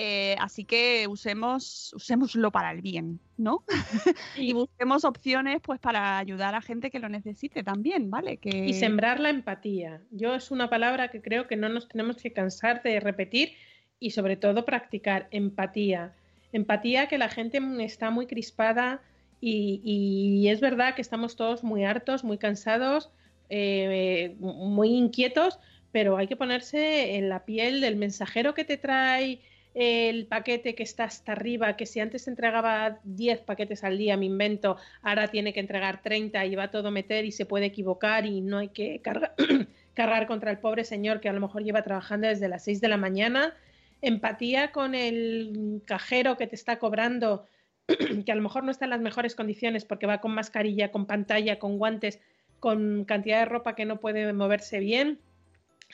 Eh, 0.00 0.36
así 0.38 0.64
que 0.64 1.08
usemos, 1.08 1.92
usémoslo 1.92 2.52
para 2.52 2.70
el 2.70 2.82
bien, 2.82 3.18
¿no? 3.36 3.64
y 4.36 4.52
busquemos 4.52 5.04
opciones 5.04 5.60
pues 5.60 5.80
para 5.80 6.18
ayudar 6.18 6.54
a 6.54 6.60
gente 6.60 6.92
que 6.92 7.00
lo 7.00 7.08
necesite 7.08 7.64
también, 7.64 8.08
¿vale? 8.08 8.36
Que... 8.36 8.64
Y 8.64 8.74
sembrar 8.74 9.18
la 9.18 9.30
empatía. 9.30 10.00
Yo 10.12 10.36
es 10.36 10.52
una 10.52 10.70
palabra 10.70 11.08
que 11.08 11.20
creo 11.20 11.48
que 11.48 11.56
no 11.56 11.68
nos 11.68 11.88
tenemos 11.88 12.18
que 12.18 12.32
cansar 12.32 12.80
de 12.84 13.00
repetir 13.00 13.54
y 13.98 14.12
sobre 14.12 14.36
todo 14.36 14.64
practicar 14.64 15.26
empatía. 15.32 16.14
Empatía 16.52 17.08
que 17.08 17.18
la 17.18 17.28
gente 17.28 17.60
está 17.80 18.10
muy 18.10 18.28
crispada 18.28 19.02
y, 19.40 19.80
y 19.82 20.48
es 20.48 20.60
verdad 20.60 20.94
que 20.94 21.02
estamos 21.02 21.34
todos 21.34 21.64
muy 21.64 21.84
hartos, 21.84 22.22
muy 22.22 22.38
cansados, 22.38 23.10
eh, 23.48 24.36
muy 24.38 24.90
inquietos, 24.90 25.58
pero 25.90 26.18
hay 26.18 26.28
que 26.28 26.36
ponerse 26.36 27.16
en 27.16 27.28
la 27.28 27.44
piel 27.44 27.80
del 27.80 27.96
mensajero 27.96 28.54
que 28.54 28.64
te 28.64 28.76
trae 28.76 29.40
el 29.74 30.26
paquete 30.26 30.74
que 30.74 30.82
está 30.82 31.04
hasta 31.04 31.32
arriba, 31.32 31.76
que 31.76 31.86
si 31.86 32.00
antes 32.00 32.26
entregaba 32.26 32.98
10 33.04 33.40
paquetes 33.42 33.84
al 33.84 33.98
día, 33.98 34.16
me 34.16 34.26
invento, 34.26 34.76
ahora 35.02 35.28
tiene 35.28 35.52
que 35.52 35.60
entregar 35.60 36.02
30 36.02 36.44
y 36.46 36.56
va 36.56 36.70
todo 36.70 36.88
a 36.88 36.90
meter 36.90 37.24
y 37.24 37.32
se 37.32 37.46
puede 37.46 37.66
equivocar 37.66 38.26
y 38.26 38.40
no 38.40 38.58
hay 38.58 38.68
que 38.68 39.00
cargar, 39.00 39.34
cargar 39.94 40.26
contra 40.26 40.50
el 40.50 40.58
pobre 40.58 40.84
señor 40.84 41.20
que 41.20 41.28
a 41.28 41.32
lo 41.32 41.40
mejor 41.40 41.62
lleva 41.62 41.82
trabajando 41.82 42.28
desde 42.28 42.48
las 42.48 42.64
6 42.64 42.80
de 42.80 42.88
la 42.88 42.96
mañana. 42.96 43.54
Empatía 44.00 44.72
con 44.72 44.94
el 44.94 45.82
cajero 45.84 46.36
que 46.36 46.46
te 46.46 46.54
está 46.54 46.78
cobrando, 46.78 47.46
que 48.26 48.32
a 48.32 48.34
lo 48.34 48.42
mejor 48.42 48.64
no 48.64 48.70
está 48.70 48.86
en 48.86 48.90
las 48.90 49.00
mejores 49.00 49.34
condiciones 49.34 49.84
porque 49.84 50.06
va 50.06 50.20
con 50.20 50.32
mascarilla, 50.32 50.90
con 50.90 51.06
pantalla, 51.06 51.58
con 51.58 51.78
guantes, 51.78 52.20
con 52.58 53.04
cantidad 53.04 53.40
de 53.40 53.44
ropa 53.44 53.74
que 53.74 53.84
no 53.84 54.00
puede 54.00 54.32
moverse 54.32 54.80
bien. 54.80 55.20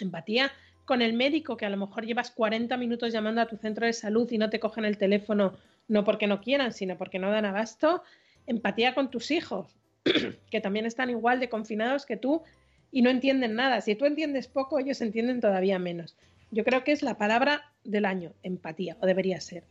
Empatía 0.01 0.53
con 0.85 1.03
el 1.03 1.15
médico 1.15 1.57
que 1.57 1.67
a 1.67 1.71
lo 1.71 1.77
mejor 1.77 2.05
llevas 2.05 2.31
40 2.31 2.77
minutos 2.77 3.13
llamando 3.13 3.41
a 3.41 3.47
tu 3.47 3.57
centro 3.57 3.87
de 3.87 3.93
salud 3.93 4.31
y 4.31 4.39
no 4.39 4.51
te 4.51 4.61
cogen 4.61 4.85
el 4.85 4.99
teléfono, 4.99 5.55
no 5.89 6.05
porque 6.05 6.27
no 6.27 6.41
quieran, 6.41 6.73
sino 6.73 6.97
porque 6.97 7.19
no 7.19 7.31
dan 7.31 7.45
abasto. 7.45 8.03
Empatía 8.47 8.95
con 8.95 9.11
tus 9.11 9.31
hijos, 9.31 9.75
que 10.51 10.61
también 10.61 10.87
están 10.87 11.11
igual 11.11 11.41
de 11.41 11.49
confinados 11.49 12.05
que 12.07 12.17
tú 12.17 12.43
y 12.91 13.03
no 13.03 13.11
entienden 13.11 13.55
nada. 13.55 13.81
Si 13.81 13.95
tú 13.95 14.05
entiendes 14.05 14.47
poco, 14.47 14.79
ellos 14.79 15.01
entienden 15.01 15.41
todavía 15.41 15.79
menos. 15.79 16.17
Yo 16.51 16.65
creo 16.65 16.85
que 16.85 16.93
es 16.93 17.03
la 17.03 17.19
palabra 17.19 17.73
del 17.83 18.05
año, 18.05 18.33
empatía, 18.43 18.97
o 19.01 19.07
debería 19.07 19.41
ser. 19.41 19.65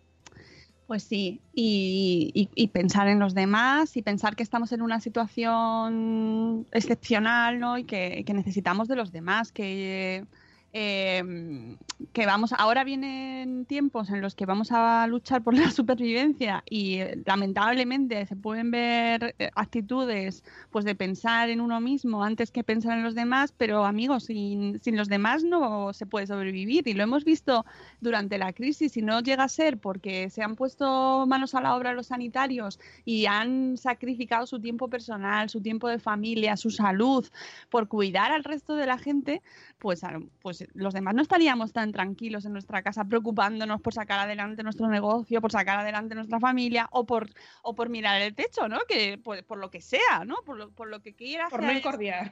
Pues 0.87 1.03
sí, 1.03 1.39
y, 1.53 2.69
pensar 2.73 3.07
en 3.07 3.19
los 3.19 3.33
demás 3.33 3.95
y 3.95 4.01
pensar 4.01 4.35
que 4.35 4.43
estamos 4.43 4.73
en 4.73 4.81
una 4.81 4.99
situación 4.99 6.67
excepcional 6.73 7.59
¿no? 7.59 7.77
y 7.77 7.85
que, 7.85 8.23
que 8.25 8.33
necesitamos 8.33 8.89
de 8.89 8.97
los 8.97 9.13
demás, 9.13 9.53
que 9.53 10.25
eh, 10.73 11.77
que 12.11 12.25
vamos, 12.25 12.51
ahora 12.53 12.83
vienen 12.83 13.65
tiempos 13.65 14.09
en 14.09 14.21
los 14.21 14.35
que 14.35 14.45
vamos 14.45 14.71
a 14.71 15.05
luchar 15.07 15.43
por 15.43 15.53
la 15.53 15.71
supervivencia 15.71 16.63
y 16.69 16.97
eh, 16.97 17.21
lamentablemente 17.25 18.25
se 18.25 18.35
pueden 18.35 18.71
ver 18.71 19.35
eh, 19.39 19.49
actitudes 19.55 20.43
pues 20.71 20.83
de 20.83 20.95
pensar 20.95 21.49
en 21.49 21.61
uno 21.61 21.79
mismo 21.79 22.23
antes 22.23 22.51
que 22.51 22.63
pensar 22.63 22.97
en 22.97 23.03
los 23.03 23.15
demás, 23.15 23.53
pero 23.55 23.85
amigos, 23.85 24.25
sin, 24.25 24.79
sin 24.81 24.97
los 24.97 25.07
demás 25.09 25.43
no 25.43 25.93
se 25.93 26.05
puede 26.05 26.27
sobrevivir. 26.27 26.87
Y 26.87 26.93
lo 26.93 27.03
hemos 27.03 27.23
visto 27.23 27.65
durante 28.01 28.37
la 28.37 28.53
crisis. 28.53 28.97
Y 28.97 29.01
no 29.01 29.21
llega 29.21 29.43
a 29.43 29.49
ser 29.49 29.77
porque 29.77 30.29
se 30.29 30.41
han 30.41 30.55
puesto 30.55 31.25
manos 31.27 31.55
a 31.55 31.61
la 31.61 31.75
obra 31.75 31.93
los 31.93 32.07
sanitarios 32.07 32.79
y 33.05 33.25
han 33.25 33.77
sacrificado 33.77 34.45
su 34.47 34.59
tiempo 34.59 34.87
personal, 34.89 35.49
su 35.49 35.61
tiempo 35.61 35.87
de 35.87 35.99
familia, 35.99 36.57
su 36.57 36.69
salud 36.69 37.27
por 37.69 37.87
cuidar 37.87 38.31
al 38.31 38.43
resto 38.43 38.75
de 38.75 38.85
la 38.85 38.97
gente, 38.97 39.41
pues, 39.79 40.01
pues 40.41 40.62
los 40.73 40.93
demás 40.93 41.15
no 41.15 41.21
estaríamos 41.21 41.73
tan 41.73 41.91
tranquilos 41.91 42.45
en 42.45 42.53
nuestra 42.53 42.81
casa 42.81 43.05
preocupándonos 43.05 43.81
por 43.81 43.93
sacar 43.93 44.19
adelante 44.19 44.63
nuestro 44.63 44.87
negocio, 44.87 45.41
por 45.41 45.51
sacar 45.51 45.79
adelante 45.79 46.15
nuestra 46.15 46.39
familia 46.39 46.87
o 46.91 47.05
por, 47.05 47.29
o 47.61 47.75
por 47.75 47.89
mirar 47.89 48.21
el 48.21 48.35
techo, 48.35 48.67
¿no? 48.67 48.79
Que 48.87 49.17
por, 49.17 49.57
lo 49.57 49.69
que 49.69 49.81
sea, 49.81 50.23
¿no? 50.25 50.37
Por 50.45 50.57
lo, 50.57 50.71
por 50.71 50.87
lo 50.87 51.01
que 51.01 51.13
quiera. 51.13 51.49
Por 51.49 51.63
no 51.63 51.71
incordiar. 51.71 52.31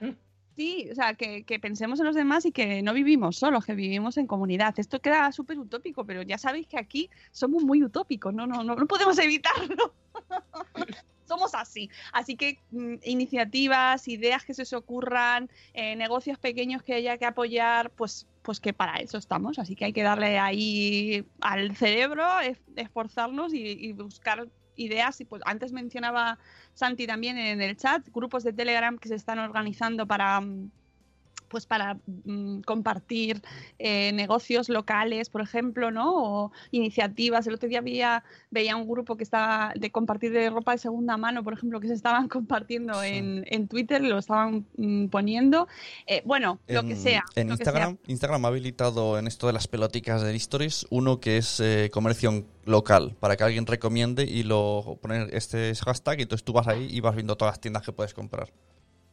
Sí, 0.55 0.89
o 0.91 0.95
sea, 0.95 1.13
que, 1.13 1.43
pensemos 1.61 1.99
en 1.99 2.05
los 2.05 2.15
demás 2.15 2.45
y 2.45 2.51
que 2.51 2.81
no 2.81 2.93
vivimos 2.93 3.37
solos, 3.37 3.65
que 3.65 3.73
vivimos 3.73 4.17
en 4.17 4.27
comunidad. 4.27 4.73
Esto 4.77 4.99
queda 4.99 5.31
súper 5.31 5.57
utópico, 5.57 6.05
pero 6.05 6.21
ya 6.23 6.37
sabéis 6.37 6.67
que 6.67 6.77
aquí 6.77 7.09
somos 7.31 7.63
muy 7.63 7.83
utópicos, 7.83 8.33
no, 8.33 8.45
no, 8.45 8.63
no, 8.63 8.75
no 8.75 8.85
podemos 8.87 9.17
evitarlo. 9.17 9.93
somos 11.31 11.55
así. 11.55 11.89
Así 12.11 12.35
que 12.35 12.59
mm, 12.71 12.95
iniciativas, 13.03 14.07
ideas 14.09 14.43
que 14.43 14.53
se 14.53 14.63
os 14.63 14.73
ocurran, 14.73 15.49
eh, 15.73 15.95
negocios 15.95 16.37
pequeños 16.37 16.83
que 16.83 16.93
haya 16.93 17.17
que 17.17 17.25
apoyar, 17.25 17.89
pues, 17.91 18.27
pues 18.41 18.59
que 18.59 18.73
para 18.73 18.97
eso 18.97 19.17
estamos. 19.17 19.57
Así 19.57 19.75
que 19.75 19.85
hay 19.85 19.93
que 19.93 20.03
darle 20.03 20.37
ahí 20.39 21.25
al 21.39 21.73
cerebro, 21.77 22.25
esforzarnos 22.75 23.53
y, 23.53 23.93
buscar 23.93 24.47
ideas. 24.75 25.21
Y 25.21 25.25
pues 25.25 25.41
antes 25.45 25.71
mencionaba 25.71 26.37
Santi 26.73 27.07
también 27.07 27.37
en 27.37 27.61
el 27.61 27.77
chat, 27.77 28.05
grupos 28.11 28.43
de 28.43 28.51
Telegram 28.51 28.97
que 28.97 29.07
se 29.07 29.15
están 29.15 29.39
organizando 29.39 30.05
para 30.05 30.41
mm, 30.41 30.69
pues 31.51 31.65
para 31.65 31.99
mm, 32.25 32.61
compartir 32.61 33.41
eh, 33.77 34.11
negocios 34.13 34.69
locales, 34.69 35.29
por 35.29 35.41
ejemplo, 35.41 35.91
¿no? 35.91 36.13
O 36.15 36.51
iniciativas. 36.71 37.45
El 37.45 37.55
otro 37.55 37.69
día 37.69 37.81
veía, 37.81 38.23
veía 38.49 38.75
un 38.75 38.87
grupo 38.87 39.17
que 39.17 39.23
estaba 39.23 39.73
de 39.75 39.91
compartir 39.91 40.31
de 40.31 40.49
ropa 40.49 40.71
de 40.71 40.77
segunda 40.77 41.17
mano, 41.17 41.43
por 41.43 41.53
ejemplo, 41.53 41.79
que 41.79 41.87
se 41.87 41.93
estaban 41.93 42.27
compartiendo 42.29 43.03
en, 43.03 43.43
en, 43.47 43.67
Twitter, 43.67 44.01
lo 44.01 44.17
estaban 44.17 44.65
mm, 44.77 45.07
poniendo. 45.07 45.67
Eh, 46.07 46.21
bueno, 46.25 46.59
lo 46.67 46.83
que 46.83 46.95
sea. 46.95 47.23
En 47.35 47.49
Instagram, 47.49 47.97
Instagram 48.07 48.45
ha 48.45 48.47
habilitado 48.47 49.19
en 49.19 49.27
esto 49.27 49.47
de 49.47 49.53
las 49.53 49.67
peloticas 49.67 50.21
de 50.21 50.35
Stories 50.41 50.87
uno 50.89 51.19
que 51.19 51.37
es 51.37 51.59
eh, 51.59 51.89
comercio 51.91 52.45
local, 52.65 53.15
para 53.19 53.35
que 53.37 53.43
alguien 53.43 53.65
recomiende 53.65 54.23
y 54.23 54.43
lo 54.43 54.97
poner 55.01 55.33
este 55.33 55.73
hashtag 55.75 56.19
y 56.19 56.21
entonces 56.23 56.43
tú 56.43 56.53
vas 56.53 56.67
ahí 56.67 56.87
y 56.89 56.99
vas 56.99 57.15
viendo 57.15 57.35
todas 57.35 57.53
las 57.53 57.61
tiendas 57.61 57.83
que 57.83 57.91
puedes 57.91 58.13
comprar. 58.13 58.51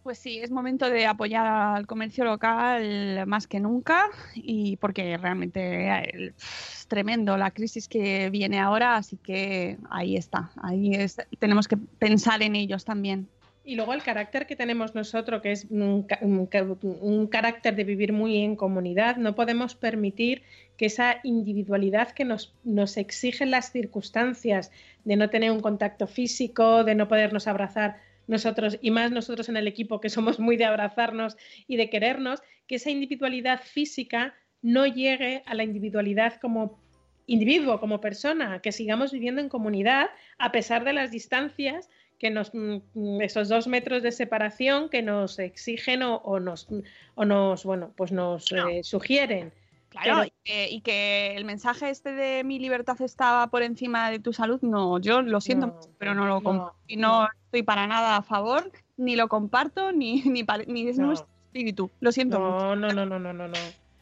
Pues 0.09 0.21
sí, 0.21 0.39
es 0.39 0.51
momento 0.51 0.89
de 0.89 1.05
apoyar 1.05 1.47
al 1.47 1.87
comercio 1.87 2.25
local 2.25 3.27
más 3.27 3.47
que 3.47 3.61
nunca 3.61 4.07
y 4.35 4.77
porque 4.77 5.19
realmente 5.19 6.31
es 6.31 6.87
tremendo 6.89 7.37
la 7.37 7.51
crisis 7.51 7.89
que 7.89 8.31
viene 8.31 8.59
ahora, 8.59 8.97
así 8.97 9.19
que 9.19 9.77
ahí 9.91 10.17
está, 10.17 10.51
ahí 10.63 10.93
tenemos 11.39 11.69
que 11.69 11.77
pensar 11.77 12.43
en 12.43 12.57
ellos 12.57 12.87
también. 12.87 13.29
Y 13.67 13.75
luego 13.75 13.93
el 13.93 14.03
carácter 14.03 14.47
que 14.47 14.57
tenemos 14.57 14.95
nosotros, 14.95 15.43
que 15.43 15.53
es 15.53 15.67
un, 15.69 16.07
un, 16.23 17.27
carácter 17.27 17.77
de 17.77 17.85
vivir 17.85 18.15
muy 18.15 18.39
en 18.39 18.57
comunidad, 18.57 19.17
no 19.17 19.35
podemos 19.35 19.75
permitir 19.75 20.43
que 20.79 20.87
esa 20.87 21.17
individualidad 21.23 22.13
que 22.13 22.25
nos, 22.25 22.55
nos 22.65 22.97
exigen 22.97 23.51
las 23.51 23.73
circunstancias 23.73 24.71
de 25.05 25.17
no 25.17 25.29
tener 25.29 25.51
un 25.51 25.61
contacto 25.61 26.07
físico, 26.07 26.83
de 26.83 26.95
no 26.95 27.09
podernos 27.09 27.47
abrazar, 27.47 28.08
nosotros, 28.29 28.79
y 28.81 28.93
más 28.93 29.11
nosotros 29.11 29.49
en 29.49 29.57
el 29.57 29.67
equipo 29.67 30.01
que 30.01 30.11
somos 30.11 30.39
muy 30.39 30.57
de 30.57 30.67
abrazarnos 30.67 31.37
y 31.67 31.77
de 31.77 31.91
querernos, 31.91 32.41
que 32.69 32.77
esa 32.77 32.91
individualidad 32.91 33.61
física 33.61 34.35
no 34.63 34.87
llegue 34.87 35.43
a 35.47 35.55
la 35.55 35.65
individualidad 35.65 36.35
como 36.41 36.81
individuo, 37.27 37.81
como 37.81 38.01
persona, 38.01 38.61
que 38.61 38.73
sigamos 38.73 39.13
viviendo 39.13 39.41
en 39.41 39.49
comunidad 39.49 40.11
a 40.39 40.53
pesar 40.53 40.85
de 40.85 40.93
las 40.93 41.11
distancias 41.11 41.89
que 42.19 42.31
nos, 42.31 42.53
mm, 42.53 43.21
esos 43.21 43.49
dos 43.49 43.67
metros 43.67 44.03
de 44.03 44.13
separación 44.13 44.89
que 44.89 45.03
nos 45.03 45.39
exigen 45.39 46.03
o, 46.03 46.41
nos, 46.41 46.69
o 47.15 47.25
nos, 47.25 47.65
bueno, 47.65 47.93
pues 47.97 48.13
nos 48.13 48.51
eh, 48.53 48.83
sugieren. 48.83 49.53
Claro, 49.89 50.25
y, 50.45 50.81
que, 50.83 51.35
el 51.35 51.45
mensaje 51.45 51.91
este 51.91 52.13
de 52.13 52.45
mi 52.45 52.59
libertad 52.59 53.01
estaba 53.01 53.47
por 53.47 53.63
encima 53.63 54.11
de 54.11 54.19
tu 54.19 54.33
salud, 54.33 54.61
no, 54.63 54.99
yo 54.99 55.23
lo 55.23 55.41
siento, 55.41 55.79
pero 55.99 56.15
no 56.15 56.27
lo 56.27 56.41
no, 56.41 56.75
y 56.87 56.97
no, 56.97 57.27
estoy 57.45 57.63
para 57.63 57.87
nada 57.87 58.17
a 58.17 58.23
favor, 58.23 58.71
ni 58.97 59.17
lo 59.17 59.29
comparto, 59.29 59.93
ni, 59.93 60.23
ni, 60.27 60.45
ni 60.67 60.89
es 60.89 60.99
nuestro 60.99 61.29
espíritu. 61.47 61.91
Lo 62.01 62.13
siento. 62.13 62.39
No, 62.39 62.77
no, 62.77 62.89
no, 62.93 63.07
no, 63.07 63.19
no, 63.19 63.33
no, 63.33 63.49
no. 63.49 63.59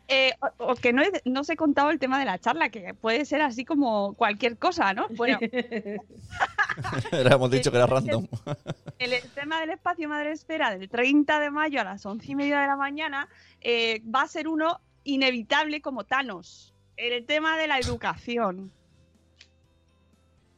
Eh, 0.09 0.32
o, 0.59 0.74
que 0.76 0.93
no, 0.93 1.03
no 1.24 1.41
os 1.41 1.51
he 1.51 1.57
contado 1.57 1.91
el 1.91 1.99
tema 1.99 2.20
de 2.20 2.26
la 2.26 2.39
charla, 2.39 2.68
que 2.68 2.95
puede 2.95 3.24
ser 3.24 3.43
así 3.43 3.64
como 3.64 4.14
cualquier 4.14 4.57
cosa, 4.57 4.95
¿no? 4.95 5.09
Bueno. 5.11 5.39
hemos 7.12 7.51
dicho 7.51 7.72
que 7.72 7.76
era 7.76 7.87
random. 7.87 8.26
El, 8.99 9.12
tema 9.34 9.61
del 9.61 9.70
espacio 9.70 10.09
Madre 10.09 10.32
Esfera 10.32 10.70
del 10.70 10.89
30 10.89 11.41
de 11.41 11.51
mayo 11.51 11.80
a 11.80 11.84
las 11.84 12.07
once 12.07 12.32
y 12.32 12.34
media 12.34 12.61
de 12.61 12.66
la 12.66 12.76
mañana 12.76 13.28
eh, 13.61 14.01
va 14.03 14.22
a 14.22 14.28
ser 14.28 14.49
uno 14.49 14.80
inevitable 15.07 15.80
como 15.80 16.04
Thanos. 16.04 16.74
El 16.96 17.24
tema 17.24 17.57
de 17.57 17.66
la 17.66 17.78
educación. 17.78 18.72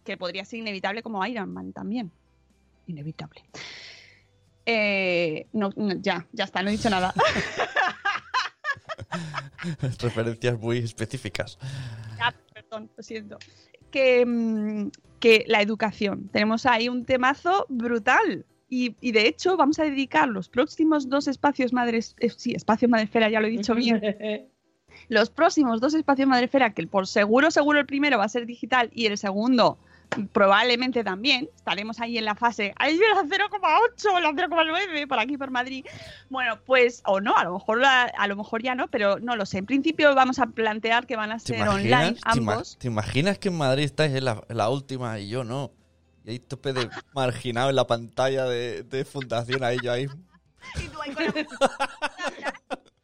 Que 0.04 0.16
podría 0.16 0.44
ser 0.44 0.60
inevitable 0.60 1.02
como 1.02 1.24
Iron 1.26 1.52
Man 1.52 1.72
también. 1.72 2.10
Inevitable. 2.86 3.44
Eh, 4.64 5.46
no, 5.52 5.70
ya, 6.00 6.26
ya 6.32 6.44
está, 6.44 6.62
no 6.62 6.68
he 6.68 6.72
dicho 6.72 6.90
nada. 6.90 7.14
Referencias 10.00 10.58
muy 10.58 10.78
específicas. 10.78 11.58
Perdón, 12.52 12.90
lo 12.96 13.02
siento. 13.02 13.38
Que, 13.90 14.24
mm, 14.26 14.90
que 15.20 15.44
la 15.46 15.62
educación. 15.62 16.28
Tenemos 16.28 16.66
ahí 16.66 16.88
un 16.88 17.04
temazo 17.04 17.66
brutal. 17.68 18.46
Y, 18.70 18.90
de 19.12 19.26
hecho 19.26 19.56
vamos 19.56 19.78
a 19.78 19.84
dedicar 19.84 20.28
los 20.28 20.48
próximos 20.48 21.08
dos 21.08 21.26
espacios 21.26 21.72
madres, 21.72 22.14
eh, 22.18 22.28
sí, 22.28 22.52
espacio 22.52 22.88
madrefera, 22.88 23.30
ya 23.30 23.40
lo 23.40 23.46
he 23.46 23.50
dicho 23.50 23.74
bien. 23.74 24.00
los 25.08 25.30
próximos 25.30 25.80
dos 25.80 25.94
espacios 25.94 26.28
madrefera, 26.28 26.74
que 26.74 26.86
por 26.86 27.06
seguro, 27.06 27.50
seguro 27.50 27.78
el 27.78 27.86
primero 27.86 28.18
va 28.18 28.24
a 28.24 28.28
ser 28.28 28.44
digital 28.44 28.90
y 28.92 29.06
el 29.06 29.16
segundo 29.16 29.78
probablemente 30.32 31.04
también, 31.04 31.48
estaremos 31.54 32.00
ahí 32.00 32.18
en 32.18 32.24
la 32.24 32.34
fase, 32.34 32.72
ahí 32.76 32.98
la 32.98 33.22
0,8, 33.22 34.20
la 34.20 34.30
0,9 34.32 35.06
por 35.06 35.18
aquí 35.18 35.36
por 35.36 35.50
Madrid. 35.50 35.84
Bueno, 36.30 36.58
pues, 36.64 37.02
o 37.04 37.20
no, 37.20 37.36
a 37.36 37.44
lo 37.44 37.54
mejor 37.54 37.82
a 37.84 38.26
lo 38.26 38.36
mejor 38.36 38.62
ya 38.62 38.74
no, 38.74 38.88
pero 38.88 39.18
no 39.18 39.36
lo 39.36 39.46
sé. 39.46 39.58
En 39.58 39.66
principio 39.66 40.14
vamos 40.14 40.38
a 40.38 40.46
plantear 40.46 41.06
que 41.06 41.16
van 41.16 41.32
a 41.32 41.38
ser 41.38 41.66
online 41.68 42.16
ambos. 42.22 42.78
¿Te, 42.78 42.88
imaginas 42.88 43.38
que 43.38 43.48
en 43.48 43.58
Madrid 43.58 43.84
estáis 43.84 44.14
en 44.14 44.24
la 44.24 44.68
última 44.70 45.18
y 45.18 45.28
yo 45.28 45.44
no? 45.44 45.72
Y 46.28 46.32
ahí 46.32 46.38
tope 46.40 46.74
de 46.74 46.90
marginado 47.14 47.70
en 47.70 47.76
la 47.76 47.86
pantalla 47.86 48.44
de, 48.44 48.82
de 48.82 49.06
fundación, 49.06 49.64
ahí 49.64 49.78
yo 49.82 49.90
ahí. 49.90 50.06
¿Y 50.78 50.88
tú 50.88 51.00
ahí 51.00 51.14
con 51.14 51.24
la... 51.24 51.32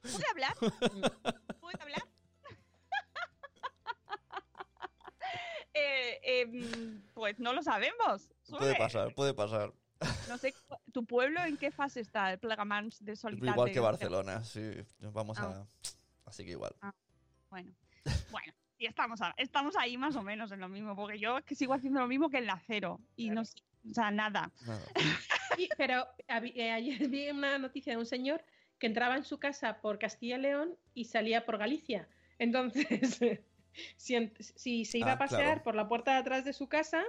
¿Puedo 0.02 0.24
hablar? 0.30 0.54
¿Puedo 1.58 1.80
hablar? 1.80 2.02
eh, 5.72 6.20
eh, 6.22 7.00
pues 7.14 7.38
no 7.38 7.54
lo 7.54 7.62
sabemos. 7.62 8.30
Puede 8.50 8.76
pasar, 8.76 9.14
puede 9.14 9.32
pasar. 9.32 9.72
No 10.28 10.36
sé, 10.36 10.54
¿tu 10.92 11.06
pueblo 11.06 11.42
en 11.44 11.56
qué 11.56 11.70
fase 11.70 12.00
está 12.00 12.30
el 12.30 12.38
Plegamans 12.38 13.02
de 13.02 13.16
Solitario? 13.16 13.52
Igual 13.52 13.72
que 13.72 13.80
Barcelona, 13.80 14.44
sí. 14.44 14.70
Vamos 14.98 15.38
a... 15.38 15.46
Ah. 15.46 15.66
Así 16.26 16.44
que 16.44 16.50
igual. 16.50 16.76
Ah, 16.82 16.92
bueno. 17.48 17.72
Bueno 18.30 18.52
y 18.78 18.86
estamos, 18.86 19.20
estamos 19.36 19.76
ahí 19.76 19.96
más 19.96 20.16
o 20.16 20.22
menos 20.22 20.52
en 20.52 20.60
lo 20.60 20.68
mismo, 20.68 20.96
porque 20.96 21.18
yo 21.18 21.42
que 21.44 21.54
sigo 21.54 21.74
haciendo 21.74 22.00
lo 22.00 22.08
mismo 22.08 22.30
que 22.30 22.38
en 22.38 22.46
la 22.46 22.60
cero 22.66 23.00
y 23.16 23.30
no 23.30 23.44
sé, 23.44 23.58
o 23.88 23.94
sea, 23.94 24.10
nada. 24.10 24.50
pero 25.78 26.06
eh, 26.28 26.70
ayer 26.70 27.08
vi 27.08 27.30
una 27.30 27.58
noticia 27.58 27.92
de 27.92 27.98
un 27.98 28.06
señor 28.06 28.44
que 28.78 28.86
entraba 28.86 29.16
en 29.16 29.24
su 29.24 29.38
casa 29.38 29.80
por 29.80 29.98
Castilla 29.98 30.36
y 30.36 30.40
León 30.40 30.76
y 30.94 31.04
salía 31.04 31.44
por 31.44 31.58
Galicia. 31.58 32.08
Entonces, 32.38 33.20
si, 33.96 34.84
se 34.84 34.98
iba 34.98 35.12
a 35.12 35.14
ah, 35.14 35.18
pasear 35.18 35.62
por 35.62 35.74
la 35.74 35.88
puerta 35.88 36.12
de 36.12 36.18
atrás 36.18 36.44
de 36.44 36.52
su 36.52 36.68
casa, 36.68 37.04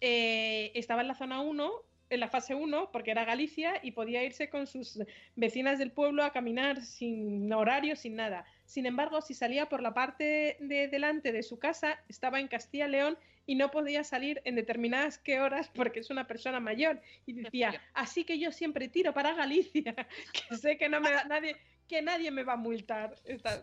eh, 0.00 0.72
estaba 0.74 1.02
en 1.02 1.08
la 1.08 1.14
zona 1.14 1.40
1 1.40 1.72
en 2.10 2.20
la 2.20 2.28
fase 2.28 2.54
1 2.54 2.90
porque 2.90 3.12
era 3.12 3.24
Galicia 3.24 3.80
y 3.82 3.92
podía 3.92 4.24
irse 4.24 4.50
con 4.50 4.66
sus 4.66 4.98
vecinas 5.36 5.78
del 5.78 5.92
pueblo 5.92 6.24
a 6.24 6.32
caminar 6.32 6.82
sin 6.82 7.52
horario, 7.52 7.96
sin 7.96 8.16
nada. 8.16 8.44
Sin 8.70 8.86
embargo, 8.86 9.20
si 9.20 9.34
salía 9.34 9.68
por 9.68 9.82
la 9.82 9.94
parte 9.94 10.56
de 10.60 10.86
delante 10.86 11.32
de 11.32 11.42
su 11.42 11.58
casa, 11.58 11.98
estaba 12.08 12.38
en 12.38 12.46
Castilla 12.46 12.86
León 12.86 13.18
y 13.44 13.56
no 13.56 13.72
podía 13.72 14.04
salir 14.04 14.40
en 14.44 14.54
determinadas 14.54 15.18
qué 15.18 15.40
horas 15.40 15.68
porque 15.74 15.98
es 15.98 16.08
una 16.10 16.28
persona 16.28 16.60
mayor. 16.60 17.02
Y 17.26 17.32
decía, 17.32 17.82
así 17.94 18.22
que 18.22 18.38
yo 18.38 18.52
siempre 18.52 18.86
tiro 18.86 19.12
para 19.12 19.34
Galicia, 19.34 19.92
que 20.48 20.56
sé 20.56 20.78
que 20.78 20.88
no 20.88 21.00
me 21.00 21.10
da 21.10 21.24
nadie, 21.24 21.56
que 21.88 22.00
nadie 22.00 22.30
me 22.30 22.44
va 22.44 22.52
a 22.52 22.56
multar. 22.56 23.16
Esta- 23.24 23.60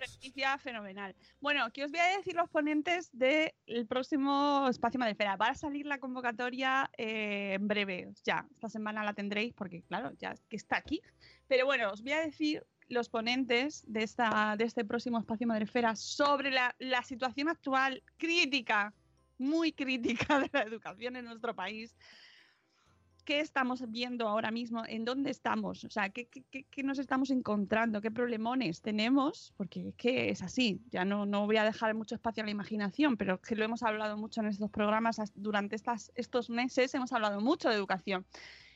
fenomenal. 0.57 1.15
Bueno, 1.39 1.71
que 1.71 1.85
os 1.85 1.91
voy 1.91 2.01
a 2.01 2.17
decir 2.17 2.35
los 2.35 2.49
ponentes 2.49 3.09
del 3.17 3.87
próximo 3.87 4.67
Espacio 4.69 4.99
Madrefera. 4.99 5.37
Va 5.37 5.47
a 5.47 5.55
salir 5.55 5.85
la 5.85 5.99
convocatoria 5.99 6.91
eh, 6.97 7.53
en 7.53 7.65
breve, 7.69 8.09
ya. 8.25 8.45
Esta 8.51 8.67
semana 8.67 9.05
la 9.05 9.13
tendréis 9.13 9.53
porque, 9.53 9.83
claro, 9.83 10.11
ya 10.17 10.35
que 10.49 10.57
está 10.57 10.75
aquí. 10.75 11.01
Pero 11.47 11.65
bueno, 11.65 11.93
os 11.93 12.01
voy 12.03 12.11
a 12.11 12.19
decir 12.19 12.65
los 12.89 13.09
ponentes 13.09 13.83
de, 13.87 14.03
esta, 14.03 14.55
de 14.57 14.63
este 14.65 14.85
próximo 14.85 15.19
Espacio 15.19 15.47
Madrefera 15.47 15.95
sobre 15.95 16.51
la, 16.51 16.75
la 16.79 17.03
situación 17.03 17.49
actual 17.49 18.01
crítica, 18.17 18.93
muy 19.37 19.71
crítica 19.73 20.39
de 20.39 20.49
la 20.53 20.61
educación 20.63 21.15
en 21.15 21.25
nuestro 21.25 21.55
país. 21.55 21.95
¿Qué 23.25 23.41
estamos 23.41 23.83
viendo 23.91 24.25
ahora 24.25 24.51
mismo? 24.51 24.83
¿En 24.87 25.03
dónde 25.03 25.31
estamos? 25.31 25.83
O 25.83 25.89
sea, 25.89 26.07
¿qué, 26.09 26.27
qué- 26.29 26.63
qué- 26.71 26.83
nos 26.83 26.97
estamos 26.97 27.29
encontrando? 27.29 27.99
¿Qué 27.99 28.09
problemones 28.09 28.81
tenemos? 28.81 29.53
Porque 29.57 29.89
es 29.89 29.95
que 29.95 30.29
es 30.29 30.41
así. 30.41 30.79
Ya 30.91 31.03
no, 31.03 31.25
no 31.25 31.45
voy 31.45 31.57
a 31.57 31.65
dejar 31.65 31.93
mucho 31.93 32.15
espacio 32.15 32.41
a 32.41 32.45
la 32.45 32.51
imaginación, 32.51 33.17
pero 33.17 33.41
que 33.41 33.57
lo 33.57 33.65
hemos 33.65 33.83
hablado 33.83 34.15
mucho 34.15 34.39
en 34.39 34.47
estos 34.47 34.71
programas 34.71 35.19
as- 35.19 35.33
durante 35.35 35.75
estas, 35.75 36.09
estos 36.15 36.49
meses. 36.49 36.95
Hemos 36.95 37.11
hablado 37.11 37.41
mucho 37.41 37.67
de 37.67 37.75
educación 37.75 38.25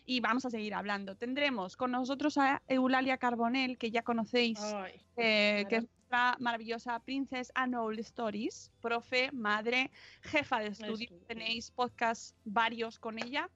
y 0.05 0.19
vamos 0.19 0.45
a 0.45 0.49
seguir 0.49 0.73
hablando. 0.73 1.15
Tendremos 1.15 1.77
con 1.77 1.91
nosotros 1.91 2.37
a 2.37 2.61
Eulalia 2.67 3.17
Carbonell, 3.17 3.77
que 3.77 3.91
ya 3.91 4.01
conocéis, 4.01 4.59
Ay, 4.61 5.01
eh, 5.17 5.65
que 5.69 5.77
es 5.77 5.83
nuestra 5.83 6.35
maravillosa 6.39 6.99
Princess 6.99 7.51
Annual 7.55 7.99
Stories, 7.99 8.71
profe, 8.81 9.31
madre, 9.31 9.91
jefa 10.21 10.59
de 10.59 10.67
estudio. 10.67 11.09
Tenéis 11.27 11.71
podcast 11.71 12.35
varios 12.45 12.99
con 12.99 13.19
ella 13.19 13.49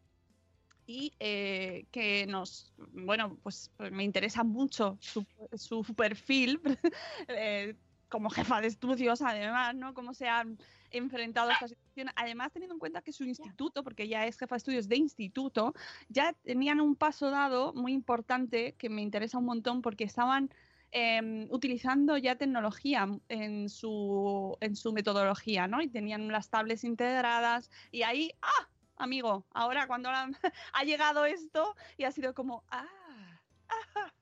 y 0.88 1.14
eh, 1.20 1.86
que 1.92 2.28
nos, 2.28 2.74
bueno, 2.78 3.38
pues, 3.42 3.72
pues 3.76 3.92
me 3.92 4.04
interesa 4.04 4.44
mucho 4.44 4.98
su, 5.02 5.26
su 5.56 5.84
perfil 5.96 6.62
eh, 7.28 7.76
como 8.10 8.30
jefa 8.30 8.62
de 8.62 8.68
estudios, 8.68 9.22
además, 9.22 9.76
¿no? 9.76 9.94
Cómo 9.94 10.14
se 10.14 10.28
han 10.28 10.58
enfrentado 10.98 11.50
a 11.50 11.54
esta 11.54 11.68
situación. 11.68 12.10
Además, 12.16 12.52
teniendo 12.52 12.76
en 12.76 12.80
cuenta 12.80 13.02
que 13.02 13.14
su 13.14 13.24
instituto, 13.24 13.84
porque 13.84 14.04
ella 14.04 14.26
es 14.26 14.38
jefa 14.38 14.56
de 14.56 14.58
estudios 14.58 14.88
de 14.88 14.98
instituto, 14.98 15.74
ya 16.10 16.34
tenían 16.34 16.82
un 16.82 16.96
paso 16.96 17.30
dado 17.32 17.74
muy 17.74 17.94
importante 17.94 18.74
que 18.76 18.90
me 18.90 19.02
interesa 19.02 19.38
un 19.38 19.46
montón 19.46 19.82
porque 19.82 20.04
estaban 20.04 20.50
eh, 20.92 21.48
utilizando 21.50 22.18
ya 22.18 22.36
tecnología 22.38 23.08
en 23.28 23.70
su, 23.70 24.58
en 24.62 24.76
su 24.76 24.94
metodología, 24.94 25.68
¿no? 25.68 25.82
Y 25.82 25.90
tenían 25.90 26.30
las 26.30 26.50
tablets 26.50 26.84
integradas 26.84 27.70
y 27.92 28.04
ahí, 28.04 28.32
¡ah! 28.42 28.70
Amigo, 28.98 29.46
ahora 29.52 29.88
cuando 29.88 30.10
la- 30.10 30.30
ha 30.74 30.84
llegado 30.86 31.26
esto 31.26 31.76
y 31.98 32.06
ha 32.06 32.12
sido 32.12 32.34
como, 32.34 32.64
ah, 32.70 32.88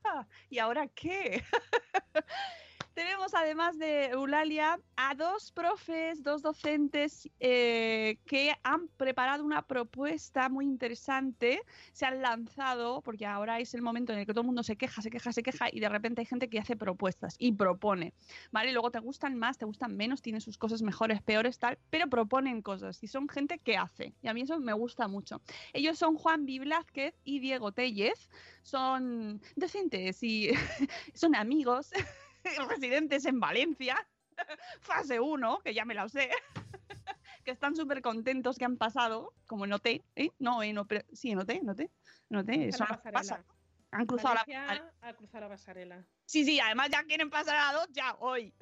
ah, 0.04 0.28
¿Y 0.50 0.60
ahora 0.60 0.88
qué? 0.88 1.44
Tenemos 2.94 3.34
además 3.34 3.80
de 3.80 4.06
Eulalia 4.08 4.80
a 4.98 5.16
dos 5.16 5.52
profes, 5.52 6.22
dos 6.22 6.44
docentes 6.44 7.28
eh, 7.40 8.20
que 8.28 8.54
han 8.62 8.88
preparado 8.88 9.44
una 9.44 9.64
propuesta 9.64 10.48
muy 10.48 10.66
interesante. 10.66 11.64
Se 11.92 12.06
han 12.06 12.22
lanzado, 12.22 13.02
porque 13.02 13.26
ahora 13.26 13.60
es 13.60 13.74
el 13.74 13.82
momento 13.82 14.14
en 14.14 14.20
el 14.20 14.26
que 14.28 14.34
todo 14.34 14.42
el 14.42 14.46
mundo 14.46 14.62
se 14.62 14.76
queja, 14.76 15.02
se 15.02 15.10
queja, 15.10 15.34
se 15.34 15.42
queja, 15.42 15.70
y 15.72 15.80
de 15.80 15.90
repente 15.90 16.22
hay 16.22 16.28
gente 16.28 16.50
que 16.50 16.60
hace 16.60 16.76
propuestas 16.76 17.36
y 17.40 17.54
propone. 17.54 18.14
¿Vale? 18.52 18.72
Luego 18.72 18.92
te 18.92 19.00
gustan 19.00 19.40
más, 19.40 19.58
te 19.58 19.66
gustan 19.66 19.98
menos, 19.98 20.22
tienen 20.22 20.42
sus 20.42 20.60
cosas 20.60 20.84
mejores, 20.84 21.24
peores, 21.24 21.58
tal, 21.58 21.80
pero 21.90 22.08
proponen 22.08 22.62
cosas 22.62 23.02
y 23.02 23.08
son 23.08 23.28
gente 23.28 23.58
que 23.58 23.76
hace. 23.76 24.14
Y 24.22 24.28
a 24.28 24.36
mí 24.36 24.42
eso 24.42 24.60
me 24.60 24.74
gusta 24.74 25.08
mucho. 25.08 25.42
Ellos 25.74 25.98
son 25.98 26.16
Juan 26.16 26.46
B. 26.46 26.60
Blázquez 26.60 27.20
y 27.24 27.40
Diego 27.40 27.72
Tellez. 27.72 28.30
Son 28.62 29.42
docentes 29.56 30.22
y 30.22 30.52
son 31.16 31.36
amigos 31.36 31.92
residentes 32.70 33.26
en 33.26 33.40
Valencia, 33.40 34.08
fase 34.82 35.20
1, 35.20 35.60
que 35.60 35.74
ya 35.74 35.86
me 35.86 35.94
la 35.94 36.08
sé, 36.10 36.30
que 37.46 37.52
están 37.52 37.76
súper 37.76 38.02
contentos 38.02 38.58
que 38.58 38.66
han 38.66 38.78
pasado, 38.78 39.34
como 39.48 39.68
noté, 39.68 40.04
¿eh? 40.16 40.32
No, 40.40 40.64
eh, 40.64 40.74
no, 40.74 40.86
pero 40.86 41.06
sí, 41.14 41.36
noté, 41.36 41.62
noté, 41.62 41.92
noté, 42.30 42.58
la 42.58 42.64
eso 42.66 42.84
no 42.84 42.90
pasarela. 42.90 43.20
pasa. 43.20 43.46
Han 43.92 44.08
cruzado 44.08 44.36
la 44.36 44.44
Valencia 44.44 44.94
a 45.02 45.14
cruzar 45.14 45.42
la 45.42 45.50
pasarela. 45.50 46.04
Sí, 46.26 46.44
sí, 46.46 46.60
además 46.60 46.90
ya 46.90 47.04
quieren 47.04 47.30
pasar 47.30 47.56
a 47.56 47.72
la 47.72 47.80
2 47.80 47.88
ya 47.92 48.16
hoy. 48.20 48.54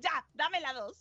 ya, 0.00 0.26
dame 0.34 0.60
la 0.60 0.74
2. 0.74 1.00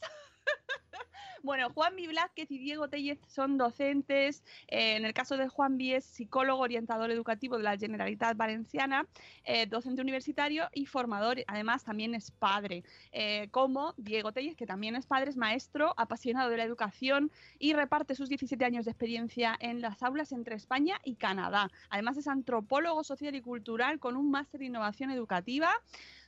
Bueno, 1.43 1.69
Juan 1.73 1.95
B. 1.95 2.07
Blázquez 2.07 2.49
y 2.51 2.57
Diego 2.57 2.87
Tellez 2.89 3.19
son 3.27 3.57
docentes. 3.57 4.43
eh, 4.67 4.95
en 4.97 5.05
el 5.05 5.13
caso 5.13 5.37
de 5.37 5.47
Juan 5.47 5.77
B. 5.77 5.95
es 5.95 6.05
psicólogo 6.05 6.61
orientador 6.61 7.11
educativo 7.11 7.57
de 7.57 7.63
la 7.63 7.77
Generalitat 7.77 8.37
Valenciana, 8.37 9.07
eh, 9.45 9.65
docente 9.65 10.01
universitario 10.01 10.69
y 10.73 10.85
formador. 10.85 11.37
Además, 11.47 11.83
también 11.83 12.15
es 12.15 12.31
padre. 12.31 12.83
eh, 13.11 13.47
como 13.51 13.93
Diego 13.97 14.31
Tellez, 14.31 14.55
que 14.55 14.65
también 14.65 14.95
es 14.95 15.05
padre, 15.05 15.29
es 15.29 15.37
maestro, 15.37 15.93
apasionado 15.97 16.49
de 16.49 16.57
la 16.57 16.63
educación 16.63 17.31
y 17.59 17.73
reparte 17.73 18.15
sus 18.15 18.29
17 18.29 18.63
años 18.65 18.85
de 18.85 18.91
experiencia 18.91 19.55
en 19.59 19.81
las 19.81 20.01
aulas 20.03 20.31
entre 20.31 20.55
España 20.55 20.99
y 21.03 21.15
Canadá. 21.15 21.69
Además 21.89 22.17
es 22.17 22.27
antropólogo 22.27 23.03
social 23.03 23.35
y 23.35 23.41
cultural 23.41 23.99
con 23.99 24.15
un 24.15 24.31
máster 24.31 24.61
en 24.61 24.67
innovación 24.67 25.11
educativa. 25.11 25.71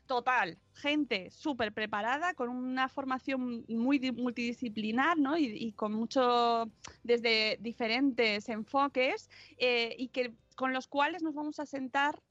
Total, 0.05 0.57
gente 0.73 1.31
súper 1.31 1.73
preparada, 1.73 2.33
con 2.33 2.49
una 2.49 2.89
formación 2.89 3.63
muy 3.69 3.99
di- 3.99 4.11
multidisciplinar 4.11 5.17
¿no? 5.17 5.37
y, 5.37 5.71
con 5.73 5.93
mucho, 5.93 6.69
desde 7.03 7.57
diferentes 7.61 8.49
enfoques 8.49 9.29
eh, 9.57 9.95
y 9.97 10.09
que 10.09 10.33
con 10.55 10.73
los 10.73 10.87
cuales 10.87 11.23
nos 11.23 11.33
vamos 11.33 11.59
a 11.59 11.65
sentar 11.65 12.21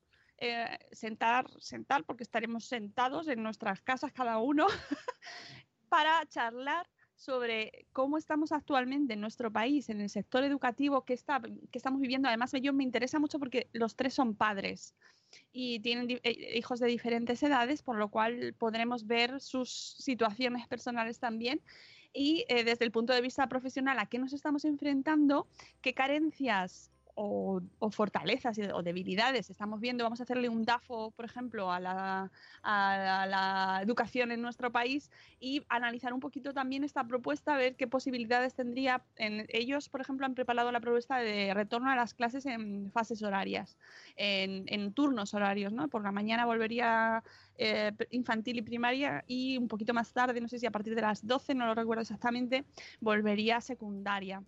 eh, 0.44 0.76
sentar, 0.90 1.46
sentar, 1.60 2.04
porque 2.04 2.24
estaremos 2.24 2.64
sentados 2.64 3.28
en 3.28 3.44
nuestras 3.44 3.80
casas 3.80 4.12
cada 4.12 4.38
uno, 4.38 4.66
para 5.88 6.26
charlar 6.26 6.88
sobre 7.14 7.86
cómo 7.92 8.18
estamos 8.18 8.50
actualmente 8.50 9.14
en 9.14 9.20
nuestro 9.20 9.52
país, 9.52 9.88
en 9.88 10.00
el 10.00 10.10
sector 10.10 10.42
educativo 10.42 11.04
que, 11.04 11.12
está, 11.12 11.40
que 11.40 11.78
estamos 11.78 12.00
viviendo. 12.00 12.26
Además, 12.26 12.52
ellos 12.54 12.74
me 12.74 12.82
interesa 12.82 13.20
mucho 13.20 13.38
porque 13.38 13.68
los 13.72 13.94
tres 13.94 14.14
son 14.14 14.34
padres 14.34 14.96
y 15.52 15.80
tienen 15.80 16.20
eh, 16.22 16.58
hijos 16.58 16.80
de 16.80 16.86
diferentes 16.86 17.42
edades, 17.42 17.82
por 17.82 17.96
lo 17.96 18.08
cual 18.08 18.54
podremos 18.58 19.06
ver 19.06 19.40
sus 19.40 19.70
situaciones 19.98 20.66
personales 20.68 21.18
también. 21.18 21.60
Y 22.12 22.44
eh, 22.48 22.64
desde 22.64 22.84
el 22.84 22.92
punto 22.92 23.12
de 23.12 23.22
vista 23.22 23.48
profesional, 23.48 23.98
¿a 23.98 24.06
qué 24.06 24.18
nos 24.18 24.32
estamos 24.32 24.64
enfrentando? 24.64 25.48
¿Qué 25.80 25.94
carencias 25.94 26.91
o, 27.14 27.60
fortalezas 27.90 28.58
o 28.72 28.82
debilidades 28.82 29.50
estamos 29.50 29.80
viendo? 29.80 30.04
Vamos 30.04 30.20
a 30.20 30.22
hacerle 30.22 30.48
un 30.48 30.64
DAFO, 30.64 31.10
por 31.10 31.24
ejemplo, 31.24 31.70
a 31.70 31.80
la, 31.80 32.30
a 32.62 33.26
la 33.26 33.80
educación 33.82 34.32
en 34.32 34.40
nuestro 34.40 34.72
país 34.72 35.10
y 35.40 35.62
analizar 35.68 36.12
un 36.12 36.20
poquito 36.20 36.54
también 36.54 36.84
esta 36.84 37.04
propuesta, 37.04 37.56
ver 37.56 37.76
qué 37.76 37.86
posibilidades 37.86 38.54
tendría. 38.54 39.04
En, 39.16 39.46
ellos, 39.48 39.88
por 39.88 40.00
ejemplo, 40.00 40.26
han 40.26 40.34
preparado 40.34 40.72
la 40.72 40.80
propuesta 40.80 41.18
de 41.18 41.52
retorno 41.54 41.90
a 41.90 41.96
las 41.96 42.14
clases 42.14 42.46
en 42.46 42.90
fases 42.92 43.22
horarias, 43.22 43.76
en, 44.16 44.92
turnos 44.92 45.34
horarios, 45.34 45.72
¿no? 45.72 45.88
Por 45.88 46.02
la 46.02 46.12
mañana 46.12 46.44
volvería 46.44 47.22
eh, 47.56 47.92
infantil 48.10 48.58
y 48.58 48.62
primaria 48.62 49.24
y 49.26 49.56
un 49.58 49.68
poquito 49.68 49.94
más 49.94 50.12
tarde, 50.12 50.40
no 50.40 50.48
sé 50.48 50.58
si 50.58 50.66
a 50.66 50.70
partir 50.70 50.94
de 50.94 51.02
las 51.02 51.26
12, 51.26 51.54
no 51.54 51.66
lo 51.66 51.74
recuerdo 51.74 52.02
exactamente, 52.02 52.64
volvería 53.00 53.60
secundaria. 53.60 54.42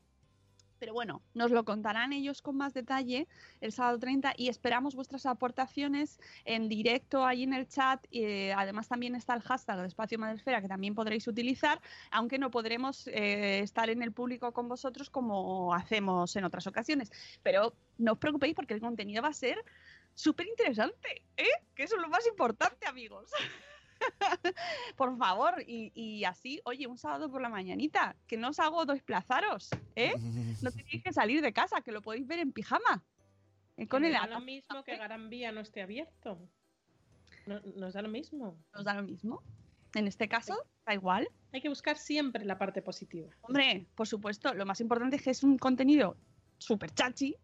Pero 0.85 0.93
bueno, 0.93 1.23
nos 1.33 1.51
lo 1.51 1.65
contarán 1.65 2.13
ellos 2.13 2.43
con 2.43 2.59
más 2.59 2.75
detalle 2.75 3.27
el 3.63 3.73
sábado 3.73 3.99
30 3.99 4.35
y 4.37 4.51
esperamos 4.51 4.95
vuestras 4.95 5.25
aportaciones 5.25 6.21
en 6.45 6.69
directo 6.69 7.25
ahí 7.25 7.43
en 7.43 7.55
el 7.55 7.67
chat. 7.67 8.05
Eh, 8.11 8.53
además 8.55 8.87
también 8.87 9.15
está 9.15 9.33
el 9.33 9.41
hashtag 9.41 9.81
de 9.81 9.87
Espacio 9.87 10.19
Madresfera 10.19 10.61
que 10.61 10.69
también 10.69 10.95
podréis 10.95 11.27
utilizar, 11.27 11.81
aunque 12.11 12.39
no 12.39 12.51
podremos 12.51 13.07
eh, 13.07 13.61
estar 13.61 13.89
en 13.89 14.03
el 14.03 14.13
público 14.13 14.53
con 14.53 14.69
vosotros 14.69 15.09
como 15.09 15.73
hacemos 15.73 16.37
en 16.37 16.45
otras 16.45 16.67
ocasiones. 16.67 17.11
Pero 17.43 17.73
no 17.97 18.13
os 18.13 18.19
preocupéis 18.19 18.55
porque 18.55 18.75
el 18.75 18.81
contenido 18.83 19.23
va 19.23 19.29
a 19.29 19.33
ser 19.33 19.65
súper 20.13 20.47
interesante, 20.49 21.23
¿eh? 21.39 21.49
Que 21.75 21.85
eso 21.85 21.97
es 21.97 22.03
lo 22.03 22.11
más 22.11 22.27
importante, 22.27 22.87
amigos. 22.87 23.31
por 24.97 25.17
favor, 25.19 25.63
y, 25.67 25.93
y 25.95 26.25
así, 26.25 26.61
oye, 26.65 26.87
un 26.87 26.99
sábado 26.99 27.31
por 27.31 27.41
la 27.41 27.49
mañanita, 27.49 28.17
que 28.27 28.37
no 28.37 28.49
os 28.51 28.59
hago 28.61 28.85
desplazaros, 28.87 29.71
¿eh? 29.97 30.15
No 30.63 30.71
tenéis 30.73 31.03
que 31.03 31.13
salir 31.13 31.43
de 31.43 31.53
casa, 31.53 31.81
que 31.81 31.93
lo 31.93 32.03
podéis 32.03 32.27
ver 32.27 32.39
en 32.39 32.53
pijama. 32.53 33.05
eh, 33.77 33.87
Con 33.87 34.05
el 34.05 34.13
nos 34.13 34.21
da 34.23 34.27
lo 34.29 34.41
mismo 34.41 34.85
que 34.85 34.97
Gran 34.97 35.29
Vía 35.31 35.53
no 35.53 35.61
esté 35.61 35.83
abierto. 35.83 36.39
No- 37.47 37.61
nos 37.77 37.93
da 37.95 38.03
lo 38.03 38.09
mismo. 38.09 38.57
nos 38.75 38.85
da 38.85 38.95
lo 38.95 39.03
mismo. 39.03 39.43
En 39.95 40.09
este 40.09 40.29
caso, 40.29 40.57
da 40.87 40.95
igual. 40.95 41.29
Hay 41.53 41.61
que 41.61 41.69
buscar 41.69 41.97
siempre 41.99 42.45
la 42.45 42.59
parte 42.59 42.83
positiva. 42.83 43.29
Hombre, 43.43 43.87
por 43.95 44.09
supuesto, 44.09 44.53
lo 44.55 44.67
más 44.67 44.81
importante 44.81 45.17
es 45.17 45.23
que 45.23 45.31
es 45.31 45.45
un 45.45 45.57
contenido 45.57 46.17
súper 46.65 46.93
chachi 46.93 47.37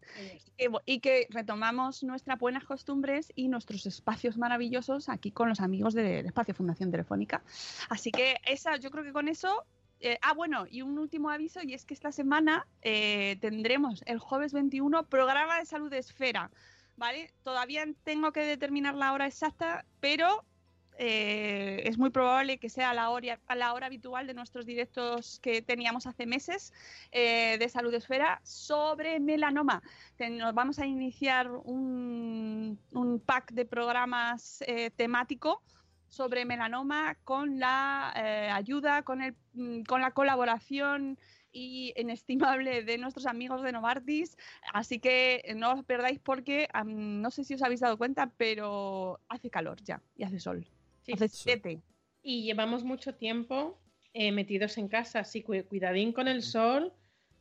que 0.57 0.71
y 0.87 1.01
que 1.01 1.27
retomamos 1.31 2.03
nuestras 2.03 2.39
buenas 2.39 2.65
costumbres 2.65 3.33
y 3.35 3.49
nuestros 3.49 3.87
espacios 3.87 4.37
maravillosos 4.37 5.09
aquí 5.09 5.31
con 5.31 5.49
los 5.49 5.61
amigos 5.61 5.95
del 5.95 6.27
Espacio 6.27 6.55
Fundación 6.55 6.91
Telefónica. 6.91 7.43
Así 7.89 8.11
que 8.11 8.37
esa, 8.45 8.77
yo 8.77 8.91
creo 8.91 9.05
que 9.05 9.13
con 9.13 9.29
eso. 9.29 9.65
eh, 10.01 10.19
ah, 10.23 10.33
bueno, 10.33 10.67
y 10.71 10.81
un 10.83 10.99
último 10.99 11.29
aviso, 11.29 11.61
y 11.63 11.75
es 11.75 11.85
que 11.85 11.95
esta 11.95 12.11
semana 12.11 12.67
eh, 12.81 13.37
tendremos 13.41 14.03
el 14.07 14.19
jueves 14.19 14.53
21 14.53 15.05
programa 15.05 15.59
de 15.59 15.67
salud 15.67 15.91
de 15.91 15.99
esfera, 15.99 16.51
¿vale? 16.97 17.33
Todavía 17.43 17.85
tengo 18.03 18.33
que 18.33 18.41
determinar 18.41 18.95
la 18.95 19.13
hora 19.13 19.27
exacta, 19.27 19.85
pero 20.01 20.45
eh, 20.99 21.83
es 21.87 21.97
muy 21.97 22.11
probable 22.11 22.59
que 22.59 22.69
sea 22.69 22.91
a 22.91 22.95
la, 22.95 23.09
hora, 23.11 23.41
a 23.47 23.55
la 23.55 23.73
hora 23.73 23.87
habitual 23.87 24.27
de 24.27 24.35
nuestros 24.35 24.67
directos 24.67 25.41
que 25.41 25.63
teníamos 25.63 26.07
hace 26.07 26.27
meses 26.27 26.73
eh, 27.11 27.57
de 27.59 27.69
Salud 27.69 27.95
Esfera 27.95 28.41
sobre 28.45 29.19
melanoma. 29.19 29.83
Nos 30.19 30.55
vamos 30.55 30.79
a 30.79 30.87
iniciar 30.87 31.51
un, 31.51 32.79
pack 33.25 33.53
de 33.53 33.65
programas 33.65 34.63
eh, 34.67 34.91
temático 34.91 35.63
sobre 36.09 36.45
melanoma 36.45 37.17
con 37.25 37.59
la 37.59 38.13
ayuda, 38.53 39.03
con, 39.03 39.23
el, 39.23 39.37
con 39.87 40.01
la 40.01 40.11
colaboración 40.11 41.19
y 41.53 41.93
inestimable 41.97 42.83
de 42.83 42.99
nuestros 42.99 43.27
amigos 43.27 43.63
de 43.63 43.73
Novartis. 43.73 44.37
Así 44.73 44.99
que 44.99 45.55
no 45.57 45.73
os 45.73 45.85
perdáis 45.85 46.19
porque 46.19 46.69
am, 46.73 47.21
no 47.21 47.31
sé 47.31 47.45
si 47.45 47.55
os 47.55 47.63
habéis 47.63 47.81
dado 47.81 47.97
cuenta, 47.97 48.33
pero 48.37 49.21
hace 49.29 49.51
calor 49.51 49.81
ya 49.83 50.03
y 50.17 50.25
hace 50.25 50.41
sol. 50.41 50.67
Sí, 51.19 51.29
siete. 51.29 51.81
Y 52.23 52.43
llevamos 52.45 52.85
mucho 52.85 53.15
tiempo 53.15 53.79
eh, 54.13 54.33
metidos 54.33 54.77
en 54.79 54.89
casa, 54.89 55.21
así 55.21 55.43
cu- 55.43 55.65
cuidadín 55.69 56.13
con 56.13 56.29
el 56.29 56.43
sol, 56.43 56.93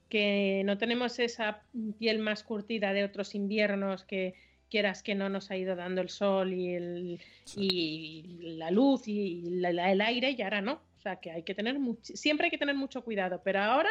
que 0.07 0.61
no 0.65 0.77
tenemos 0.77 1.19
esa 1.19 1.63
piel 1.99 2.19
más 2.19 2.43
curtida 2.43 2.93
de 2.93 3.03
otros 3.03 3.35
inviernos 3.35 4.03
que 4.05 4.33
quieras 4.69 5.01
que 5.03 5.15
no 5.15 5.29
nos 5.29 5.49
ha 5.51 5.57
ido 5.57 5.75
dando 5.75 6.01
el 6.01 6.09
sol 6.09 6.53
y, 6.53 6.73
el, 6.75 7.19
y 7.55 8.37
la 8.57 8.69
luz 8.71 9.07
y 9.07 9.41
la- 9.49 9.73
la- 9.73 9.91
el 9.91 10.01
aire 10.01 10.31
y 10.31 10.41
ahora 10.41 10.61
no. 10.61 10.73
O 10.97 11.01
sea 11.01 11.15
que 11.17 11.31
hay 11.31 11.43
que 11.43 11.55
tener 11.55 11.79
much- 11.79 12.13
siempre 12.15 12.45
hay 12.45 12.51
que 12.51 12.57
tener 12.57 12.75
mucho 12.75 13.03
cuidado, 13.03 13.41
pero 13.43 13.61
ahora 13.61 13.89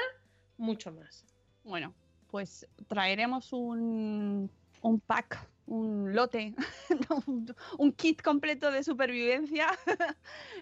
mucho 0.57 0.93
más. 0.93 1.25
Bueno, 1.65 1.95
pues 2.31 2.67
traeremos 2.87 3.53
un, 3.53 4.51
un 4.83 5.01
pack, 5.01 5.49
un 5.69 6.15
lote, 6.15 6.55
un, 7.79 7.93
kit 7.93 8.23
completo 8.23 8.71
de 8.71 8.83
supervivencia 8.83 9.69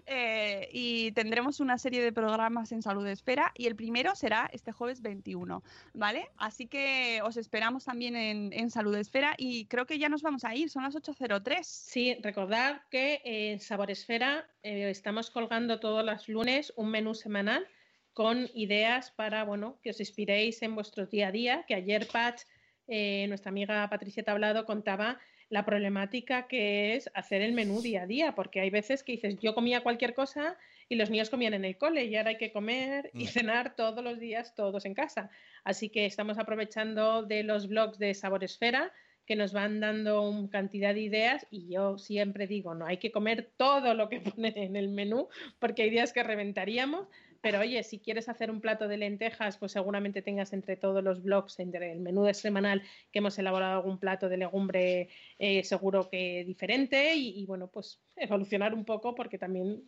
eh, 0.07 0.69
y 0.73 1.13
tendremos 1.13 1.61
una 1.61 1.79
serie 1.79 2.03
de 2.03 2.13
programas 2.13 2.73
en 2.73 2.83
Salud 2.83 3.07
Esfera 3.07 3.53
y 3.57 3.67
el 3.67 3.77
primero 3.77 4.15
será 4.17 4.51
este 4.53 4.73
jueves 4.73 5.03
21, 5.03 5.63
¿vale? 5.95 6.29
Así 6.37 6.67
que 6.67 7.21
os 7.25 7.37
esperamos 7.37 7.85
también 7.85 8.17
en, 8.17 8.71
Salud 8.71 8.97
Esfera 8.97 9.35
y 9.39 9.67
creo 9.67 9.87
que 9.87 9.99
ya 9.99 10.09
nos 10.09 10.23
vamos 10.23 10.45
a 10.45 10.55
ir, 10.55 10.69
son 10.71 10.83
las 10.83 10.95
8.03. 10.97 11.63
Sí, 11.63 12.17
recordad 12.21 12.83
que 12.91 13.21
en 13.25 13.61
Saboresfera 13.61 14.49
eh, 14.63 14.91
estamos 14.91 15.31
colgando 15.31 15.79
todos 15.79 16.05
los 16.05 16.29
lunes 16.29 16.73
un 16.77 16.91
menú 16.91 17.15
semanal 17.15 17.67
con 18.13 18.49
ideas 18.55 19.13
para, 19.13 19.45
bueno, 19.45 19.79
que 19.83 19.91
os 19.91 20.01
inspiréis 20.01 20.63
en 20.63 20.75
vuestro 20.75 21.07
día 21.07 21.29
a 21.29 21.33
día, 21.33 21.65
que 21.69 21.75
ayer 21.75 22.09
Patch, 22.09 22.43
eh, 22.89 23.27
nuestra 23.29 23.51
amiga 23.51 23.89
Patricia 23.89 24.23
Tablado, 24.23 24.65
contaba 24.65 25.19
la 25.49 25.65
problemática 25.65 26.49
que 26.49 26.97
es 26.97 27.09
hacer 27.15 27.41
el 27.41 27.53
menú 27.53 27.81
día 27.81 28.03
a 28.03 28.07
día, 28.07 28.35
porque 28.35 28.61
hay 28.61 28.71
veces 28.71 29.03
que 29.03 29.13
dices, 29.13 29.39
yo 29.41 29.55
comía 29.55 29.83
cualquier 29.83 30.15
cosa 30.15 30.57
y 30.89 30.97
los 30.97 31.11
niños 31.11 31.31
comían 31.31 31.55
en 31.55 31.65
el 31.65 31.77
cole 31.77 32.05
y 32.05 32.17
ahora 32.17 32.31
hay 32.31 32.39
que 32.39 32.53
comer 32.53 33.11
y 33.15 33.25
Mm. 33.25 33.29
cenar 33.29 33.77
todos 33.77 34.03
los 34.03 34.19
días, 34.19 34.55
todos 34.55 34.85
en 34.85 34.95
casa. 34.95 35.31
Así 35.65 35.89
que 35.89 36.07
estamos 36.07 36.39
aprovechando 36.39 37.23
de 37.23 37.43
los 37.45 37.69
blogs 37.69 37.99
de 37.99 38.15
Saboresfera 38.15 38.93
que 39.27 39.37
nos 39.37 39.53
van 39.53 39.81
dando 39.81 40.23
una 40.29 40.49
cantidad 40.49 40.95
de 40.95 41.01
ideas 41.01 41.47
y 41.51 41.69
yo 41.69 41.99
siempre 41.99 42.47
digo, 42.47 42.75
no 42.75 42.87
hay 42.87 42.99
que 42.99 43.11
comer 43.11 43.51
todo 43.57 43.95
lo 43.95 44.09
que 44.09 44.21
pone 44.37 44.53
en 44.57 44.77
el 44.77 44.89
menú 44.89 45.29
porque 45.59 45.83
hay 45.83 45.91
días 45.91 46.13
que 46.13 46.23
reventaríamos, 46.23 47.09
pero 47.47 47.61
oye, 47.61 47.81
si 47.85 48.01
quieres 48.01 48.29
hacer 48.29 48.51
un 48.51 48.61
plato 48.61 48.89
de 48.89 48.97
lentejas, 48.97 49.57
pues 49.57 49.71
seguramente 49.71 50.21
tengas 50.21 50.53
entre 50.53 50.77
todos 50.77 51.05
los 51.05 51.23
blogs, 51.23 51.61
entre 51.61 51.93
el 51.93 52.01
menú 52.01 52.25
de 52.25 52.35
semanal 52.35 52.83
que 53.13 53.21
hemos 53.21 53.39
elaborado 53.39 53.77
algún 53.77 54.01
plato 54.01 54.29
de 54.29 54.37
legumbre 54.37 55.11
eh, 55.39 55.63
seguro 55.63 56.11
que 56.11 56.43
diferente 56.45 57.15
y, 57.15 57.41
y 57.41 57.47
bueno, 57.47 57.69
pues 57.69 58.01
evolucionar 58.17 58.75
un 58.75 58.85
poco 58.85 59.15
porque 59.15 59.39
también 59.39 59.81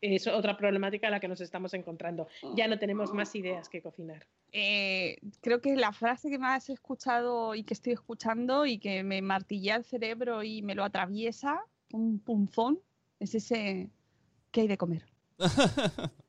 es 0.00 0.28
otra 0.28 0.56
problemática 0.56 1.08
a 1.08 1.10
la 1.10 1.18
que 1.18 1.26
nos 1.26 1.40
estamos 1.40 1.74
encontrando. 1.74 2.28
Ya 2.54 2.68
no 2.68 2.78
tenemos 2.78 3.12
más 3.12 3.34
ideas 3.34 3.68
que 3.68 3.82
cocinar. 3.82 4.24
Eh, 4.52 5.16
creo 5.40 5.60
que 5.60 5.74
la 5.74 5.92
frase 5.92 6.30
que 6.30 6.38
más 6.38 6.68
he 6.68 6.72
escuchado 6.72 7.56
y 7.56 7.64
que 7.64 7.74
estoy 7.74 7.94
escuchando 7.94 8.64
y 8.64 8.78
que 8.78 9.02
me 9.02 9.22
martilla 9.22 9.74
el 9.74 9.84
cerebro 9.84 10.44
y 10.44 10.62
me 10.62 10.76
lo 10.76 10.84
atraviesa, 10.84 11.64
un 11.92 12.20
punzón, 12.20 12.78
es 13.18 13.34
ese 13.34 13.90
¿qué 14.52 14.60
hay 14.60 14.68
de 14.68 14.78
comer? 14.78 15.04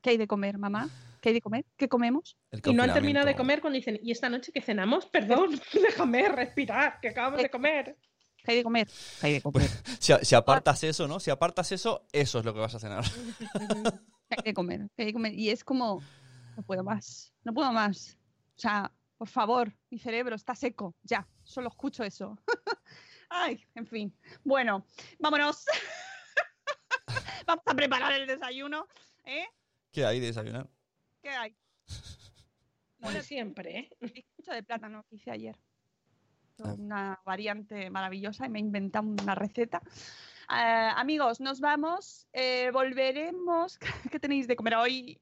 ¿Qué 0.00 0.10
hay 0.10 0.16
de 0.16 0.26
comer, 0.26 0.58
mamá? 0.58 0.88
¿Qué 1.20 1.30
hay 1.30 1.34
de 1.34 1.40
comer? 1.40 1.64
¿Qué 1.76 1.88
comemos? 1.88 2.36
Y 2.64 2.72
no 2.72 2.82
han 2.82 2.92
terminado 2.92 3.26
de 3.26 3.34
comer 3.34 3.60
cuando 3.60 3.76
dicen, 3.76 3.98
¿y 4.02 4.12
esta 4.12 4.28
noche 4.28 4.52
qué 4.52 4.60
cenamos? 4.60 5.06
Perdón, 5.12 5.60
déjame 5.72 6.28
respirar, 6.28 7.00
que 7.00 7.08
acabamos 7.08 7.42
de 7.42 7.50
comer. 7.50 7.96
¿Qué 8.44 8.52
hay 8.52 8.56
de 8.58 8.64
comer? 8.64 8.88
¿Qué 9.20 9.26
hay 9.26 9.32
de 9.34 9.42
comer? 9.42 9.68
Si, 10.00 10.12
si 10.22 10.34
apartas 10.34 10.84
eso, 10.84 11.08
¿no? 11.08 11.18
Si 11.18 11.30
apartas 11.30 11.72
eso, 11.72 12.06
eso 12.12 12.38
es 12.38 12.44
lo 12.44 12.54
que 12.54 12.60
vas 12.60 12.74
a 12.74 12.78
cenar. 12.78 13.04
¿Qué 14.28 14.36
hay 14.36 14.42
de 14.44 14.54
comer? 14.54 14.88
¿Qué 14.96 15.02
hay 15.02 15.06
de 15.06 15.12
comer? 15.12 15.34
Y 15.34 15.50
es 15.50 15.64
como, 15.64 16.00
no 16.56 16.62
puedo 16.62 16.84
más, 16.84 17.34
no 17.42 17.52
puedo 17.52 17.72
más. 17.72 18.16
O 18.56 18.60
sea, 18.60 18.92
por 19.16 19.28
favor, 19.28 19.74
mi 19.90 19.98
cerebro 19.98 20.36
está 20.36 20.54
seco, 20.54 20.94
ya, 21.02 21.26
solo 21.42 21.68
escucho 21.68 22.04
eso. 22.04 22.38
Ay, 23.28 23.62
en 23.74 23.86
fin. 23.86 24.16
Bueno, 24.44 24.86
vámonos. 25.18 25.64
Vamos 27.46 27.64
a 27.66 27.74
preparar 27.74 28.12
el 28.12 28.26
desayuno. 28.26 28.86
¿Eh? 29.24 29.46
¿Qué 29.92 30.04
hay 30.04 30.20
de 30.20 30.26
desayunar? 30.26 30.68
¿Qué 31.22 31.30
hay? 31.30 31.56
Bueno, 33.00 33.22
siempre, 33.22 33.78
¿eh? 33.78 33.90
Bizcocho 34.00 34.52
de 34.52 34.64
plátano 34.64 35.04
que 35.08 35.14
hice 35.14 35.30
ayer. 35.30 35.56
Ah. 36.58 36.74
Una 36.76 37.20
variante 37.24 37.90
maravillosa 37.90 38.46
y 38.46 38.48
me 38.48 38.58
he 38.58 38.62
inventado 38.62 39.06
una 39.06 39.36
receta. 39.36 39.80
Ah, 40.48 40.94
amigos, 40.96 41.40
nos 41.40 41.60
vamos. 41.60 42.26
Eh, 42.32 42.70
volveremos. 42.72 43.78
¿Qué 44.10 44.18
tenéis 44.18 44.48
de 44.48 44.56
comer 44.56 44.74
hoy? 44.74 45.20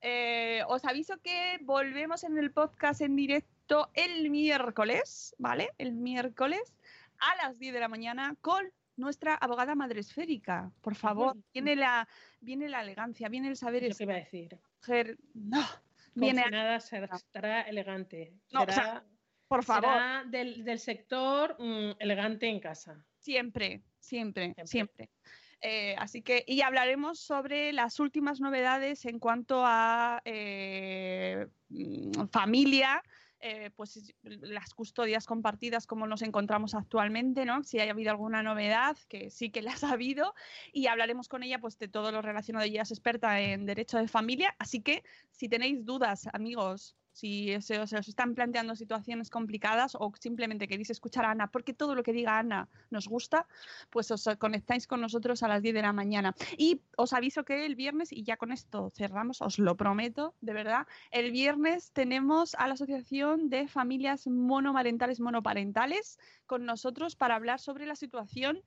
Eh, 0.00 0.62
os 0.68 0.84
aviso 0.84 1.18
que 1.18 1.58
volvemos 1.62 2.22
en 2.22 2.38
el 2.38 2.52
podcast 2.52 3.00
en 3.00 3.16
directo 3.16 3.90
el 3.94 4.30
miércoles, 4.30 5.34
¿vale? 5.38 5.70
El 5.78 5.92
miércoles 5.92 6.72
a 7.18 7.34
las 7.36 7.58
10 7.58 7.74
de 7.74 7.80
la 7.80 7.88
mañana 7.88 8.36
con 8.40 8.72
nuestra 8.98 9.34
abogada 9.34 9.74
madresférica. 9.74 10.70
Por 10.82 10.94
favor, 10.94 11.36
viene 11.52 11.76
la, 11.76 12.06
viene 12.40 12.68
la 12.68 12.82
elegancia, 12.82 13.28
viene 13.28 13.48
el 13.48 13.56
saber 13.56 13.84
Es 13.84 13.90
lo 13.90 13.96
que 13.96 14.02
iba 14.04 14.12
a 14.14 14.16
decir. 14.16 14.58
escoger. 14.80 15.18
No, 15.34 15.64
viene, 16.14 16.42
Confinada 16.42 16.80
será- 16.80 17.16
estará 17.16 17.62
elegante. 17.62 18.34
No, 18.52 18.60
o 18.62 18.66
será 18.66 18.74
sea, 18.74 19.04
por 19.46 19.64
favor. 19.64 19.90
será 19.92 20.24
del, 20.26 20.64
del 20.64 20.78
sector 20.78 21.56
mm, 21.58 21.92
elegante 21.98 22.46
en 22.48 22.60
casa. 22.60 23.04
Siempre, 23.18 23.82
siempre, 23.98 24.46
Siempre. 24.54 24.66
siempre. 24.66 25.10
Eh, 25.60 25.96
así 25.98 26.22
que, 26.22 26.44
y 26.46 26.60
hablaremos 26.60 27.18
sobre 27.18 27.72
las 27.72 27.98
últimas 27.98 28.40
novedades 28.40 29.04
en 29.06 29.18
cuanto 29.18 29.62
a 29.66 30.20
eh, 30.24 31.48
mm, 31.68 32.26
familia, 32.30 33.02
eh, 33.40 33.70
pues 33.76 33.96
es- 33.96 34.14
las 34.22 34.74
custodias 34.74 35.26
compartidas, 35.26 35.86
como 35.86 36.06
nos 36.06 36.22
encontramos 36.22 36.74
actualmente, 36.74 37.44
¿no? 37.44 37.62
Si 37.62 37.78
ha 37.80 37.90
habido 37.90 38.10
alguna 38.10 38.42
novedad, 38.42 38.96
que 39.08 39.30
sí 39.30 39.50
que 39.50 39.62
las 39.62 39.82
ha 39.84 39.92
habido, 39.92 40.34
y 40.72 40.86
hablaremos 40.88 41.28
con 41.28 41.42
ella 41.42 41.58
pues 41.60 41.78
de 41.78 41.88
todo 41.88 42.12
lo 42.12 42.22
relacionado. 42.22 42.66
Ella 42.66 42.82
es 42.82 42.90
experta 42.90 43.40
en 43.40 43.66
derecho 43.66 43.98
de 43.98 44.08
familia, 44.08 44.54
así 44.58 44.82
que 44.82 45.04
si 45.30 45.48
tenéis 45.48 45.84
dudas, 45.84 46.28
amigos, 46.32 46.97
si 47.18 47.60
se 47.60 47.80
os, 47.80 47.90
se 47.90 47.98
os 47.98 48.08
están 48.08 48.34
planteando 48.34 48.76
situaciones 48.76 49.28
complicadas 49.28 49.96
o 49.98 50.12
simplemente 50.18 50.68
queréis 50.68 50.90
escuchar 50.90 51.24
a 51.24 51.32
Ana, 51.32 51.50
porque 51.50 51.74
todo 51.74 51.94
lo 51.96 52.02
que 52.02 52.12
diga 52.12 52.38
Ana 52.38 52.68
nos 52.90 53.08
gusta, 53.08 53.46
pues 53.90 54.10
os 54.10 54.28
conectáis 54.38 54.86
con 54.86 55.00
nosotros 55.00 55.42
a 55.42 55.48
las 55.48 55.62
10 55.62 55.74
de 55.74 55.82
la 55.82 55.92
mañana. 55.92 56.34
Y 56.56 56.80
os 56.96 57.12
aviso 57.12 57.44
que 57.44 57.66
el 57.66 57.74
viernes, 57.74 58.12
y 58.12 58.22
ya 58.22 58.36
con 58.36 58.52
esto 58.52 58.90
cerramos, 58.94 59.42
os 59.42 59.58
lo 59.58 59.76
prometo, 59.76 60.34
de 60.40 60.52
verdad, 60.52 60.86
el 61.10 61.32
viernes 61.32 61.90
tenemos 61.92 62.54
a 62.54 62.68
la 62.68 62.74
Asociación 62.74 63.50
de 63.50 63.66
Familias 63.66 64.26
Monomarentales 64.28 65.18
Monoparentales 65.18 66.18
con 66.46 66.64
nosotros 66.64 67.16
para 67.16 67.34
hablar 67.34 67.58
sobre 67.58 67.86
la 67.86 67.96
situación 67.96 68.62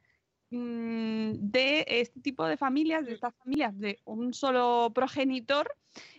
mm, 0.49 1.31
de 1.39 1.85
este 1.87 2.19
tipo 2.19 2.45
de 2.45 2.57
familias, 2.57 3.05
de 3.05 3.13
estas 3.13 3.33
familias 3.35 3.79
de 3.79 3.99
un 4.03 4.33
solo 4.33 4.91
progenitor, 4.93 5.73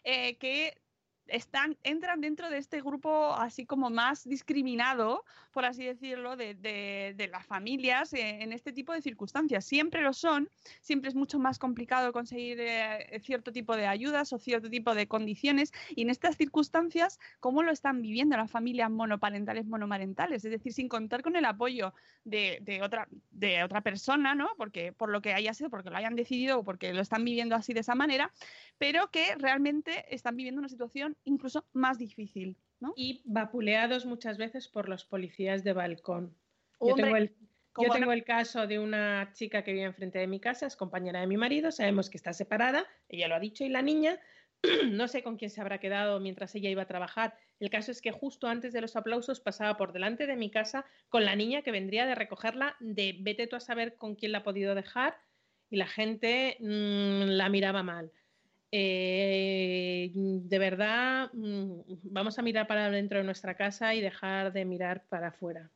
eh, 0.04 0.36
que 0.36 0.81
están, 1.26 1.78
entran 1.82 2.20
dentro 2.20 2.50
de 2.50 2.58
este 2.58 2.80
grupo 2.80 3.32
así 3.34 3.66
como 3.66 3.90
más 3.90 4.28
discriminado, 4.28 5.24
por 5.52 5.64
así 5.64 5.84
decirlo, 5.84 6.36
de, 6.36 6.54
de- 6.54 7.28
las 7.28 7.46
familias 7.46 8.12
eh, 8.12 8.42
en 8.42 8.52
este 8.52 8.72
tipo 8.72 8.92
de 8.92 9.00
circunstancias. 9.00 9.64
Siempre 9.64 10.02
lo 10.02 10.12
son, 10.12 10.50
siempre 10.80 11.08
es 11.08 11.14
mucho 11.14 11.38
más 11.38 11.58
complicado 11.58 12.12
conseguir 12.12 12.58
eh, 12.60 13.20
cierto 13.22 13.52
tipo 13.52 13.76
de 13.76 13.86
ayudas 13.86 14.32
o 14.32 14.38
cierto 14.38 14.68
tipo 14.68 14.94
de 14.94 15.06
condiciones 15.06 15.72
y 15.90 16.02
en 16.02 16.10
estas 16.10 16.36
circunstancias, 16.36 17.18
¿cómo 17.40 17.62
lo 17.62 17.70
están 17.72 18.02
viviendo 18.02 18.36
las 18.36 18.50
familias 18.50 18.90
monoparentales, 18.90 19.66
monomarentales? 19.66 20.44
Es 20.44 20.50
decir, 20.50 20.72
sin 20.72 20.88
contar 20.88 21.22
con 21.22 21.36
el 21.36 21.44
apoyo 21.44 21.94
de, 22.24 22.58
de 22.62 22.82
otra, 22.82 23.08
de 23.30 23.62
otra 23.64 23.80
persona, 23.80 24.34
¿no? 24.34 24.50
Porque 24.56 24.92
por 24.92 25.08
lo 25.10 25.22
que 25.22 25.32
haya 25.32 25.54
sido, 25.54 25.70
porque 25.70 25.90
lo 25.90 25.96
hayan 25.96 26.16
decidido 26.16 26.58
o 26.58 26.64
porque 26.64 26.92
lo 26.92 27.00
están 27.00 27.24
viviendo 27.24 27.54
así 27.54 27.72
de 27.72 27.80
esa 27.80 27.94
manera, 27.94 28.32
pero 28.78 29.10
que 29.10 29.34
realmente 29.36 30.12
están 30.14 30.36
viviendo 30.36 30.58
una 30.58 30.68
situación 30.68 31.11
incluso 31.24 31.64
más 31.72 31.98
difícil, 31.98 32.56
¿no? 32.80 32.92
Y 32.96 33.22
vapuleados 33.24 34.06
muchas 34.06 34.38
veces 34.38 34.68
por 34.68 34.88
los 34.88 35.04
policías 35.04 35.64
de 35.64 35.72
balcón. 35.72 36.36
Yo 36.80 36.94
tengo 36.94 37.16
yo 37.78 38.12
el 38.12 38.24
caso 38.24 38.66
de 38.66 38.78
una 38.78 39.30
chica 39.32 39.64
que 39.64 39.72
vive 39.72 39.84
enfrente 39.84 40.18
de 40.18 40.26
mi 40.26 40.40
casa, 40.40 40.66
es 40.66 40.76
compañera 40.76 41.20
de 41.20 41.26
mi 41.26 41.36
marido, 41.36 41.70
sabemos 41.70 42.10
que 42.10 42.18
está 42.18 42.32
separada, 42.32 42.86
ella 43.08 43.28
lo 43.28 43.34
ha 43.34 43.40
dicho, 43.40 43.64
y 43.64 43.70
la 43.70 43.80
niña, 43.80 44.20
no 44.90 45.08
sé 45.08 45.22
con 45.22 45.36
quién 45.36 45.50
se 45.50 45.60
habrá 45.60 45.78
quedado 45.78 46.20
mientras 46.20 46.54
ella 46.54 46.68
iba 46.68 46.82
a 46.82 46.86
trabajar. 46.86 47.34
El 47.60 47.70
caso 47.70 47.90
es 47.90 48.02
que 48.02 48.12
justo 48.12 48.46
antes 48.46 48.72
de 48.72 48.80
los 48.80 48.96
aplausos 48.96 49.40
pasaba 49.40 49.76
por 49.76 49.92
delante 49.92 50.26
de 50.26 50.36
mi 50.36 50.50
casa 50.50 50.84
con 51.08 51.24
la 51.24 51.36
niña 51.36 51.62
que 51.62 51.70
vendría 51.70 52.04
de 52.04 52.14
recogerla, 52.14 52.76
de 52.80 53.16
vete 53.20 53.46
tú 53.46 53.56
a 53.56 53.60
saber 53.60 53.96
con 53.96 54.16
quién 54.16 54.32
la 54.32 54.38
ha 54.38 54.44
podido 54.44 54.74
dejar, 54.74 55.16
y 55.70 55.76
la 55.76 55.86
gente 55.86 56.58
mm, 56.60 57.36
la 57.36 57.48
miraba 57.48 57.82
mal. 57.82 58.12
Eh, 58.74 60.10
de 60.14 60.58
verdad, 60.58 61.30
mm, 61.34 61.80
vamos 62.04 62.38
a 62.38 62.42
mirar 62.42 62.66
para 62.66 62.90
dentro 62.90 63.18
de 63.18 63.24
nuestra 63.24 63.54
casa 63.54 63.94
y 63.94 64.00
dejar 64.00 64.52
de 64.52 64.64
mirar 64.64 65.04
para 65.08 65.28
afuera. 65.28 65.70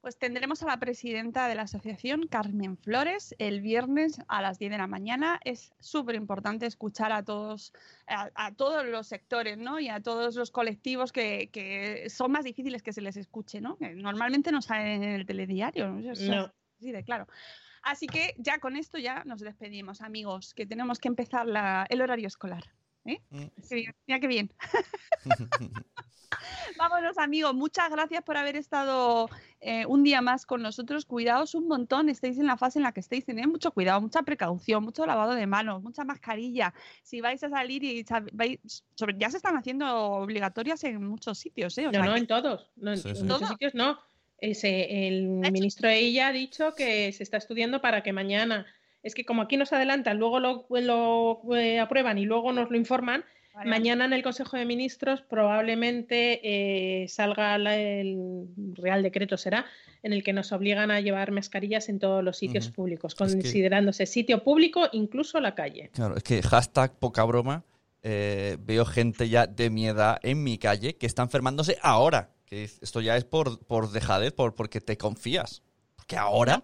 Pues 0.00 0.16
tendremos 0.16 0.62
a 0.62 0.66
la 0.66 0.78
presidenta 0.78 1.48
de 1.48 1.56
la 1.56 1.62
asociación, 1.62 2.28
Carmen 2.28 2.78
Flores, 2.78 3.34
el 3.38 3.60
viernes 3.60 4.20
a 4.28 4.40
las 4.40 4.58
10 4.58 4.70
de 4.70 4.78
la 4.78 4.86
mañana. 4.86 5.40
Es 5.44 5.72
súper 5.80 6.14
importante 6.14 6.66
escuchar 6.66 7.12
a 7.12 7.22
todos, 7.24 7.72
a, 8.06 8.30
a 8.34 8.54
todos 8.54 8.86
los 8.86 9.08
sectores, 9.08 9.58
¿no? 9.58 9.80
Y 9.80 9.88
a 9.88 10.00
todos 10.00 10.36
los 10.36 10.50
colectivos 10.50 11.12
que, 11.12 11.50
que 11.52 12.08
son 12.10 12.30
más 12.30 12.44
difíciles 12.44 12.82
que 12.82 12.92
se 12.92 13.02
les 13.02 13.16
escuche, 13.16 13.60
¿no? 13.60 13.76
Que 13.76 13.90
normalmente 13.94 14.52
no 14.52 14.62
salen 14.62 15.02
en 15.02 15.10
el 15.10 15.26
telediario. 15.26 15.88
¿no? 15.88 15.98
Eso 15.98 16.12
es 16.12 16.28
No. 16.28 16.52
así 16.78 16.92
de 16.92 17.02
claro. 17.02 17.26
Así 17.82 18.06
que 18.06 18.34
ya 18.38 18.58
con 18.58 18.76
esto 18.76 18.98
ya 18.98 19.24
nos 19.24 19.40
despedimos, 19.40 20.00
amigos, 20.00 20.54
que 20.54 20.66
tenemos 20.66 20.98
que 20.98 21.08
empezar 21.08 21.46
la- 21.46 21.86
el 21.88 22.00
horario 22.02 22.26
escolar. 22.28 22.64
¿eh? 23.04 23.20
Mm. 23.30 23.44
Qué 23.68 23.74
bien, 23.74 23.94
mira 24.06 24.20
qué 24.20 24.26
bien. 24.26 24.52
Vámonos, 26.76 27.16
amigos. 27.18 27.54
Muchas 27.54 27.90
gracias 27.90 28.22
por 28.22 28.36
haber 28.36 28.54
estado 28.56 29.28
eh, 29.60 29.86
un 29.86 30.04
día 30.04 30.20
más 30.20 30.44
con 30.46 30.62
nosotros. 30.62 31.06
Cuidaos 31.06 31.54
un 31.54 31.66
montón. 31.66 32.08
Estéis 32.08 32.38
en 32.38 32.46
la 32.46 32.56
fase 32.56 32.78
en 32.78 32.82
la 32.84 32.92
que 32.92 33.00
estéis. 33.00 33.24
Tened 33.24 33.46
mucho 33.46 33.72
cuidado, 33.72 34.00
mucha 34.00 34.22
precaución, 34.22 34.84
mucho 34.84 35.06
lavado 35.06 35.32
de 35.34 35.46
manos, 35.46 35.82
mucha 35.82 36.04
mascarilla. 36.04 36.74
Si 37.02 37.20
vais 37.20 37.42
a 37.42 37.48
salir 37.48 37.82
y 37.82 38.04
vais- 38.04 38.60
sobre- 38.94 39.16
ya 39.18 39.30
se 39.30 39.38
están 39.38 39.56
haciendo 39.56 39.86
obligatorias 40.12 40.84
en 40.84 41.02
muchos 41.04 41.38
sitios. 41.38 41.76
¿eh? 41.78 41.86
O 41.88 41.92
No, 41.92 41.98
sea 42.00 42.04
no, 42.04 42.16
en 42.16 42.26
todos. 42.26 42.70
No, 42.76 42.92
en, 42.92 42.98
Sí, 42.98 43.08
en 43.08 43.16
sí. 43.16 43.22
muchos 43.22 43.38
¿Todo? 43.40 43.48
sitios 43.48 43.74
no. 43.74 43.98
Ese, 44.40 45.08
el 45.08 45.26
ministro 45.28 45.88
de 45.88 45.98
ella 45.98 46.28
ha 46.28 46.32
dicho 46.32 46.74
que 46.76 47.10
se 47.12 47.22
está 47.22 47.36
estudiando 47.38 47.80
para 47.80 48.02
que 48.02 48.12
mañana. 48.12 48.66
Es 49.02 49.14
que 49.14 49.24
como 49.24 49.42
aquí 49.42 49.56
nos 49.56 49.72
adelantan, 49.72 50.18
luego 50.18 50.38
lo, 50.40 50.66
lo, 50.70 51.56
eh, 51.56 51.78
aprueban 51.80 52.18
y 52.18 52.24
luego 52.24 52.52
nos 52.52 52.70
lo 52.70 52.76
informan, 52.76 53.24
Vale, 53.54 53.70
mañana 53.70 54.04
en 54.04 54.12
el 54.12 54.22
Consejo 54.22 54.56
de 54.56 54.64
Ministros 54.64 55.22
probablemente 55.22 56.40
eh, 57.02 57.08
salga 57.08 57.58
la- 57.58 57.76
el 57.76 58.46
Real 58.74 59.02
Decreto, 59.02 59.36
será, 59.36 59.66
en 60.02 60.12
el 60.12 60.22
que 60.22 60.32
nos 60.32 60.52
obligan 60.52 60.90
a 60.92 61.00
llevar 61.00 61.32
mascarillas 61.32 61.88
en 61.88 61.98
todos 61.98 62.22
los 62.22 62.38
sitios 62.38 62.70
públicos, 62.70 63.12
Es 63.12 63.18
que- 63.18 63.24
considerándose 63.42 64.06
sitio 64.06 64.44
público 64.44 64.88
incluso 64.92 65.40
la 65.40 65.54
calle. 65.56 65.90
Claro, 65.92 66.16
es 66.16 66.22
que 66.22 66.42
hashtag 66.42 66.96
poca 66.98 67.24
broma. 67.24 67.64
eh, 68.04 68.56
veo 68.60 68.84
gente 68.84 69.28
ya 69.28 69.48
de 69.48 69.70
mi 69.70 69.88
edad 69.88 70.20
en 70.22 70.44
mi 70.44 70.56
calle 70.56 70.94
que 70.96 71.06
está 71.06 71.22
enfermándose 71.22 71.78
ahora. 71.82 72.30
Que 72.48 72.64
esto 72.64 73.00
ya 73.00 73.16
es 73.16 73.24
por, 73.24 73.64
por 73.66 73.90
dejadez, 73.90 74.32
por, 74.32 74.54
porque 74.54 74.80
te 74.80 74.96
confías. 74.96 75.62
Porque 75.96 76.16
ahora. 76.16 76.54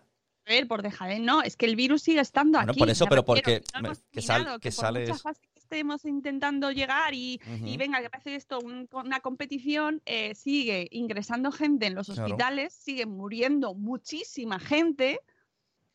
A 0.47 0.51
ver, 0.51 0.66
por 0.68 0.82
dejadez, 0.82 1.20
no, 1.20 1.43
es 1.43 1.57
que 1.57 1.66
el 1.66 1.76
virus 1.76 2.03
sigue 2.03 2.20
estando 2.20 2.59
Bueno, 2.59 2.72
aquí. 2.72 2.78
por 2.78 2.91
eso, 2.91 3.07
pero 3.07 3.22
refiero, 3.22 3.26
porque 3.43 3.61
que 3.72 3.80
no 3.82 3.93
que 4.12 4.22
sal- 4.22 4.45
que 4.45 4.51
por 4.51 4.55
mucha 4.61 4.72
sales- 4.72 5.22
fase 5.22 5.41
que 5.53 5.59
estemos 5.61 6.05
intentando 6.05 6.70
llegar 6.70 7.14
y, 7.14 7.41
y 7.47 7.55
Ujú. 7.70 7.78
venga, 7.78 8.01
que 8.03 8.11
parece 8.11 8.35
esto 8.35 8.59
un- 8.61 8.89
una 8.93 9.20
competición, 9.20 10.03
eh, 10.05 10.35
sigue 10.35 10.89
ingresando 10.91 11.51
gente 11.51 11.87
en 11.87 11.95
los 11.95 12.07
Claro. 12.09 12.24
hospitales, 12.24 12.74
sigue 12.74 13.07
muriendo 13.07 13.74
muchísima 13.74 14.59
gente, 14.59 15.20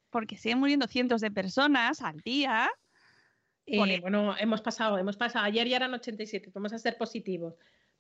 porque 0.09 0.35
siguen 0.37 0.57
muriendo 0.59 0.87
cientos 0.87 1.21
de 1.21 1.29
personas 1.31 2.01
al 2.01 2.19
día. 2.21 2.69
Eh, 3.67 3.99
bueno, 4.01 4.35
hemos 4.37 4.61
pasado, 4.61 4.97
hemos 4.97 5.15
pasado. 5.15 5.45
Ayer 5.45 5.67
ya 5.67 5.75
eran 5.77 5.93
87, 5.93 6.49
vamos 6.53 6.73
a 6.73 6.79
ser 6.79 6.97
positivos. 6.97 7.53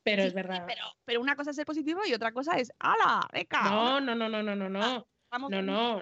Pero 0.03 0.21
Sí, 0.23 0.27
es 0.29 0.33
verdad. 0.33 0.63
Pero, 0.67 0.83
pero 1.05 1.21
una 1.21 1.35
cosa 1.35 1.49
es 1.51 1.55
ser 1.55 1.65
positivo 1.65 2.01
y 2.07 2.13
otra 2.13 2.31
cosa 2.31 2.57
es, 2.57 2.71
¡hala! 2.79 3.27
¡Beca! 3.33 3.63
No, 3.69 3.99
no, 4.01 4.15
no, 4.15 4.29
no, 4.29 4.41
no, 4.41 4.55
no, 4.55 4.69
no. 4.69 5.07
Vamos 5.31 5.51
No, 5.51 5.61
no. 5.61 6.01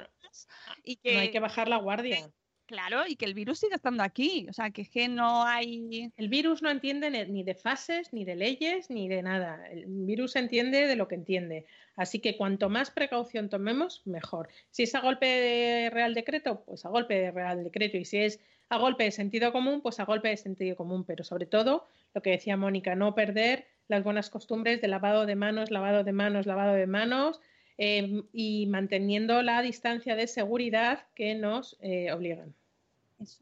Y 0.83 0.97
que, 0.97 1.13
No 1.13 1.19
hay 1.19 1.31
que 1.31 1.39
bajar 1.39 1.67
la 1.67 1.77
guardia. 1.77 2.29
claro, 2.65 3.07
y 3.07 3.15
que 3.15 3.25
el 3.25 3.33
virus 3.33 3.59
sigue 3.59 3.75
estando 3.75 4.03
aquí. 4.03 4.45
O 4.49 4.53
sea, 4.53 4.71
que 4.71 4.83
es 4.83 4.89
que 4.89 5.07
no 5.07 5.43
hay. 5.45 6.11
El 6.15 6.29
virus 6.29 6.61
no 6.61 6.69
entiende 6.69 7.09
ni 7.27 7.43
de 7.43 7.55
fases, 7.55 8.13
ni 8.13 8.23
de 8.25 8.35
leyes, 8.35 8.89
ni 8.89 9.07
de 9.07 9.21
nada. 9.23 9.67
El 9.69 9.85
virus 9.87 10.35
entiende 10.35 10.85
de 10.85 10.95
lo 10.95 11.07
que 11.07 11.15
entiende. 11.15 11.65
Así 11.95 12.19
que 12.19 12.37
cuanto 12.37 12.69
más 12.69 12.91
precaución 12.91 13.49
tomemos, 13.49 14.05
mejor. 14.05 14.49
Si 14.69 14.83
es 14.83 14.93
a 14.95 15.01
golpe 15.01 15.25
de 15.25 15.89
Real 15.89 16.13
Decreto, 16.13 16.63
pues 16.65 16.85
a 16.85 16.89
golpe 16.89 17.15
de 17.15 17.31
Real 17.31 17.63
Decreto. 17.63 17.97
Y 17.97 18.05
si 18.05 18.17
es 18.19 18.39
a 18.69 18.77
golpe 18.77 19.05
de 19.05 19.11
sentido 19.11 19.51
común, 19.51 19.81
pues 19.81 19.99
a 19.99 20.05
golpe 20.05 20.27
de 20.29 20.37
sentido 20.37 20.75
común. 20.75 21.03
Pero 21.05 21.23
sobre 21.23 21.45
todo, 21.47 21.87
lo 22.13 22.21
que 22.21 22.31
decía 22.31 22.57
Mónica, 22.57 22.95
no 22.95 23.15
perder 23.15 23.65
las 23.87 24.03
buenas 24.03 24.29
costumbres 24.29 24.81
de 24.81 24.87
lavado 24.87 25.25
de 25.25 25.35
manos, 25.35 25.71
lavado 25.71 26.03
de 26.03 26.11
manos, 26.11 26.45
lavado 26.45 26.73
de 26.73 26.87
manos. 26.87 27.39
eh, 27.77 28.23
y 28.33 28.65
manteniendo 28.67 29.41
la 29.43 29.61
distancia 29.61 30.15
de 30.15 30.27
seguridad 30.27 31.05
que 31.15 31.35
nos 31.35 31.77
eh, 31.81 32.11
obligan. 32.11 32.53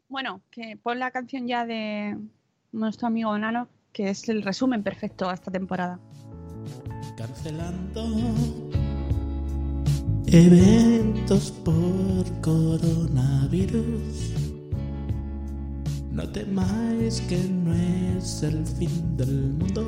Bueno, 0.08 0.40
que 0.50 0.78
pon 0.82 0.98
la 0.98 1.10
canción 1.10 1.46
ya 1.46 1.66
de 1.66 2.16
nuestro 2.72 3.08
amigo 3.08 3.36
Nano, 3.38 3.68
que 3.92 4.10
es 4.10 4.28
el 4.28 4.42
resumen 4.42 4.82
perfecto 4.82 5.28
a 5.28 5.34
esta 5.34 5.50
temporada. 5.50 5.98
Cancelando 7.16 8.34
eventos 10.26 11.52
por 11.64 12.40
coronavirus. 12.40 14.45
No 16.16 16.26
temáis 16.26 17.20
que 17.28 17.36
no 17.36 17.74
es 17.74 18.42
el 18.42 18.64
fin 18.64 19.18
del 19.18 19.52
mundo. 19.52 19.86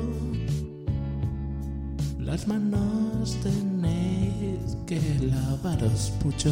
Las 2.19 2.47
manos 2.47 3.35
tenéis 3.41 4.77
que 4.85 5.01
lavaros 5.21 6.13
mucho. 6.23 6.51